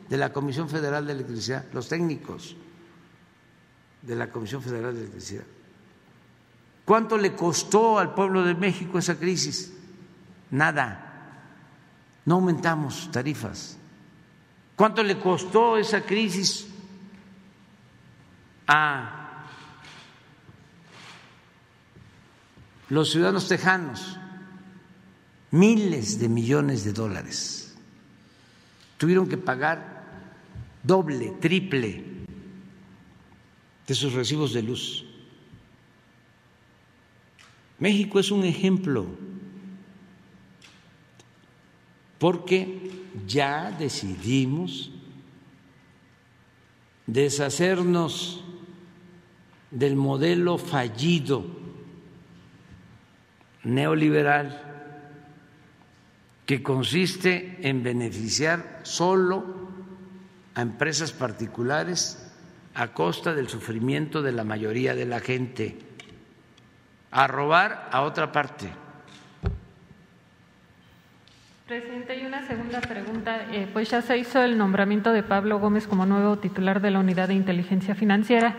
de 0.09 0.17
la 0.17 0.33
Comisión 0.33 0.69
Federal 0.69 1.07
de 1.07 1.13
Electricidad, 1.13 1.65
los 1.73 1.89
técnicos 1.89 2.57
de 4.03 4.17
la 4.17 4.31
Comisión 4.31 4.63
Federal 4.63 4.95
de 4.95 5.01
Electricidad. 5.01 5.45
¿Cuánto 6.85 7.17
le 7.17 7.35
costó 7.35 7.99
al 7.99 8.15
pueblo 8.15 8.45
de 8.45 8.55
México 8.55 8.99
esa 8.99 9.19
crisis? 9.19 9.73
Nada. 10.51 11.09
No 12.25 12.35
aumentamos 12.37 13.11
tarifas. 13.11 13.79
¿Cuánto 14.77 15.03
le 15.03 15.19
costó 15.19 15.77
esa 15.77 16.03
crisis 16.03 16.67
a 18.67 19.47
los 22.89 23.11
ciudadanos 23.11 23.49
tejanos? 23.49 24.19
Miles 25.53 26.19
de 26.19 26.29
millones 26.29 26.83
de 26.83 26.95
dólares. 26.95 27.77
Tuvieron 28.97 29.29
que 29.29 29.37
pagar 29.37 30.03
doble, 30.83 31.35
triple 31.41 32.03
de 33.87 33.95
sus 33.95 34.15
recibos 34.15 34.55
de 34.55 34.63
luz. 34.63 35.05
México 37.79 38.19
es 38.19 38.31
un 38.31 38.45
ejemplo 38.45 39.07
porque 42.19 42.91
ya 43.27 43.73
decidimos 43.73 44.91
deshacernos 47.07 48.43
del 49.71 49.97
modelo 49.97 50.57
fallido 50.57 51.45
neoliberal 53.65 54.72
que 56.53 56.63
consiste 56.63 57.57
en 57.63 57.83
beneficiar 57.83 58.81
solo 58.83 59.43
a 60.55 60.61
empresas 60.61 61.11
particulares 61.11 62.31
a 62.75 62.89
costa 62.89 63.33
del 63.33 63.49
sufrimiento 63.49 64.21
de 64.21 64.33
la 64.33 64.45
mayoría 64.45 64.95
de 64.95 65.07
la 65.07 65.21
gente, 65.21 65.79
a 67.11 67.27
robar 67.27 67.89
a 67.91 68.03
otra 68.03 68.33
parte. 68.33 68.69
Presidente, 71.67 72.13
hay 72.13 72.27
una 72.27 72.47
segunda 72.47 72.83
pregunta. 72.83 73.47
Eh, 73.51 73.67
pues 73.73 73.89
ya 73.89 74.03
se 74.03 74.19
hizo 74.19 74.43
el 74.43 74.59
nombramiento 74.59 75.11
de 75.13 75.23
Pablo 75.23 75.59
Gómez 75.59 75.87
como 75.87 76.05
nuevo 76.05 76.37
titular 76.37 76.83
de 76.83 76.91
la 76.91 76.99
Unidad 76.99 77.29
de 77.29 77.35
Inteligencia 77.35 77.95
Financiera. 77.95 78.57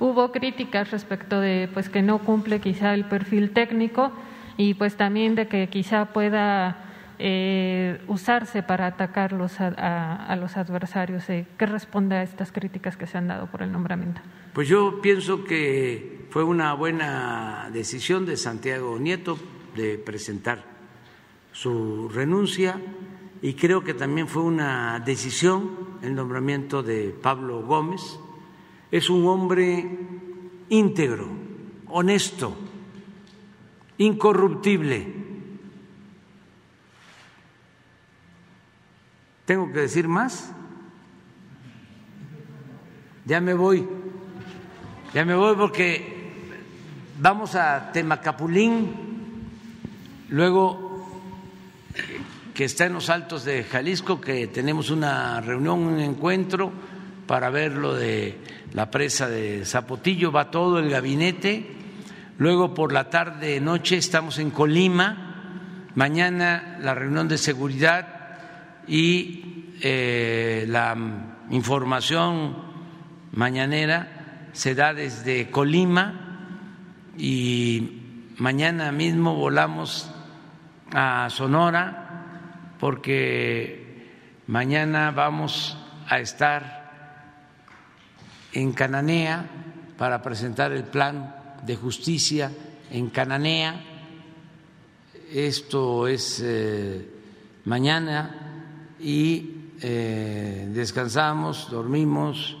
Hubo 0.00 0.32
críticas 0.32 0.92
respecto 0.92 1.40
de 1.40 1.68
pues 1.74 1.90
que 1.90 2.00
no 2.00 2.20
cumple 2.20 2.60
quizá 2.60 2.94
el 2.94 3.04
perfil 3.04 3.50
técnico 3.50 4.12
y 4.56 4.72
pues 4.72 4.96
también 4.96 5.34
de 5.34 5.46
que 5.46 5.68
quizá 5.68 6.06
pueda 6.06 6.84
eh, 7.18 8.00
usarse 8.08 8.62
para 8.62 8.86
atacarlos 8.86 9.60
a, 9.60 10.36
los 10.38 10.56
adversarios. 10.56 11.28
Eh, 11.30 11.46
¿Qué 11.56 11.66
responde 11.66 12.16
a 12.16 12.22
estas 12.22 12.52
críticas 12.52 12.96
que 12.96 13.06
se 13.06 13.18
han 13.18 13.28
dado 13.28 13.46
por 13.46 13.62
el 13.62 13.70
nombramiento? 13.70 14.20
Pues 14.52 14.68
yo 14.68 15.00
pienso 15.00 15.44
que 15.44 16.26
fue 16.30 16.44
una 16.44 16.74
buena 16.74 17.70
decisión 17.72 18.26
de 18.26 18.36
Santiago 18.36 18.98
Nieto 18.98 19.38
de 19.76 19.98
presentar 19.98 20.64
su 21.52 22.08
renuncia 22.08 22.80
y 23.42 23.54
creo 23.54 23.84
que 23.84 23.94
también 23.94 24.26
fue 24.26 24.42
una 24.42 25.00
decisión 25.00 25.98
el 26.02 26.14
nombramiento 26.14 26.82
de 26.82 27.10
Pablo 27.10 27.62
Gómez. 27.62 28.18
Es 28.90 29.10
un 29.10 29.26
hombre 29.26 29.98
íntegro, 30.68 31.28
honesto, 31.88 32.56
incorruptible 33.98 35.23
¿Tengo 39.44 39.70
que 39.70 39.80
decir 39.80 40.08
más? 40.08 40.52
Ya 43.26 43.42
me 43.42 43.52
voy, 43.52 43.86
ya 45.12 45.26
me 45.26 45.34
voy 45.34 45.54
porque 45.54 46.32
vamos 47.20 47.54
a 47.54 47.92
Temacapulín, 47.92 48.90
luego 50.30 51.20
que 52.54 52.64
está 52.64 52.86
en 52.86 52.94
los 52.94 53.10
altos 53.10 53.44
de 53.44 53.64
Jalisco, 53.64 54.18
que 54.18 54.46
tenemos 54.46 54.88
una 54.88 55.42
reunión, 55.42 55.80
un 55.80 56.00
encuentro 56.00 56.72
para 57.26 57.50
ver 57.50 57.72
lo 57.72 57.94
de 57.94 58.38
la 58.72 58.90
presa 58.90 59.28
de 59.28 59.66
Zapotillo, 59.66 60.32
va 60.32 60.50
todo 60.50 60.78
el 60.78 60.88
gabinete, 60.88 61.66
luego 62.38 62.72
por 62.72 62.94
la 62.94 63.10
tarde, 63.10 63.60
noche 63.60 63.98
estamos 63.98 64.38
en 64.38 64.50
Colima, 64.50 65.90
mañana 65.94 66.78
la 66.80 66.94
reunión 66.94 67.28
de 67.28 67.36
seguridad 67.36 68.13
y 68.86 69.74
eh, 69.80 70.64
la 70.68 70.96
información 71.50 72.56
mañanera 73.32 74.48
se 74.52 74.74
da 74.74 74.94
desde 74.94 75.50
Colima 75.50 77.10
y 77.18 78.32
mañana 78.38 78.92
mismo 78.92 79.34
volamos 79.34 80.10
a 80.92 81.28
Sonora 81.30 82.74
porque 82.78 84.44
mañana 84.46 85.10
vamos 85.10 85.76
a 86.08 86.18
estar 86.18 86.84
en 88.52 88.72
Cananea 88.72 89.44
para 89.98 90.22
presentar 90.22 90.72
el 90.72 90.84
plan 90.84 91.34
de 91.64 91.76
justicia 91.76 92.50
en 92.90 93.10
Cananea. 93.10 93.80
Esto 95.32 96.06
es 96.06 96.40
eh, 96.44 97.08
mañana 97.64 98.43
y 99.04 99.74
eh, 99.82 100.66
descansamos, 100.72 101.70
dormimos 101.70 102.56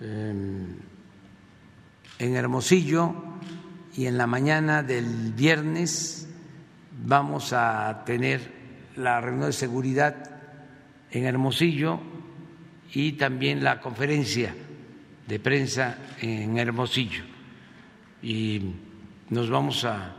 em, 0.00 0.76
en 2.18 2.36
Hermosillo 2.36 3.14
y 3.94 4.06
en 4.06 4.16
la 4.16 4.26
mañana 4.26 4.82
del 4.82 5.34
viernes 5.34 6.26
vamos 7.04 7.52
a 7.52 8.02
tener 8.06 8.50
la 8.96 9.20
reunión 9.20 9.48
de 9.48 9.52
seguridad 9.52 10.16
en 11.10 11.26
Hermosillo 11.26 12.00
y 12.94 13.12
también 13.12 13.62
la 13.62 13.78
conferencia 13.78 14.54
de 15.28 15.38
prensa 15.38 15.98
en 16.18 16.56
Hermosillo. 16.56 17.24
Y 18.22 18.72
nos 19.28 19.50
vamos 19.50 19.84
a 19.84 20.16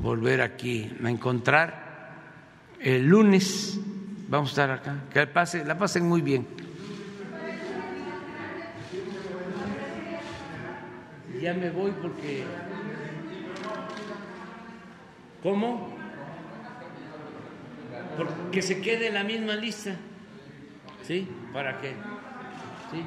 volver 0.00 0.40
aquí 0.40 0.90
a 1.04 1.10
encontrar 1.10 1.90
el 2.80 3.06
lunes 3.06 3.78
vamos 4.30 4.48
a 4.48 4.52
estar 4.52 4.70
acá. 4.70 4.96
Que 5.12 5.64
la 5.64 5.76
pasen 5.76 6.08
muy 6.08 6.22
bien. 6.22 6.46
Ya 11.40 11.52
me 11.54 11.70
voy 11.70 11.90
porque. 12.00 12.44
¿Cómo? 15.42 15.88
Porque 18.16 18.62
se 18.62 18.80
quede 18.80 19.10
la 19.10 19.24
misma 19.24 19.54
lista. 19.54 19.96
¿Sí? 21.02 21.28
¿Para 21.52 21.80
qué? 21.80 21.94
¿Sí? 22.90 23.04